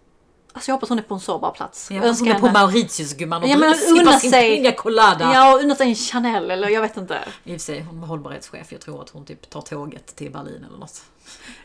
Alltså 0.59 0.71
jag 0.71 0.75
hoppas 0.77 0.89
hon 0.89 0.99
är 0.99 1.03
på 1.03 1.15
en 1.15 1.21
sårbar 1.21 1.51
plats. 1.51 1.91
Jag 1.91 2.01
hon 2.01 2.29
är 2.29 2.39
på 2.39 2.51
Mauritius 2.51 3.15
gumman 3.15 3.43
och 3.43 3.49
Ja, 3.49 3.57
men 3.57 3.75
unna 3.91 4.19
sin 4.19 4.31
sig- 4.31 4.59
piña 4.65 4.75
colada. 4.75 5.31
Ja, 5.35 5.55
och 5.55 5.61
unna 5.61 5.75
sig 5.75 5.89
en 5.89 5.95
Chanel 5.95 6.51
eller 6.51 6.69
jag 6.69 6.81
vet 6.83 6.97
inte. 6.97 7.19
I 7.45 7.51
och 7.51 7.53
för 7.53 7.59
sig, 7.59 7.81
hon 7.83 8.01
var 8.01 8.09
hållbarhetschef. 8.09 8.73
Jag 8.73 8.81
tror 8.81 9.03
att 9.03 9.11
hon 9.11 9.25
typ 9.25 9.51
tar 9.51 9.61
tåget 9.61 10.17
till 10.17 10.33
Berlin 10.33 10.65
eller 10.69 10.79
något. 10.79 11.03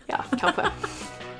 Ja, 0.05 0.23
kanske. 0.39 0.61